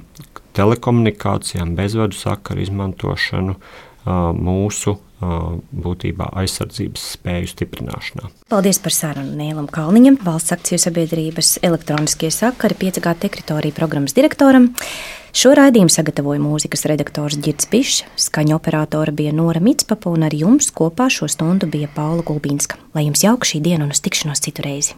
telekomunikācijām, 0.55 1.73
bezvadu 1.79 2.17
sakaru 2.19 2.65
izmantošanu 2.67 3.55
uh, 3.55 4.31
mūsu 4.35 4.99
būtībā 5.15 6.27
aizsardzības 6.41 7.03
spēju 7.15 7.51
stiprināšanā. 7.53 8.29
Paldies 8.51 8.81
par 8.83 8.93
sarunu 8.93 9.35
Nēlam 9.39 9.69
Kalniņam, 9.71 10.19
valsts 10.25 10.53
akciju 10.55 10.81
sabiedrības 10.81 11.55
elektroniskie 11.65 12.31
sakari 12.33 12.75
5G 12.81 13.15
teritorija 13.23 13.75
programmas 13.77 14.15
direktoram. 14.17 14.73
Šo 15.35 15.49
raidījumu 15.51 15.91
sagatavoja 15.91 16.39
mūzikas 16.39 16.85
redaktors 16.87 17.35
Girts 17.43 17.67
Bišs, 17.67 18.05
skaņu 18.23 18.53
operātora 18.55 19.11
bija 19.11 19.33
Nora 19.35 19.59
Mitspapa 19.59 20.07
un 20.07 20.23
ar 20.23 20.31
jums 20.31 20.69
kopā 20.71 21.09
šo 21.11 21.27
stundu 21.27 21.67
bija 21.67 21.89
Paula 21.91 22.23
Gulbīnska. 22.23 22.79
Lai 22.95 23.03
jums 23.09 23.25
jauka 23.25 23.49
šī 23.49 23.59
diena 23.65 23.83
un 23.83 23.91
uz 23.91 23.99
tikšanos 24.05 24.39
citu 24.45 24.63
reizi! 24.63 24.93